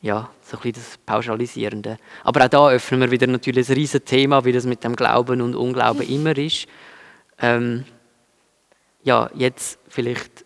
ja, 0.01 0.29
so 0.41 0.57
ein 0.57 0.63
bisschen 0.63 0.73
das 0.73 0.97
Pauschalisierende. 1.05 1.97
Aber 2.23 2.45
auch 2.45 2.49
da 2.49 2.69
öffnen 2.69 3.01
wir 3.01 3.11
wieder 3.11 3.27
natürlich 3.27 3.69
ein 3.69 3.75
riesiges 3.75 4.05
Thema, 4.05 4.45
wie 4.45 4.51
das 4.51 4.65
mit 4.65 4.83
dem 4.83 4.95
Glauben 4.95 5.41
und 5.41 5.55
Unglauben 5.55 6.07
immer 6.07 6.37
ist. 6.37 6.67
Ähm, 7.39 7.85
ja, 9.03 9.29
jetzt 9.33 9.79
vielleicht 9.87 10.45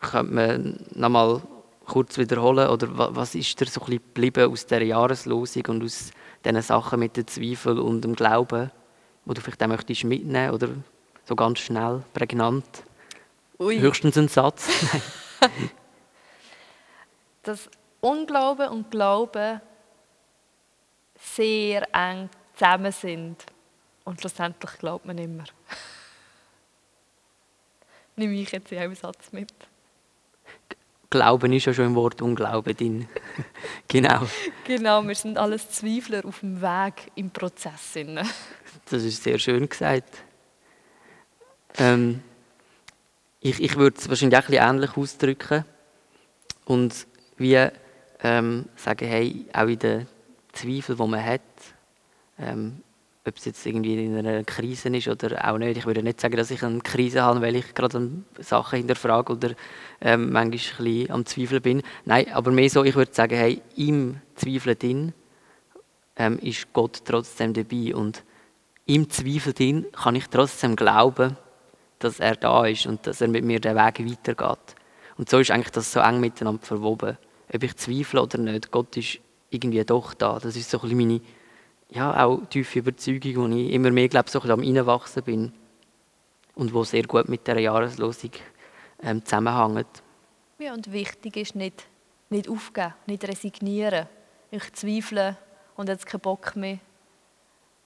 könnte 0.00 0.34
man 0.34 0.86
nochmal 0.94 1.42
kurz 1.84 2.18
wiederholen, 2.18 2.68
oder 2.68 2.88
was 3.14 3.34
ist 3.34 3.60
dir 3.60 3.66
so 3.66 3.80
ein 3.80 3.86
bisschen 3.86 4.02
geblieben 4.14 4.50
aus 4.50 4.66
dieser 4.66 4.82
Jahreslosung 4.82 5.62
und 5.68 5.84
aus 5.84 6.10
diesen 6.44 6.62
Sachen 6.62 6.98
mit 6.98 7.16
dem 7.16 7.26
Zweifel 7.26 7.78
und 7.78 8.02
dem 8.02 8.14
Glauben, 8.14 8.70
wo 9.24 9.34
du 9.34 9.40
vielleicht 9.40 9.62
auch 9.62 9.68
möchtest 9.68 10.04
mitnehmen 10.04 10.52
oder 10.52 10.68
so 11.24 11.36
ganz 11.36 11.60
schnell, 11.60 12.02
prägnant? 12.12 12.64
Ui. 13.58 13.78
Höchstens 13.78 14.18
ein 14.18 14.28
Satz. 14.28 14.68
Dass 17.42 17.70
Unglauben 18.06 18.68
und 18.68 18.88
Glauben 18.88 19.60
sehr 21.18 21.92
eng 21.92 22.30
zusammen 22.54 22.92
sind. 22.92 23.44
Und 24.04 24.20
schlussendlich 24.20 24.78
glaubt 24.78 25.06
man 25.06 25.18
immer. 25.18 25.42
Nehme 28.16 28.34
ich 28.34 28.52
jetzt 28.52 28.70
in 28.70 28.78
einem 28.78 28.94
Satz 28.94 29.32
mit. 29.32 29.52
Glauben 31.10 31.52
ist 31.52 31.64
ja 31.64 31.74
schon 31.74 31.86
im 31.86 31.94
Wort 31.96 32.22
Unglauben 32.22 32.76
drin. 32.76 33.08
genau. 33.88 34.22
Genau, 34.64 35.02
wir 35.02 35.16
sind 35.16 35.36
alles 35.36 35.68
Zweifler 35.70 36.24
auf 36.24 36.40
dem 36.40 36.62
Weg 36.62 37.10
im 37.16 37.30
Prozess. 37.30 37.94
das 38.88 39.02
ist 39.02 39.24
sehr 39.24 39.40
schön 39.40 39.68
gesagt. 39.68 40.22
Ähm, 41.76 42.22
ich, 43.40 43.60
ich 43.60 43.76
würde 43.76 43.98
es 43.98 44.08
wahrscheinlich 44.08 44.38
auch 44.38 44.44
ein 44.44 44.50
bisschen 44.50 44.68
ähnlich 44.68 44.96
ausdrücken. 44.96 45.64
Und 46.66 47.06
wie 47.36 47.68
ähm, 48.22 48.66
sagen, 48.76 49.06
hey, 49.06 49.46
auch 49.52 49.66
in 49.66 49.78
den 49.78 50.06
Zweifeln, 50.52 50.98
die 50.98 51.06
man 51.06 51.24
hat, 51.24 51.40
ähm, 52.38 52.82
ob 53.26 53.36
es 53.36 53.44
jetzt 53.44 53.66
irgendwie 53.66 54.04
in 54.04 54.16
einer 54.16 54.44
Krise 54.44 54.88
ist 54.88 55.08
oder 55.08 55.50
auch 55.50 55.58
nicht. 55.58 55.76
Ich 55.76 55.86
würde 55.86 56.02
nicht 56.02 56.20
sagen, 56.20 56.36
dass 56.36 56.50
ich 56.50 56.62
eine 56.62 56.78
Krise 56.78 57.22
habe, 57.22 57.40
weil 57.40 57.56
ich 57.56 57.74
gerade 57.74 58.10
Sachen 58.38 58.78
hinterfrage 58.78 59.32
oder 59.32 59.50
ähm, 60.00 60.30
manchmal 60.30 60.88
ein 60.88 61.10
am 61.10 61.26
Zweifeln 61.26 61.62
bin. 61.62 61.82
Nein, 62.04 62.32
aber 62.32 62.52
mehr 62.52 62.70
so, 62.70 62.84
ich 62.84 62.94
würde 62.94 63.12
sagen, 63.12 63.36
hey, 63.36 63.60
im 63.76 64.20
Zweifeln 64.36 64.78
drin 64.78 65.12
ähm, 66.16 66.38
ist 66.38 66.72
Gott 66.72 67.02
trotzdem 67.04 67.52
dabei 67.52 67.94
und 67.94 68.22
im 68.86 69.10
Zweifel 69.10 69.52
drin 69.52 69.86
kann 69.92 70.14
ich 70.14 70.28
trotzdem 70.28 70.76
glauben, 70.76 71.36
dass 71.98 72.20
er 72.20 72.36
da 72.36 72.64
ist 72.66 72.86
und 72.86 73.04
dass 73.06 73.20
er 73.20 73.28
mit 73.28 73.44
mir 73.44 73.58
den 73.58 73.74
Weg 73.74 73.98
weitergeht. 73.98 74.76
Und 75.18 75.28
so 75.28 75.40
ist 75.40 75.50
eigentlich 75.50 75.70
das 75.70 75.92
so 75.92 75.98
eng 76.00 76.20
miteinander 76.20 76.64
verwoben. 76.64 77.18
Ob 77.52 77.62
ich 77.62 77.76
zweifle 77.76 78.22
oder 78.22 78.38
nicht, 78.38 78.70
Gott 78.70 78.96
ist 78.96 79.18
irgendwie 79.50 79.84
doch 79.84 80.14
da. 80.14 80.38
Das 80.38 80.56
ist 80.56 80.70
so 80.70 80.78
ein 80.78 80.82
bisschen 80.82 80.98
meine 80.98 81.20
ja, 81.90 82.24
auch 82.24 82.40
tiefe 82.46 82.80
Überzeugung, 82.80 83.36
wo 83.36 83.56
ich 83.56 83.72
immer 83.72 83.90
mehr 83.90 84.08
glaube, 84.08 84.30
so 84.30 84.40
am 84.40 84.60
Reinwachsen 84.60 85.22
bin 85.22 85.52
und 86.54 86.74
wo 86.74 86.84
sehr 86.84 87.04
gut 87.04 87.28
mit 87.28 87.46
der 87.46 87.60
Jahreslosung 87.60 88.32
ähm, 89.02 89.24
zusammenhängt. 89.24 90.02
Ja, 90.58 90.72
und 90.72 90.90
wichtig 90.90 91.36
ist 91.36 91.54
nicht, 91.54 91.86
nicht 92.30 92.48
aufgeben, 92.48 92.94
nicht 93.06 93.26
resignieren. 93.28 94.06
Ich 94.50 94.72
zweifle 94.72 95.36
und 95.76 95.88
jetzt 95.88 96.06
keinen 96.06 96.20
Bock 96.20 96.56
mehr. 96.56 96.78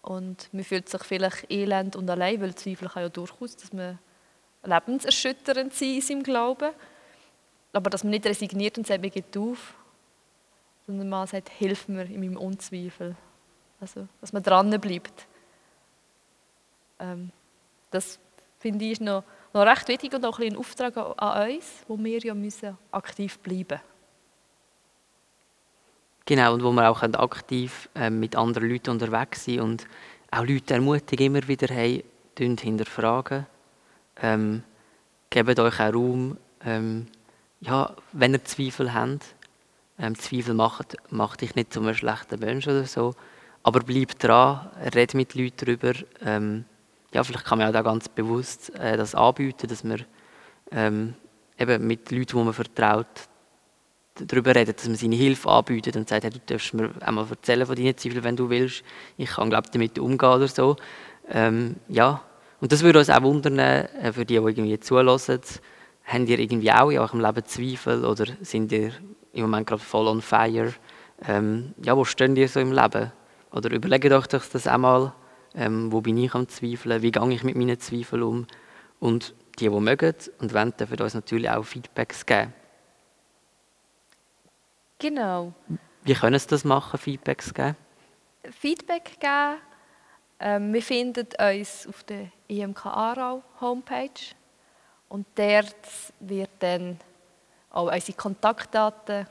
Und 0.03 0.49
man 0.53 0.65
fühlt 0.65 0.89
sich 0.89 1.03
vielleicht 1.03 1.51
elend 1.51 1.97
und 1.97 2.09
allein, 2.09 2.41
weil 2.41 2.55
Zweifel 2.55 2.89
kann 2.89 3.03
ja 3.03 3.09
durchaus, 3.09 3.57
dass 3.57 3.73
man 3.73 3.99
lebenserschütternd 4.65 5.75
sein 5.75 5.95
in 5.97 6.01
seinem 6.01 6.23
Glauben. 6.23 6.71
Aber 7.73 7.91
dass 7.91 8.05
man 8.05 8.11
nicht 8.11 8.27
resigniert 8.27 8.79
und 8.79 8.87
sagt, 8.87 9.01
mir 9.01 9.11
geht 9.11 9.37
auf, 9.37 9.75
sondern 10.87 11.09
man 11.09 11.27
sagt, 11.27 11.51
hilf 11.51 11.89
mir 11.89 12.03
in 12.03 12.21
meinem 12.21 12.37
Unzweifel. 12.37 13.17
Also, 13.81 14.09
dass 14.21 14.33
man 14.33 14.43
dran 14.43 14.79
bleibt. 14.81 15.27
Ähm, 16.99 17.31
das 17.91 18.19
finde 18.59 18.85
ich 18.85 19.01
noch, 19.01 19.25
noch 19.53 19.63
recht 19.63 19.89
wichtig 19.89 20.15
und 20.15 20.25
auch 20.25 20.39
ein, 20.39 20.53
ein 20.53 20.57
Auftrag 20.57 20.97
an 20.97 21.51
uns, 21.51 21.85
wo 21.89 21.99
wir 21.99 22.19
ja 22.19 22.35
müssen 22.35 22.77
aktiv 22.91 23.39
bleiben 23.39 23.81
Genau, 26.27 26.55
und 26.55 26.63
wo 26.63 26.71
wir 26.71 26.89
auch 26.89 27.03
aktiv 27.03 27.89
äh, 27.97 28.09
mit 28.09 28.37
anderen 28.37 28.69
Leuten 28.71 28.91
unterwegs 28.91 29.47
sind 29.47 29.61
und 29.61 29.87
auch 30.31 30.45
Leute 30.45 30.75
ermutigen, 30.75 31.27
immer 31.27 31.49
wieder, 31.49 31.67
hey, 31.75 32.05
hinterfragen. 32.39 33.47
Ähm, 34.23 34.63
gebt 35.29 35.59
euch 35.59 35.81
auch 35.81 35.93
Raum, 35.93 36.37
ähm, 36.65 37.09
ja, 37.61 37.95
wenn 38.13 38.35
ihr 38.35 38.45
Zweifel 38.45 38.93
habt. 38.95 39.35
Ähm, 39.99 40.19
Zweifel 40.19 40.55
macht, 40.55 40.97
macht 41.11 41.43
dich 41.43 41.55
nicht 41.55 41.73
zu 41.73 41.81
einem 41.81 41.95
schlechten 41.95 42.41
Mensch 42.41 42.67
oder 42.67 42.85
so, 42.87 43.15
aber 43.63 43.81
bleib 43.81 44.19
dran, 44.19 44.71
red 44.95 45.13
mit 45.15 45.35
Leuten 45.35 45.57
darüber. 45.59 45.93
Ähm, 46.25 46.65
ja, 47.13 47.23
vielleicht 47.23 47.45
kann 47.45 47.59
man 47.59 47.69
auch 47.69 47.73
da 47.73 47.83
ganz 47.83 48.09
bewusst 48.09 48.75
äh, 48.79 48.97
das 48.97 49.15
anbieten, 49.15 49.69
dass 49.69 49.85
man 49.85 50.05
ähm, 50.71 51.15
eben 51.59 51.87
mit 51.87 52.11
Leuten, 52.11 52.39
die 52.39 52.45
man 52.45 52.55
vertraut, 52.55 53.07
darüber 54.15 54.55
redet, 54.55 54.79
dass 54.79 54.87
man 54.87 54.97
seine 54.97 55.17
Hilfe 55.17 55.51
anbietet 55.51 55.97
und 55.97 56.09
sagt, 56.09 56.25
hey, 56.25 56.31
du 56.31 56.41
darfst 56.47 56.73
mir 56.73 56.91
einmal 57.01 57.27
erzählen 57.29 57.67
von 57.67 57.77
deinen 57.77 57.97
Zweifeln, 57.97 58.25
wenn 58.25 58.37
du 58.37 58.49
willst. 58.49 58.83
Ich 59.19 59.31
kann, 59.31 59.51
glaube 59.51 59.69
damit 59.71 59.99
umgehen 59.99 60.31
oder 60.31 60.49
so. 60.49 60.77
Ähm, 61.29 61.77
ja, 61.89 62.23
und 62.61 62.73
das 62.73 62.83
würde 62.83 62.99
uns 62.99 63.11
auch 63.11 63.23
wundern, 63.23 63.59
äh, 63.59 64.13
für 64.13 64.25
die, 64.25 64.35
die 64.39 64.45
irgendwie 64.45 64.81
zulassen, 64.81 65.41
habt 66.11 66.29
ihr 66.29 66.39
irgendwie 66.39 66.73
auch 66.73 66.91
in 66.91 66.99
eurem 66.99 67.21
Leben 67.21 67.45
Zweifel 67.45 68.05
oder 68.05 68.27
sind 68.41 68.73
ihr 68.73 68.93
im 69.33 69.43
Moment 69.43 69.67
gerade 69.67 69.83
voll 69.83 70.09
on 70.09 70.21
fire? 70.21 70.75
Ähm, 71.27 71.75
ja, 71.83 71.97
wo 71.97 72.05
steht 72.05 72.37
ihr 72.37 72.49
so 72.49 72.61
im 72.61 72.73
Leben? 72.73 73.13
Oder 73.53 73.71
überlegt 73.71 74.13
euch 74.13 74.27
das 74.27 74.67
auch 74.67 74.79
mal, 74.79 75.13
ähm, 75.55 75.93
wo 75.93 76.01
bin 76.01 76.19
ich 76.19 76.35
am 76.35 76.49
Zweifeln, 76.49 77.03
wie 77.03 77.13
gehe 77.13 77.33
ich 77.33 77.45
mit 77.45 77.57
meinen 77.57 77.79
Zweifeln 77.79 78.23
um. 78.23 78.47
Und 78.99 79.35
die, 79.59 79.69
die 79.69 79.81
mögen 79.81 80.15
und 80.39 80.55
wollen, 80.55 80.75
dürfen 80.77 81.01
uns 81.01 81.15
natürlich 81.15 81.51
auch 81.51 81.65
Feedbacks 81.65 82.25
geben. 82.27 82.53
Genau. 84.99 85.53
Wie 86.03 86.15
können 86.15 86.39
Sie 86.39 86.47
das 86.49 86.65
machen, 86.65 86.99
Feedbacks 86.99 87.55
geben? 87.55 87.77
Feedback 88.51 89.19
geben. 89.21 89.59
Ähm, 90.41 90.73
wir 90.73 90.83
finden 90.83 91.27
uns 91.39 91.87
auf 91.87 92.03
der 92.05 92.31
IMK 92.49 92.87
Aarau 92.87 93.43
Homepage 93.61 94.35
und 95.11 95.27
dort 95.35 95.77
wird 96.21 96.51
dann 96.61 96.99
auch 97.71 97.93
unsere 97.93 98.17
Kontaktdaten 98.17 99.27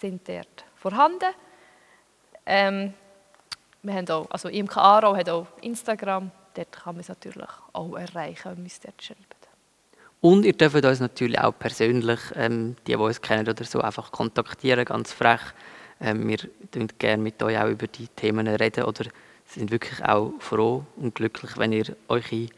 sind 0.00 0.26
dort 0.26 0.64
vorhanden. 0.76 1.34
Ähm, 2.46 2.94
wir 3.82 3.94
haben 3.94 4.08
auch, 4.08 4.30
also 4.30 4.48
IMK 4.48 4.76
Aarau 4.76 5.16
hat 5.16 5.28
auch 5.28 5.46
Instagram, 5.60 6.30
dort 6.54 6.72
kann 6.72 6.94
man 6.94 7.00
es 7.00 7.08
natürlich 7.08 7.48
auch 7.72 7.94
erreichen, 7.96 8.50
wenn 8.50 8.58
man 8.58 8.66
es 8.66 8.80
dort 8.80 9.02
schreibt. 9.02 9.36
Und 10.20 10.44
ihr 10.44 10.52
dürft 10.52 10.84
uns 10.84 11.00
natürlich 11.00 11.38
auch 11.38 11.52
persönlich, 11.58 12.20
ähm, 12.34 12.76
die, 12.86 12.92
die 12.92 12.96
uns 12.96 13.20
kennen 13.20 13.48
oder 13.48 13.64
so, 13.64 13.80
einfach 13.80 14.12
kontaktieren, 14.12 14.84
ganz 14.84 15.12
frech. 15.12 15.40
Ähm, 16.00 16.28
wir 16.28 16.38
reden 16.74 16.88
gerne 16.98 17.22
mit 17.22 17.42
euch 17.42 17.58
auch 17.58 17.68
über 17.68 17.86
die 17.86 18.08
Themen 18.08 18.46
reden 18.46 18.84
oder 18.84 19.06
sind 19.46 19.70
wirklich 19.70 20.04
auch 20.04 20.32
froh 20.38 20.84
und 20.96 21.14
glücklich, 21.14 21.56
wenn 21.56 21.72
ihr 21.72 21.96
eure 22.08 22.48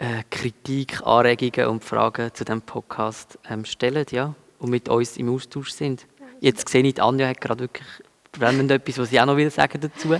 äh, 0.00 0.24
Kritik, 0.30 1.06
Anregungen 1.06 1.68
und 1.68 1.84
Fragen 1.84 2.32
zu 2.34 2.44
diesem 2.44 2.62
Podcast 2.62 3.38
ähm, 3.48 3.64
stellt 3.66 4.12
ja, 4.12 4.34
und 4.58 4.70
mit 4.70 4.88
uns 4.88 5.16
im 5.18 5.32
Austausch 5.32 5.70
sind. 5.70 6.06
Jetzt 6.40 6.68
sehe 6.70 6.82
ich, 6.82 7.00
Anja 7.00 7.28
hat 7.28 7.40
gerade 7.40 7.64
wirklich 7.64 7.86
brennend 8.32 8.70
etwas, 8.70 8.98
was 8.98 9.10
sie 9.10 9.20
auch 9.20 9.26
noch 9.26 9.36
will 9.36 9.50
sagen 9.50 9.80
dazu. 9.80 10.16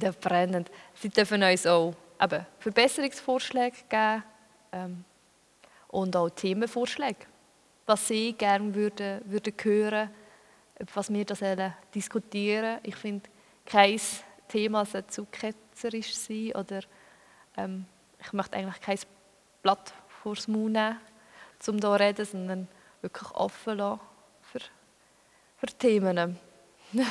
Ja, 0.00 0.12
brennend. 0.18 0.70
Sie 0.94 1.08
dürfen 1.08 1.42
uns 1.42 1.66
auch 1.66 1.92
eben, 2.22 2.46
Verbesserungsvorschläge 2.60 3.76
geben 3.88 4.22
ähm, 4.72 5.04
und 5.88 6.16
auch 6.16 6.30
Themenvorschläge, 6.30 7.26
was 7.86 8.08
Sie 8.08 8.32
gerne 8.32 8.74
würden, 8.74 9.20
würden 9.26 9.52
hören, 9.60 10.10
was 10.94 11.12
wir 11.12 11.24
das 11.24 11.40
diskutieren. 11.94 12.78
Ich 12.84 12.96
finde, 12.96 13.28
kein 13.66 14.00
Thema 14.48 14.84
sollte 14.86 15.08
zu 15.08 15.26
ketzerisch 15.26 16.14
sein 16.14 16.52
oder 16.54 16.80
ähm, 17.56 17.86
ich 18.24 18.32
möchte 18.32 18.56
eigentlich 18.56 18.80
kein 18.80 18.98
Blatt 19.62 19.92
vor 20.22 20.34
das 20.34 20.48
Mund 20.48 20.72
nehmen, 20.72 20.96
um 21.66 21.74
hier 21.74 21.82
zu 21.82 21.92
reden, 21.92 22.24
sondern 22.24 22.68
wirklich 23.02 23.30
offen 23.32 23.78
lassen 23.78 24.00
für, 24.42 24.60
für 25.56 25.66
Themen. 25.78 26.38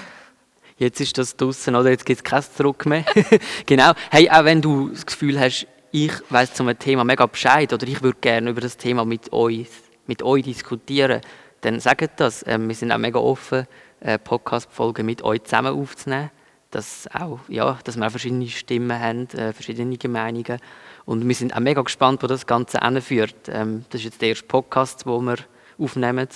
jetzt 0.78 1.00
ist 1.00 1.18
das 1.18 1.36
draußen 1.36 1.76
oder 1.76 1.90
jetzt 1.90 2.06
gibt 2.06 2.20
es 2.20 2.24
kein 2.24 2.44
Zurück 2.44 2.86
mehr. 2.86 3.06
genau. 3.66 3.94
Hey, 4.10 4.30
auch 4.30 4.46
wenn 4.46 4.62
du 4.62 4.90
das 4.90 5.06
Gefühl 5.06 5.40
hast, 5.40 5.68
ich 5.92 6.12
weiß 6.30 6.56
zum 6.56 6.78
Thema 6.80 7.04
mega 7.04 7.26
Bescheid 7.26 7.72
oder 7.72 7.88
ich 7.88 8.02
würde 8.02 8.18
gerne 8.20 8.50
über 8.50 8.62
das 8.62 8.78
Thema 8.78 9.06
mit 9.06 9.32
euch, 9.32 9.68
mit 10.08 10.24
euch 10.24 10.44
diskutieren, 10.44 11.22
dann 11.62 11.80
sagt 11.80 12.20
das. 12.20 12.44
Ähm, 12.48 12.68
wir 12.68 12.76
sind 12.76 12.92
auch 12.92 12.98
mega 12.98 13.20
offen, 13.20 13.68
äh, 14.00 14.18
Podcast-Folgen 14.18 15.06
mit 15.06 15.22
euch 15.22 15.44
zusammen 15.44 15.80
aufzunehmen. 15.80 16.32
Dass, 16.74 17.08
auch, 17.14 17.40
ja, 17.50 17.78
dass 17.84 17.98
wir 17.98 18.08
auch 18.08 18.10
verschiedene 18.10 18.48
Stimmen 18.48 19.00
haben, 19.00 19.30
äh, 19.30 19.54
verschiedene 19.54 19.96
Meinungen. 20.10 20.58
Und 21.06 21.28
wir 21.28 21.36
sind 21.36 21.56
auch 21.56 21.60
mega 21.60 21.84
gespannt, 21.84 22.24
wo 22.24 22.28
das 22.28 22.48
Ganze 22.48 22.80
hinführt. 22.80 23.48
Ähm, 23.48 23.86
das 23.92 24.02
ist 24.02 24.06
jetzt 24.06 24.22
der 24.24 24.30
erste 24.30 24.48
Podcast, 24.48 25.06
den 25.06 25.24
wir 25.24 25.38
aufnehmen. 25.78 26.28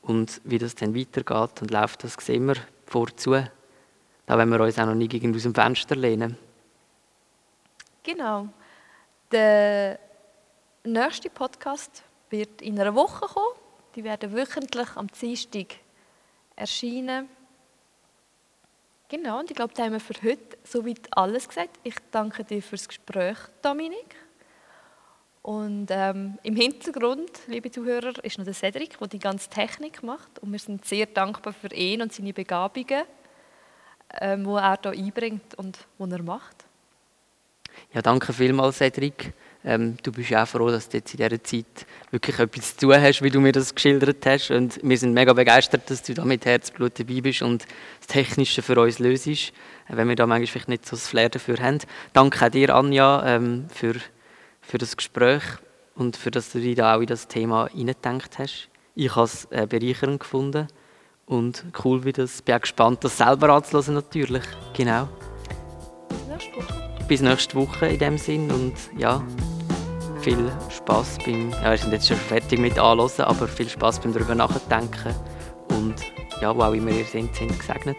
Und 0.00 0.40
wie 0.44 0.56
das 0.56 0.74
dann 0.74 0.96
weitergeht 0.96 1.60
und 1.60 1.70
läuft, 1.70 2.02
das 2.02 2.14
sehen 2.14 2.46
wir 2.46 2.56
vorzu. 2.86 3.32
Da 4.24 4.38
wollen 4.38 4.48
wir 4.48 4.60
uns 4.60 4.78
auch 4.78 4.86
noch 4.86 4.94
nicht 4.94 5.14
aus 5.14 5.42
dem 5.42 5.54
Fenster 5.54 5.96
lehnen. 5.96 6.38
Genau. 8.02 8.48
Der 9.30 9.98
nächste 10.82 11.28
Podcast 11.28 12.02
wird 12.30 12.62
in 12.62 12.80
einer 12.80 12.94
Woche 12.94 13.26
kommen. 13.26 13.58
Die 13.96 14.04
werden 14.04 14.32
wöchentlich 14.32 14.96
am 14.96 15.08
Dienstag 15.08 15.76
erscheinen. 16.56 17.28
Genau, 19.14 19.38
und 19.38 19.48
ich 19.48 19.54
glaube, 19.54 19.72
da 19.76 19.84
haben 19.84 19.92
wir 19.92 20.00
für 20.00 20.20
heute 20.24 20.58
soweit 20.64 21.06
alles 21.12 21.46
gesagt. 21.46 21.78
Ich 21.84 21.94
danke 22.10 22.42
dir 22.42 22.60
fürs 22.60 22.88
Gespräch, 22.88 23.36
Dominik. 23.62 24.16
Und 25.40 25.86
ähm, 25.90 26.36
im 26.42 26.56
Hintergrund, 26.56 27.30
liebe 27.46 27.70
Zuhörer, 27.70 28.12
ist 28.24 28.38
noch 28.38 28.44
der 28.44 28.54
Cedric, 28.54 28.98
der 28.98 29.06
die 29.06 29.20
ganze 29.20 29.48
Technik 29.48 30.02
macht. 30.02 30.40
Und 30.40 30.50
wir 30.50 30.58
sind 30.58 30.84
sehr 30.84 31.06
dankbar 31.06 31.52
für 31.52 31.72
ihn 31.72 32.02
und 32.02 32.12
seine 32.12 32.32
Begabungen, 32.32 33.04
ähm, 34.20 34.42
die 34.42 34.50
er 34.50 34.78
hier 34.82 34.90
einbringt 34.90 35.54
und 35.54 35.78
die 35.96 36.10
er 36.10 36.22
macht. 36.24 36.64
Ja, 37.92 38.02
danke 38.02 38.32
vielmals, 38.32 38.78
Cedric. 38.78 39.32
Ähm, 39.64 39.96
du 40.02 40.12
bist 40.12 40.34
auch 40.34 40.46
froh, 40.46 40.68
dass 40.68 40.88
du 40.88 40.98
jetzt 40.98 41.14
in 41.14 41.18
dieser 41.18 41.42
Zeit 41.42 41.86
wirklich 42.10 42.38
etwas 42.38 42.76
zu 42.76 42.86
tun 42.86 43.00
hast, 43.00 43.22
wie 43.22 43.30
du 43.30 43.40
mir 43.40 43.52
das 43.52 43.74
geschildert 43.74 44.24
hast. 44.26 44.50
Und 44.50 44.78
wir 44.82 44.98
sind 44.98 45.14
mega 45.14 45.32
begeistert, 45.32 45.90
dass 45.90 46.02
du 46.02 46.12
da 46.14 46.24
mit 46.24 46.44
Herzblut 46.44 46.98
dabei 46.98 47.20
bist 47.20 47.42
und 47.42 47.64
das 48.00 48.08
Technische 48.08 48.62
für 48.62 48.78
uns 48.78 48.98
löst, 48.98 49.52
wenn 49.88 50.08
wir 50.08 50.16
da 50.16 50.26
manchmal 50.26 50.46
vielleicht 50.46 50.68
nicht 50.68 50.86
so 50.86 50.96
das 50.96 51.08
Flair 51.08 51.30
dafür 51.30 51.56
haben. 51.58 51.78
Danke 52.12 52.44
auch 52.44 52.50
dir, 52.50 52.74
Anja, 52.74 53.24
ähm, 53.26 53.66
für 53.72 53.94
für 54.64 54.78
das 54.78 54.96
Gespräch 54.96 55.42
und 55.94 56.16
für 56.16 56.30
das 56.30 56.50
du 56.52 56.60
dich 56.60 56.76
da 56.76 56.96
auch 56.96 57.00
in 57.00 57.06
das 57.06 57.28
Thema 57.28 57.68
hineingedacht 57.68 58.38
hast. 58.38 58.68
Ich 58.94 59.14
habe 59.14 59.24
es 59.24 59.46
äh, 59.50 59.66
bereichernd 59.66 60.20
gefunden 60.20 60.68
und 61.26 61.64
cool, 61.84 62.04
wie 62.04 62.12
das. 62.12 62.36
Ich 62.36 62.44
bin 62.44 62.54
auch 62.54 62.60
gespannt, 62.60 63.04
das 63.04 63.18
selber 63.18 63.50
anzuhören 63.50 63.94
natürlich. 63.94 64.44
Genau. 64.76 65.08
Bis 66.08 66.26
nächste 66.28 66.56
Woche. 66.56 67.06
Bis 67.08 67.20
nächste 67.20 67.54
Woche 67.56 67.86
in 67.88 67.98
dem 67.98 68.18
Sinn 68.18 68.50
und 68.50 68.74
ja, 68.96 69.22
viel 70.24 70.50
Spaß 70.70 71.18
beim, 71.26 71.50
ja 71.50 71.70
wir 71.72 71.76
sind 71.76 71.92
jetzt 71.92 72.08
schon 72.08 72.16
fertig 72.16 72.58
mit 72.58 72.78
Anhören, 72.78 73.10
aber 73.18 73.46
viel 73.46 73.68
Spaß 73.68 74.00
beim 74.00 74.14
darüber 74.14 74.34
nachdenken 74.34 75.14
und 75.68 75.96
ja, 76.40 76.56
wo 76.56 76.62
auch 76.62 76.72
immer 76.72 76.92
ihr 76.92 77.04
seid, 77.04 77.34
sind 77.34 77.58
gesegnet. 77.58 77.98